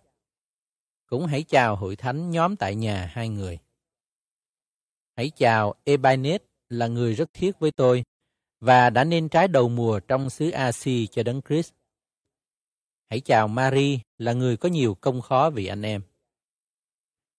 Cũng 1.10 1.26
hãy 1.26 1.42
chào 1.42 1.76
hội 1.76 1.96
thánh 1.96 2.30
nhóm 2.30 2.56
tại 2.56 2.74
nhà 2.74 3.10
hai 3.12 3.28
người. 3.28 3.58
Hãy 5.16 5.30
chào 5.30 5.74
Ebanet 5.84 6.42
là 6.68 6.86
người 6.86 7.14
rất 7.14 7.30
thiết 7.32 7.58
với 7.58 7.70
tôi 7.70 8.04
và 8.60 8.90
đã 8.90 9.04
nên 9.04 9.28
trái 9.28 9.48
đầu 9.48 9.68
mùa 9.68 10.00
trong 10.00 10.30
xứ 10.30 10.50
Asi 10.50 11.06
cho 11.06 11.22
Đấng 11.22 11.40
Christ. 11.42 11.72
Hãy 13.08 13.20
chào 13.20 13.48
Mary 13.48 14.00
là 14.18 14.32
người 14.32 14.56
có 14.56 14.68
nhiều 14.68 14.94
công 14.94 15.20
khó 15.20 15.50
vì 15.50 15.66
anh 15.66 15.82
em. 15.82 16.02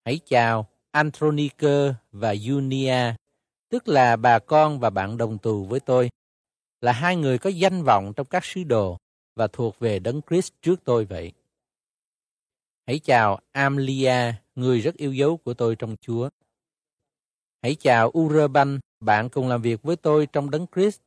Hãy 0.06 0.20
chào 0.26 0.68
Andronike 0.92 1.94
và 2.12 2.34
Junia, 2.34 3.14
tức 3.70 3.88
là 3.88 4.16
bà 4.16 4.40
con 4.40 4.80
và 4.80 4.90
bạn 4.90 5.18
đồng 5.18 5.38
tù 5.38 5.66
với 5.66 5.80
tôi, 5.80 6.10
là 6.82 6.92
hai 6.92 7.16
người 7.16 7.38
có 7.38 7.50
danh 7.50 7.84
vọng 7.84 8.14
trong 8.16 8.28
các 8.28 8.46
sứ 8.46 8.64
đồ 8.64 8.98
và 9.36 9.48
thuộc 9.48 9.80
về 9.80 10.00
Đấng 10.00 10.22
Christ 10.30 10.54
trước 10.62 10.80
tôi 10.84 11.06
vậy. 11.06 11.32
Hãy 12.88 13.00
chào 13.00 13.40
Amlia, 13.52 14.34
người 14.56 14.80
rất 14.82 14.96
yêu 14.96 15.14
dấu 15.14 15.38
của 15.38 15.54
tôi 15.54 15.76
trong 15.76 15.96
Chúa. 16.02 16.30
Hãy 17.62 17.76
chào 17.76 18.12
Urban, 18.18 18.80
bạn 19.00 19.30
cùng 19.30 19.48
làm 19.48 19.62
việc 19.62 19.82
với 19.82 19.96
tôi 19.96 20.28
trong 20.34 20.50
Đấng 20.50 20.66
Christ, 20.76 21.02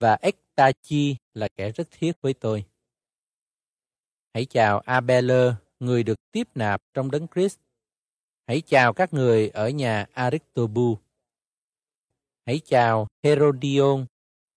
và 0.00 0.18
Ektachi 0.20 1.16
là 1.34 1.48
kẻ 1.56 1.70
rất 1.70 1.88
thiết 1.90 2.12
với 2.20 2.34
tôi. 2.34 2.64
Hãy 4.34 4.44
chào 4.44 4.78
Abeler, 4.78 5.54
người 5.80 6.02
được 6.02 6.18
tiếp 6.32 6.48
nạp 6.54 6.82
trong 6.94 7.10
Đấng 7.10 7.26
Christ 7.34 7.58
Hãy 8.46 8.60
chào 8.60 8.92
các 8.92 9.14
người 9.14 9.48
ở 9.48 9.68
nhà 9.68 10.06
Aristobu. 10.12 10.98
Hãy 12.46 12.60
chào 12.64 13.06
Herodion 13.22 14.06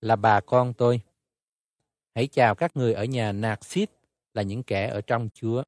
là 0.01 0.15
bà 0.15 0.41
con 0.41 0.73
tôi. 0.73 1.01
Hãy 2.15 2.27
chào 2.27 2.55
các 2.55 2.77
người 2.77 2.93
ở 2.93 3.05
nhà 3.05 3.31
Narcis 3.31 3.89
là 4.33 4.41
những 4.41 4.63
kẻ 4.63 4.87
ở 4.87 5.01
trong 5.01 5.29
Chúa. 5.33 5.63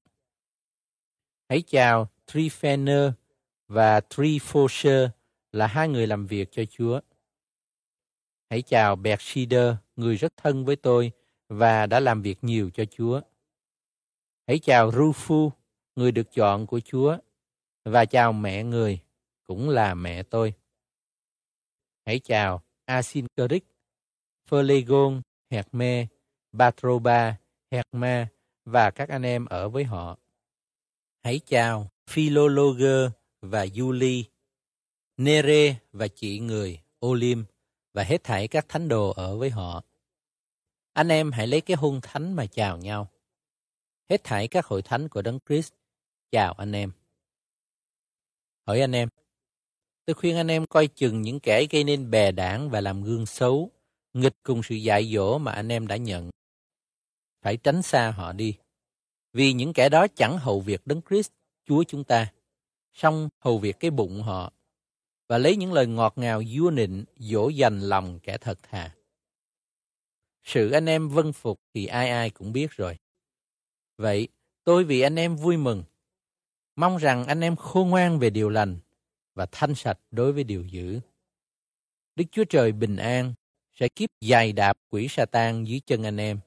Hãy 1.49 1.61
chào 1.61 2.07
Trifener 2.25 3.11
và 3.67 3.99
Trifosher 3.99 5.09
là 5.51 5.67
hai 5.67 5.89
người 5.89 6.07
làm 6.07 6.27
việc 6.27 6.51
cho 6.51 6.65
Chúa. 6.65 6.99
Hãy 8.49 8.61
chào 8.61 8.95
Bersider, 8.95 9.75
người 9.95 10.15
rất 10.15 10.33
thân 10.37 10.65
với 10.65 10.75
tôi 10.75 11.11
và 11.49 11.85
đã 11.85 11.99
làm 11.99 12.21
việc 12.21 12.37
nhiều 12.41 12.69
cho 12.69 12.85
Chúa. 12.85 13.21
Hãy 14.47 14.59
chào 14.59 14.91
Rufu, 14.91 15.49
người 15.95 16.11
được 16.11 16.31
chọn 16.33 16.67
của 16.67 16.79
Chúa 16.79 17.17
và 17.85 18.05
chào 18.05 18.33
mẹ 18.33 18.63
người, 18.63 18.99
cũng 19.43 19.69
là 19.69 19.93
mẹ 19.93 20.23
tôi. 20.23 20.53
Hãy 22.05 22.19
chào 22.19 22.61
Asinkerik, 22.85 23.65
Phlegon, 24.49 25.21
Herme, 25.49 26.07
Batroba, 26.51 27.35
Herma 27.71 28.27
và 28.65 28.91
các 28.91 29.09
anh 29.09 29.23
em 29.23 29.45
ở 29.45 29.69
với 29.69 29.83
họ. 29.83 30.17
Hãy 31.27 31.39
chào 31.45 31.89
Philologer 32.09 33.11
và 33.41 33.65
Julie, 33.65 34.23
Nere 35.17 35.75
và 35.91 36.07
chị 36.07 36.39
người 36.39 36.79
Olim 37.05 37.45
và 37.93 38.03
hết 38.03 38.23
thảy 38.23 38.47
các 38.47 38.65
thánh 38.69 38.87
đồ 38.87 39.09
ở 39.09 39.37
với 39.37 39.49
họ. 39.49 39.83
Anh 40.93 41.07
em 41.07 41.31
hãy 41.31 41.47
lấy 41.47 41.61
cái 41.61 41.77
hôn 41.77 41.99
thánh 42.01 42.33
mà 42.33 42.45
chào 42.45 42.77
nhau. 42.77 43.07
Hết 44.09 44.23
thảy 44.23 44.47
các 44.47 44.65
hội 44.65 44.81
thánh 44.81 45.09
của 45.09 45.21
Đấng 45.21 45.39
Christ 45.47 45.73
chào 46.31 46.53
anh 46.53 46.71
em. 46.71 46.91
Hỏi 48.67 48.81
anh 48.81 48.95
em, 48.95 49.09
tôi 50.05 50.13
khuyên 50.13 50.35
anh 50.35 50.47
em 50.47 50.65
coi 50.65 50.87
chừng 50.87 51.21
những 51.21 51.39
kẻ 51.39 51.65
gây 51.69 51.83
nên 51.83 52.11
bè 52.11 52.31
đảng 52.31 52.69
và 52.69 52.81
làm 52.81 53.03
gương 53.03 53.25
xấu, 53.25 53.71
nghịch 54.13 54.35
cùng 54.43 54.63
sự 54.63 54.75
dạy 54.75 55.11
dỗ 55.13 55.37
mà 55.37 55.51
anh 55.51 55.71
em 55.71 55.87
đã 55.87 55.97
nhận. 55.97 56.29
Phải 57.41 57.57
tránh 57.57 57.81
xa 57.81 58.11
họ 58.11 58.33
đi. 58.33 58.57
Vì 59.37 59.53
những 59.53 59.73
kẻ 59.73 59.89
đó 59.89 60.07
chẳng 60.15 60.37
hầu 60.37 60.61
việc 60.61 60.81
Đấng 60.85 61.01
Christ, 61.09 61.31
Chúa 61.65 61.83
chúng 61.83 62.03
ta, 62.03 62.33
song 62.93 63.29
hầu 63.39 63.57
việc 63.57 63.79
cái 63.79 63.91
bụng 63.91 64.21
họ 64.21 64.53
và 65.27 65.37
lấy 65.37 65.55
những 65.55 65.73
lời 65.73 65.87
ngọt 65.87 66.13
ngào 66.15 66.43
vua 66.51 66.71
nịnh 66.71 67.05
dỗ 67.15 67.49
dành 67.49 67.79
lòng 67.79 68.19
kẻ 68.23 68.37
thật 68.37 68.59
thà. 68.63 68.95
Sự 70.43 70.71
anh 70.71 70.85
em 70.85 71.09
vân 71.09 71.33
phục 71.33 71.59
thì 71.73 71.85
ai 71.85 72.09
ai 72.09 72.29
cũng 72.29 72.53
biết 72.53 72.71
rồi. 72.71 72.97
Vậy, 73.97 74.27
tôi 74.63 74.83
vì 74.83 75.01
anh 75.01 75.15
em 75.15 75.35
vui 75.35 75.57
mừng 75.57 75.83
Mong 76.75 76.97
rằng 76.97 77.25
anh 77.25 77.41
em 77.41 77.55
khôn 77.55 77.89
ngoan 77.89 78.19
về 78.19 78.29
điều 78.29 78.49
lành 78.49 78.77
và 79.35 79.47
thanh 79.51 79.75
sạch 79.75 79.99
đối 80.11 80.33
với 80.33 80.43
điều 80.43 80.65
dữ. 80.65 80.99
Đức 82.15 82.25
Chúa 82.31 82.43
Trời 82.43 82.71
bình 82.71 82.95
an 82.95 83.33
sẽ 83.73 83.87
kiếp 83.87 84.09
dài 84.21 84.53
đạp 84.53 84.77
quỷ 84.89 85.07
Satan 85.09 85.63
dưới 85.63 85.81
chân 85.85 86.03
anh 86.03 86.17
em. 86.17 86.39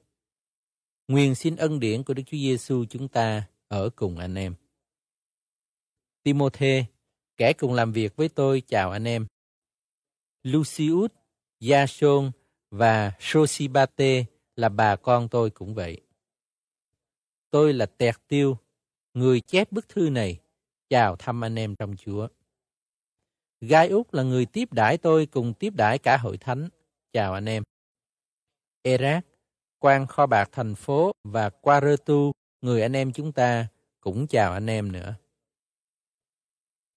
Nguyện 1.11 1.35
xin 1.35 1.57
ân 1.57 1.81
điển 1.81 2.03
của 2.03 2.15
Đức 2.15 2.23
Chúa 2.27 2.37
Giêsu 2.37 2.85
chúng 2.91 3.09
ta 3.09 3.49
ở 3.69 3.91
cùng 3.97 4.19
anh 4.19 4.35
em. 4.35 4.55
Timôthê, 6.23 6.85
kẻ 7.37 7.53
cùng 7.53 7.75
làm 7.75 7.93
việc 7.93 8.17
với 8.17 8.29
tôi 8.29 8.63
chào 8.67 8.91
anh 8.91 9.05
em. 9.05 9.27
Lucius, 10.43 11.11
Jason 11.61 12.31
và 12.71 13.13
Sosibate 13.21 14.25
là 14.57 14.69
bà 14.69 14.97
con 14.97 15.29
tôi 15.29 15.51
cũng 15.51 15.75
vậy. 15.75 16.01
Tôi 17.51 17.73
là 17.73 17.87
Tẹt 17.87 18.15
Tiêu, 18.29 18.59
người 19.15 19.41
chép 19.41 19.73
bức 19.73 19.89
thư 19.89 20.11
này, 20.11 20.41
chào 20.89 21.17
thăm 21.17 21.45
anh 21.45 21.59
em 21.59 21.77
trong 21.77 21.97
Chúa. 21.97 22.29
Gai 23.61 23.89
Úc 23.89 24.15
là 24.15 24.23
người 24.23 24.47
tiếp 24.47 24.73
đãi 24.73 24.99
tôi 24.99 25.27
cùng 25.27 25.55
tiếp 25.55 25.73
đãi 25.77 25.99
cả 25.99 26.17
hội 26.17 26.37
thánh. 26.39 26.69
Chào 27.13 27.33
anh 27.33 27.49
em. 27.49 27.63
Erat, 28.83 29.27
quan 29.81 30.07
kho 30.07 30.27
bạc 30.27 30.49
thành 30.53 30.75
phố 30.75 31.13
và 31.25 31.51
Quaretu, 31.51 32.33
người 32.61 32.83
anh 32.83 32.97
em 32.97 33.13
chúng 33.13 33.33
ta, 33.33 33.67
cũng 34.01 34.27
chào 34.27 34.53
anh 34.53 34.67
em 34.67 34.93
nữa. 34.93 35.15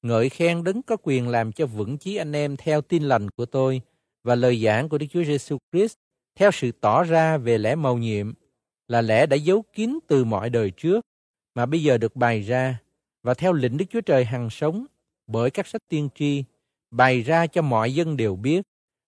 Ngợi 0.01 0.29
khen 0.29 0.63
đấng 0.63 0.81
có 0.81 0.97
quyền 1.03 1.27
làm 1.27 1.51
cho 1.51 1.65
vững 1.65 1.97
chí 1.97 2.15
anh 2.15 2.35
em 2.35 2.57
theo 2.57 2.81
tin 2.81 3.03
lành 3.03 3.29
của 3.29 3.45
tôi 3.45 3.81
và 4.23 4.35
lời 4.35 4.63
giảng 4.63 4.89
của 4.89 4.97
Đức 4.97 5.05
Chúa 5.09 5.23
Giêsu 5.23 5.57
Christ 5.71 5.93
theo 6.35 6.51
sự 6.51 6.71
tỏ 6.71 7.03
ra 7.03 7.37
về 7.37 7.57
lẽ 7.57 7.75
mầu 7.75 7.97
nhiệm 7.97 8.33
là 8.87 9.01
lẽ 9.01 9.25
đã 9.25 9.35
giấu 9.35 9.61
kín 9.73 9.99
từ 10.07 10.23
mọi 10.23 10.49
đời 10.49 10.71
trước 10.71 11.05
mà 11.55 11.65
bây 11.65 11.83
giờ 11.83 11.97
được 11.97 12.15
bày 12.15 12.41
ra 12.41 12.79
và 13.23 13.33
theo 13.33 13.53
lệnh 13.53 13.77
Đức 13.77 13.85
Chúa 13.89 14.01
Trời 14.01 14.25
hằng 14.25 14.49
sống 14.49 14.85
bởi 15.27 15.51
các 15.51 15.67
sách 15.67 15.81
tiên 15.89 16.09
tri 16.15 16.43
bày 16.91 17.21
ra 17.21 17.47
cho 17.47 17.61
mọi 17.61 17.93
dân 17.93 18.17
đều 18.17 18.35
biết 18.35 18.61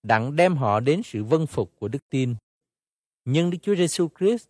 đặng 0.03 0.35
đem 0.35 0.55
họ 0.55 0.79
đến 0.79 1.01
sự 1.03 1.23
vân 1.23 1.47
phục 1.47 1.71
của 1.79 1.87
đức 1.87 2.09
tin. 2.09 2.35
Nhưng 3.25 3.49
Đức 3.49 3.57
Chúa 3.61 3.75
Giêsu 3.75 4.07
Christ 4.19 4.47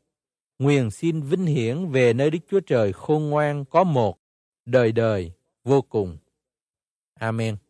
nguyện 0.60 0.92
xin 0.92 1.22
vinh 1.22 1.46
hiển 1.46 1.88
về 1.92 2.14
nơi 2.14 2.30
Đức 2.30 2.40
Chúa 2.50 2.60
Trời 2.60 2.94
khôn 2.94 3.30
ngoan 3.30 3.66
có 3.66 3.84
một, 3.84 4.20
đời 4.66 4.92
đời, 4.92 5.32
vô 5.64 5.82
cùng. 5.82 6.18
Amen. 7.14 7.65